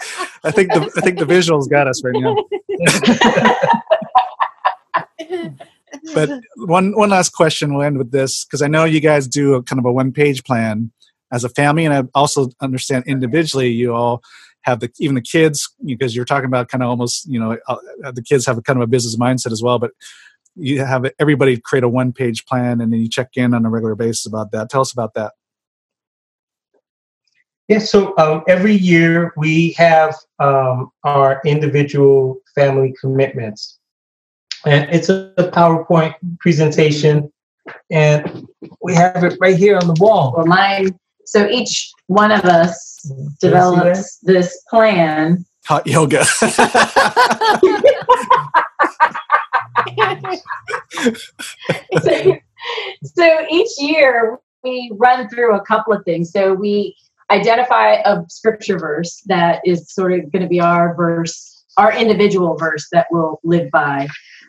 I 0.44 0.50
think 0.50 0.72
the 0.72 0.90
I 0.96 1.00
think 1.00 1.18
the 1.18 1.24
visuals 1.24 1.68
got 1.68 1.86
us 1.86 2.02
right 2.02 2.14
now. 2.16 2.36
but 6.14 6.30
one 6.56 6.92
one 6.96 7.10
last 7.10 7.30
question. 7.30 7.74
We'll 7.74 7.82
end 7.82 7.98
with 7.98 8.10
this 8.10 8.44
because 8.44 8.62
I 8.62 8.68
know 8.68 8.84
you 8.84 9.00
guys 9.00 9.26
do 9.26 9.54
a 9.54 9.62
kind 9.62 9.78
of 9.78 9.84
a 9.84 9.92
one 9.92 10.12
page 10.12 10.44
plan 10.44 10.92
as 11.32 11.44
a 11.44 11.48
family, 11.48 11.84
and 11.84 11.94
I 11.94 12.04
also 12.14 12.48
understand 12.60 13.04
individually 13.06 13.68
you 13.68 13.94
all 13.94 14.22
have 14.62 14.80
the 14.80 14.90
even 14.98 15.14
the 15.14 15.22
kids 15.22 15.74
because 15.84 16.14
you're 16.14 16.24
talking 16.24 16.46
about 16.46 16.68
kind 16.68 16.82
of 16.82 16.90
almost 16.90 17.26
you 17.26 17.40
know 17.40 17.58
uh, 17.68 17.76
the 18.12 18.22
kids 18.22 18.46
have 18.46 18.58
a 18.58 18.62
kind 18.62 18.78
of 18.78 18.82
a 18.82 18.86
business 18.86 19.16
mindset 19.16 19.52
as 19.52 19.62
well, 19.62 19.78
but 19.78 19.92
you 20.56 20.84
have 20.84 21.06
everybody 21.18 21.58
create 21.58 21.84
a 21.84 21.88
one 21.88 22.12
page 22.12 22.44
plan 22.46 22.80
and 22.80 22.92
then 22.92 23.00
you 23.00 23.08
check 23.08 23.28
in 23.34 23.54
on 23.54 23.64
a 23.64 23.70
regular 23.70 23.94
basis 23.94 24.26
about 24.26 24.52
that. 24.52 24.68
Tell 24.68 24.80
us 24.80 24.92
about 24.92 25.14
that. 25.14 25.32
Yeah, 27.70 27.78
so 27.78 28.12
um, 28.18 28.42
every 28.48 28.74
year 28.74 29.32
we 29.36 29.70
have 29.78 30.16
um, 30.40 30.90
our 31.04 31.40
individual 31.46 32.40
family 32.52 32.92
commitments. 33.00 33.78
And 34.66 34.90
it's 34.90 35.08
a 35.08 35.32
PowerPoint 35.38 36.16
presentation, 36.40 37.32
and 37.92 38.44
we 38.82 38.92
have 38.94 39.22
it 39.22 39.38
right 39.40 39.56
here 39.56 39.78
on 39.78 39.86
the 39.86 39.94
wall. 40.00 40.34
Well, 40.36 40.46
mine 40.46 40.98
so 41.24 41.48
each 41.48 41.92
one 42.08 42.32
of 42.32 42.44
us 42.44 43.08
develops 43.40 44.18
this 44.18 44.64
plan. 44.68 45.46
Hot 45.66 45.86
yoga. 45.86 46.24
so, 52.02 52.36
so 53.04 53.46
each 53.48 53.70
year 53.78 54.40
we 54.64 54.90
run 54.94 55.28
through 55.28 55.54
a 55.54 55.64
couple 55.64 55.92
of 55.92 56.04
things. 56.04 56.32
So 56.32 56.52
we 56.52 56.96
identify 57.30 57.94
a 58.04 58.22
scripture 58.28 58.78
verse 58.78 59.22
that 59.26 59.60
is 59.64 59.92
sort 59.92 60.12
of 60.12 60.30
going 60.32 60.42
to 60.42 60.48
be 60.48 60.60
our 60.60 60.94
verse, 60.94 61.64
our 61.76 61.96
individual 61.96 62.56
verse 62.56 62.88
that 62.92 63.06
we'll 63.10 63.40
live 63.44 63.70
by. 63.70 64.08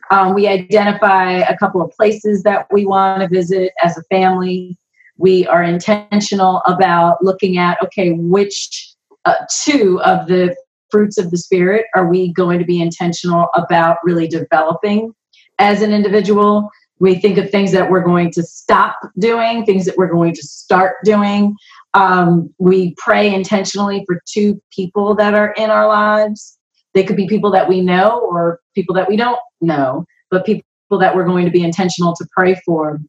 Um, 0.09 0.33
we 0.33 0.47
identify 0.47 1.39
a 1.39 1.57
couple 1.57 1.81
of 1.81 1.91
places 1.91 2.43
that 2.43 2.67
we 2.71 2.85
want 2.85 3.21
to 3.21 3.29
visit 3.29 3.71
as 3.81 3.97
a 3.97 4.03
family. 4.03 4.77
We 5.17 5.47
are 5.47 5.63
intentional 5.63 6.61
about 6.65 7.23
looking 7.23 7.57
at 7.57 7.81
okay 7.83 8.11
which 8.11 8.93
uh, 9.25 9.35
two 9.63 10.01
of 10.01 10.27
the 10.27 10.55
fruits 10.89 11.17
of 11.17 11.31
the 11.31 11.37
spirit 11.37 11.85
are 11.95 12.07
we 12.07 12.33
going 12.33 12.59
to 12.59 12.65
be 12.65 12.81
intentional 12.81 13.47
about 13.55 13.97
really 14.03 14.27
developing 14.27 15.13
as 15.59 15.81
an 15.81 15.93
individual? 15.93 16.69
We 16.99 17.15
think 17.15 17.37
of 17.37 17.49
things 17.49 17.71
that 17.71 17.89
we're 17.89 18.03
going 18.03 18.31
to 18.33 18.43
stop 18.43 18.97
doing 19.17 19.65
things 19.65 19.85
that 19.85 19.97
we're 19.97 20.11
going 20.11 20.35
to 20.35 20.43
start 20.43 20.97
doing 21.05 21.55
um, 21.93 22.53
we 22.57 22.95
pray 22.97 23.33
intentionally 23.33 24.03
for 24.05 24.21
two 24.31 24.61
people 24.73 25.15
that 25.15 25.33
are 25.33 25.53
in 25.57 25.69
our 25.69 25.87
lives. 25.87 26.57
They 26.93 27.03
could 27.03 27.17
be 27.17 27.27
people 27.27 27.51
that 27.51 27.69
we 27.69 27.81
know 27.81 28.19
or 28.19 28.59
people 28.75 28.95
that 28.95 29.07
we 29.07 29.17
don't 29.17 29.39
know 29.61 30.05
but 30.31 30.45
people 30.45 30.63
that 30.99 31.15
we're 31.15 31.25
going 31.25 31.45
to 31.45 31.51
be 31.51 31.63
intentional 31.63 32.15
to 32.15 32.25
pray 32.35 32.55
for. 32.65 32.99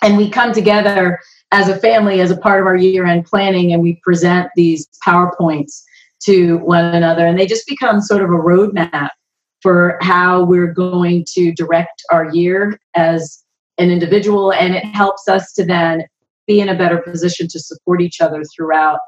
And 0.00 0.16
we 0.16 0.30
come 0.30 0.52
together 0.52 1.18
as 1.50 1.68
a 1.68 1.76
family 1.76 2.20
as 2.20 2.30
a 2.30 2.36
part 2.36 2.60
of 2.60 2.66
our 2.66 2.76
year 2.76 3.04
end 3.04 3.26
planning 3.26 3.72
and 3.72 3.82
we 3.82 4.00
present 4.02 4.48
these 4.56 4.88
PowerPoints 5.06 5.82
to 6.24 6.58
one 6.58 6.84
another 6.84 7.26
and 7.26 7.38
they 7.38 7.46
just 7.46 7.66
become 7.66 8.00
sort 8.00 8.22
of 8.22 8.30
a 8.30 8.32
roadmap 8.32 9.10
for 9.60 9.98
how 10.00 10.44
we're 10.44 10.72
going 10.72 11.24
to 11.34 11.52
direct 11.52 12.02
our 12.10 12.32
year 12.34 12.78
as 12.94 13.42
an 13.78 13.90
individual 13.90 14.52
and 14.52 14.74
it 14.74 14.84
helps 14.84 15.28
us 15.28 15.52
to 15.52 15.64
then 15.64 16.04
be 16.46 16.60
in 16.60 16.68
a 16.68 16.76
better 16.76 16.98
position 16.98 17.48
to 17.48 17.58
support 17.58 18.00
each 18.00 18.20
other 18.20 18.42
throughout 18.44 18.98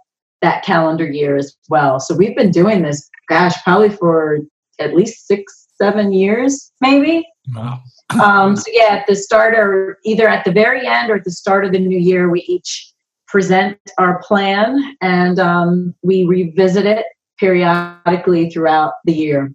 that 0.42 0.64
calendar 0.64 1.10
year 1.10 1.36
as 1.36 1.56
well. 1.68 1.98
So 2.00 2.14
we've 2.14 2.36
been 2.36 2.50
doing 2.50 2.82
this, 2.82 3.08
gosh, 3.28 3.54
probably 3.64 3.90
for 3.90 4.38
at 4.78 4.94
least 4.94 5.26
six, 5.26 5.68
seven 5.80 6.12
years, 6.12 6.72
maybe. 6.80 7.26
Wow 7.54 7.80
um, 8.10 8.56
so 8.56 8.70
yeah, 8.72 8.94
at 8.94 9.06
the 9.06 9.16
start 9.16 9.54
or 9.54 9.98
either 10.04 10.28
at 10.28 10.44
the 10.44 10.52
very 10.52 10.86
end 10.86 11.10
or 11.10 11.16
at 11.16 11.24
the 11.24 11.30
start 11.30 11.64
of 11.64 11.72
the 11.72 11.78
new 11.78 11.98
year, 11.98 12.30
we 12.30 12.40
each 12.42 12.92
present 13.26 13.78
our 13.98 14.22
plan 14.22 14.96
and 15.00 15.38
um, 15.38 15.94
we 16.02 16.24
revisit 16.24 16.86
it 16.86 17.06
periodically 17.38 18.48
throughout 18.50 18.94
the 19.04 19.12
year. 19.12 19.52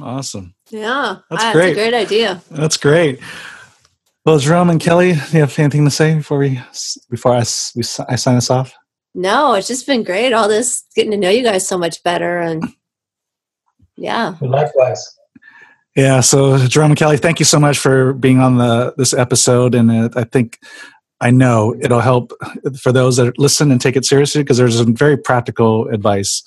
Awesome. 0.00 0.54
Yeah, 0.70 1.16
that's, 1.30 1.42
that's 1.42 1.56
great. 1.56 1.72
a 1.72 1.74
great 1.74 1.94
idea. 1.94 2.42
That's 2.50 2.76
great. 2.76 3.20
Well, 4.26 4.38
Jerome 4.38 4.68
and 4.68 4.80
Kelly, 4.80 5.12
do 5.12 5.18
you 5.32 5.40
have 5.40 5.58
anything 5.58 5.84
to 5.86 5.90
say 5.90 6.14
before 6.14 6.38
we 6.38 6.60
before 7.08 7.32
I, 7.32 7.44
we, 7.74 7.82
I 8.06 8.16
sign 8.16 8.36
us 8.36 8.50
off? 8.50 8.74
No, 9.14 9.54
it's 9.54 9.66
just 9.66 9.86
been 9.86 10.04
great. 10.04 10.34
All 10.34 10.46
this 10.46 10.84
getting 10.94 11.10
to 11.12 11.16
know 11.16 11.30
you 11.30 11.42
guys 11.42 11.66
so 11.66 11.78
much 11.78 12.02
better, 12.02 12.38
and 12.38 12.62
yeah, 13.96 14.34
likewise. 14.42 15.16
Yeah. 15.96 16.20
So, 16.20 16.58
Jerome 16.58 16.90
and 16.90 16.98
Kelly, 16.98 17.16
thank 17.16 17.38
you 17.38 17.46
so 17.46 17.58
much 17.58 17.78
for 17.78 18.12
being 18.12 18.40
on 18.40 18.58
the 18.58 18.94
this 18.98 19.14
episode, 19.14 19.74
and 19.74 19.90
uh, 19.90 20.10
I 20.14 20.24
think 20.24 20.58
I 21.22 21.30
know 21.30 21.74
it'll 21.80 22.00
help 22.00 22.32
for 22.78 22.92
those 22.92 23.16
that 23.16 23.38
listen 23.38 23.72
and 23.72 23.80
take 23.80 23.96
it 23.96 24.04
seriously 24.04 24.42
because 24.42 24.58
there's 24.58 24.76
some 24.76 24.94
very 24.94 25.16
practical 25.16 25.88
advice. 25.88 26.42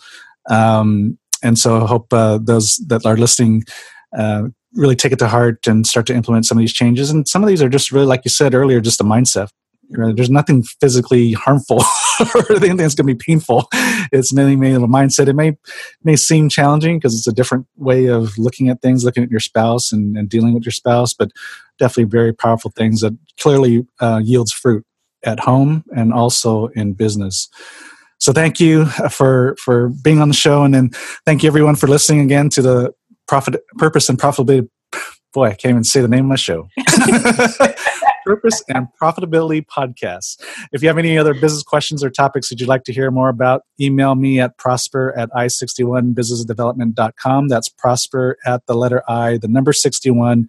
Um, 0.48 1.18
and 1.42 1.58
so, 1.58 1.84
I 1.84 1.88
hope 1.88 2.14
uh, 2.14 2.38
those 2.38 2.78
that 2.88 3.04
are 3.04 3.18
listening 3.18 3.64
uh, 4.16 4.44
really 4.76 4.96
take 4.96 5.12
it 5.12 5.20
to 5.20 5.28
heart 5.28 5.68
and 5.68 5.86
start 5.86 6.06
to 6.08 6.16
implement 6.16 6.46
some 6.46 6.58
of 6.58 6.62
these 6.62 6.74
changes. 6.74 7.10
And 7.10 7.28
some 7.28 7.44
of 7.44 7.50
these 7.50 7.62
are 7.62 7.70
just 7.70 7.92
really, 7.92 8.06
like 8.06 8.22
you 8.26 8.30
said 8.30 8.54
earlier, 8.54 8.82
just 8.82 9.02
a 9.02 9.04
mindset 9.04 9.50
there's 9.90 10.30
nothing 10.30 10.64
physically 10.64 11.34
harmful 11.34 11.78
or 12.36 12.52
anything 12.52 12.78
that's 12.78 12.96
going 12.96 13.08
to 13.08 13.14
be 13.14 13.16
painful. 13.16 13.68
It's 14.12 14.34
mainly 14.34 14.56
made 14.56 14.76
of 14.76 14.84
a 14.84 14.88
mindset. 14.88 15.28
It 15.28 15.34
may 15.34 15.58
may 16.04 16.16
seem 16.16 16.50
challenging 16.50 16.98
because 16.98 17.16
it's 17.16 17.28
a 17.28 17.34
different 17.34 17.68
way 17.76 18.08
of 18.08 18.38
looking 18.38 18.70
at 18.70 18.82
things, 18.82 19.04
looking 19.04 19.24
at 19.24 19.32
your 19.32 19.40
spouse 19.40 19.92
and, 19.92 20.18
and 20.18 20.30
dealing 20.30 20.54
with 20.54 20.66
your 20.66 20.72
spouse, 20.72 21.14
but 21.14 21.32
definitely 21.80 22.10
very 22.10 22.34
powerful 22.34 22.72
things 22.72 23.02
that 23.02 23.18
clearly 23.40 23.86
uh, 24.00 24.22
yields 24.24 24.52
fruit 24.52 24.86
at 25.24 25.40
home 25.40 25.84
and 25.96 26.14
also 26.14 26.68
in 26.68 26.94
business. 26.94 27.50
So 28.20 28.32
thank 28.32 28.60
you 28.60 28.86
for 28.86 29.56
for 29.60 29.90
being 30.02 30.22
on 30.22 30.30
the 30.30 30.34
show, 30.34 30.64
and 30.64 30.74
then 30.74 30.92
thank 31.26 31.44
you 31.44 31.48
everyone 31.48 31.76
for 31.76 31.88
listening 31.88 32.22
again 32.22 32.50
to 32.50 32.62
the 32.62 32.94
profit, 33.28 33.62
purpose, 33.78 34.10
and 34.10 34.18
profitability. 34.18 34.68
Boy, 35.34 35.48
I 35.48 35.56
can't 35.56 35.72
even 35.72 35.84
say 35.84 36.00
the 36.02 36.08
name 36.08 36.26
of 36.26 36.30
my 36.30 36.36
show. 36.36 36.68
Purpose 38.26 38.64
and 38.70 38.88
Profitability 39.02 39.66
Podcast. 39.66 40.42
If 40.72 40.82
you 40.82 40.88
have 40.88 40.98
any 40.98 41.18
other 41.18 41.34
business 41.34 41.64
questions 41.64 42.02
or 42.04 42.10
topics 42.10 42.48
that 42.50 42.60
you'd 42.60 42.70
like 42.70 42.84
to 42.86 42.94
hear 42.94 43.12
more 43.12 43.30
about, 43.30 43.64
email 43.82 44.16
me 44.16 44.40
at 44.40 44.58
prosper 44.58 45.14
at 45.18 45.30
i61businessdevelopment.com. 45.32 47.50
That's 47.50 47.68
prosper 47.68 48.38
at 48.46 48.66
the 48.68 48.76
letter 48.76 49.04
I, 49.10 49.40
the 49.40 49.50
number 49.50 49.74
61 49.74 50.48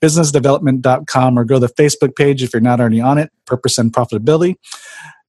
businessdevelopment.com 0.00 1.38
or 1.38 1.44
go 1.44 1.58
to 1.58 1.66
the 1.66 1.72
Facebook 1.72 2.16
page 2.16 2.42
if 2.42 2.52
you're 2.52 2.60
not 2.60 2.80
already 2.80 3.00
on 3.00 3.18
it, 3.18 3.30
Purpose 3.46 3.78
and 3.78 3.92
Profitability. 3.92 4.56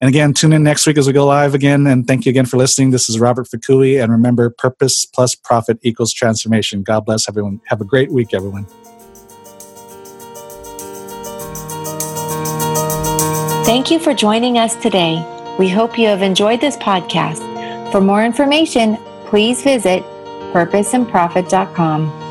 And 0.00 0.08
again, 0.08 0.32
tune 0.32 0.52
in 0.52 0.62
next 0.62 0.86
week 0.86 0.96
as 0.96 1.06
we 1.06 1.12
go 1.12 1.26
live 1.26 1.54
again. 1.54 1.86
And 1.86 2.06
thank 2.06 2.24
you 2.24 2.30
again 2.30 2.46
for 2.46 2.56
listening. 2.56 2.90
This 2.90 3.08
is 3.08 3.18
Robert 3.18 3.48
Fakui. 3.48 4.00
And 4.00 4.12
remember, 4.12 4.48
purpose 4.50 5.04
plus 5.04 5.34
profit 5.34 5.78
equals 5.82 6.12
transformation. 6.12 6.82
God 6.82 7.04
bless 7.04 7.28
everyone. 7.28 7.60
Have 7.66 7.80
a 7.80 7.84
great 7.84 8.12
week, 8.12 8.32
everyone. 8.32 8.66
Thank 13.64 13.90
you 13.90 13.98
for 13.98 14.14
joining 14.14 14.56
us 14.56 14.76
today. 14.76 15.24
We 15.58 15.68
hope 15.68 15.98
you 15.98 16.06
have 16.06 16.22
enjoyed 16.22 16.60
this 16.60 16.76
podcast. 16.76 17.42
For 17.90 18.00
more 18.00 18.24
information, 18.24 18.96
please 19.26 19.62
visit 19.62 20.02
purposeandprofit.com. 20.52 22.27